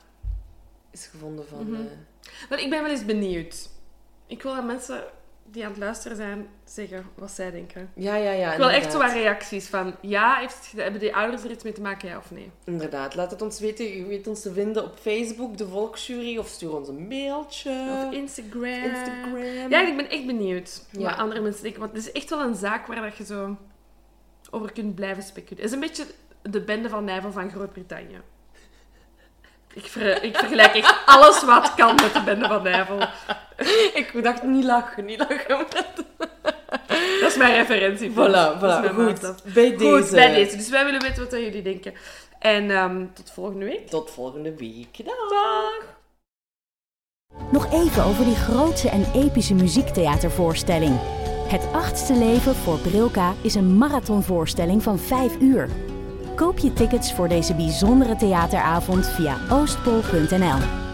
is 0.91 1.05
gevonden 1.05 1.47
van... 1.47 1.71
Mhm. 1.71 1.81
eh, 1.81 2.49
Maar 2.49 2.59
ik 2.59 2.69
ben 2.69 2.81
wel 2.81 2.91
eens 2.91 3.05
benieuwd. 3.05 3.69
Ik 4.27 4.41
wil 4.41 4.55
dat 4.55 4.65
mensen 4.65 5.03
die 5.47 5.63
aan 5.63 5.69
het 5.69 5.79
luisteren 5.79 6.17
zijn 6.17 6.47
zeggen 6.63 7.05
wat 7.15 7.31
zij 7.31 7.51
denken. 7.51 7.91
ja, 7.95 8.15
ja, 8.15 8.31
ja. 8.31 8.51
Ik 8.51 8.57
wil 8.57 8.69
echt 8.69 8.91
zo 8.91 8.97
wat 8.97 9.11
reacties 9.11 9.67
van 9.67 9.95
ja, 10.01 10.35
heeft 10.35 10.71
hebben 10.75 10.99
die 10.99 11.15
ouders 11.15 11.43
er 11.43 11.51
iets 11.51 11.63
mee 11.63 11.73
te 11.73 11.81
maken, 11.81 12.07
ja 12.09 12.17
of 12.17 12.31
nee? 12.31 12.51
Inderdaad, 12.63 13.15
laat 13.15 13.31
het 13.31 13.41
ons 13.41 13.59
weten. 13.59 13.85
Je 13.97 14.05
weet 14.05 14.27
ons 14.27 14.41
te 14.41 14.53
vinden 14.53 14.83
op 14.83 14.97
Facebook, 14.99 15.57
de 15.57 15.67
Volksjury, 15.67 16.37
of 16.37 16.47
stuur 16.47 16.75
ons 16.75 16.87
een 16.87 17.07
mailtje. 17.07 18.03
Of 18.07 18.13
Instagram. 18.13 18.63
Instagram. 18.63 19.69
Ja, 19.69 19.87
ik 19.87 19.95
ben 19.97 20.09
echt 20.09 20.25
benieuwd 20.25 20.81
Ja. 20.91 21.01
wat 21.09 21.17
andere 21.17 21.41
mensen 21.41 21.63
denken. 21.63 21.81
Want 21.81 21.93
het 21.93 22.05
is 22.05 22.11
echt 22.11 22.29
wel 22.29 22.41
een 22.41 22.55
zaak 22.55 22.87
waar 22.87 23.01
dat 23.01 23.17
je 23.17 23.25
zo 23.25 23.57
over 24.51 24.71
kunt 24.71 24.95
blijven 24.95 25.23
speculeren. 25.23 25.55
Het 25.57 25.65
is 25.65 25.71
een 25.73 25.79
beetje 25.79 26.05
de 26.41 26.61
bende 26.61 26.89
van 26.89 27.03
Nijvel 27.03 27.31
van 27.31 27.51
Groot-Brittannië. 27.51 28.21
Ik, 29.73 29.85
ver- 29.85 30.23
ik 30.23 30.37
vergelijk 30.37 30.73
echt 30.73 31.01
alles 31.15 31.43
wat 31.43 31.73
kan 31.75 31.95
met 31.95 32.13
de 32.13 32.23
bende 32.25 32.47
van 32.47 32.63
Nijvel. 32.63 32.99
Ik 34.01 34.23
dacht, 34.23 34.43
niet 34.43 34.63
lachen, 34.63 35.05
niet 35.05 35.19
lachen. 35.19 35.57
Dat 37.21 37.31
is 37.31 37.37
mijn 37.37 37.53
referentie. 37.53 38.11
Voilà, 38.11 38.57
voilà, 38.59 38.59
mijn 38.59 38.93
goed. 38.93 39.53
Bij 39.53 39.69
Goed, 39.69 39.79
deze. 39.79 40.15
bij 40.15 40.33
deze. 40.33 40.57
Dus 40.57 40.69
wij 40.69 40.85
willen 40.85 41.01
weten 41.01 41.23
wat 41.23 41.31
jullie 41.31 41.61
denken. 41.61 41.93
En 42.39 42.71
ehm, 42.71 43.05
tot 43.13 43.31
volgende 43.31 43.65
week. 43.65 43.89
Tot 43.89 44.11
volgende 44.11 44.55
week. 44.55 45.05
Dag. 45.05 45.93
Nog 47.51 47.71
even 47.73 48.03
over 48.03 48.25
die 48.25 48.35
grootse 48.35 48.89
en 48.89 49.05
epische 49.13 49.53
muziektheatervoorstelling. 49.53 50.99
Het 51.47 51.67
achtste 51.73 52.13
leven 52.13 52.55
voor 52.55 52.77
Brilka 52.79 53.33
is 53.41 53.55
een 53.55 53.77
marathonvoorstelling 53.77 54.83
van 54.83 54.99
5 54.99 55.39
uur. 55.39 55.69
Koop 56.35 56.57
je 56.57 56.73
tickets 56.73 57.13
voor 57.13 57.27
deze 57.27 57.53
bijzondere 57.55 58.15
theateravond 58.15 59.07
via 59.07 59.37
oostpol.nl. 59.49 60.84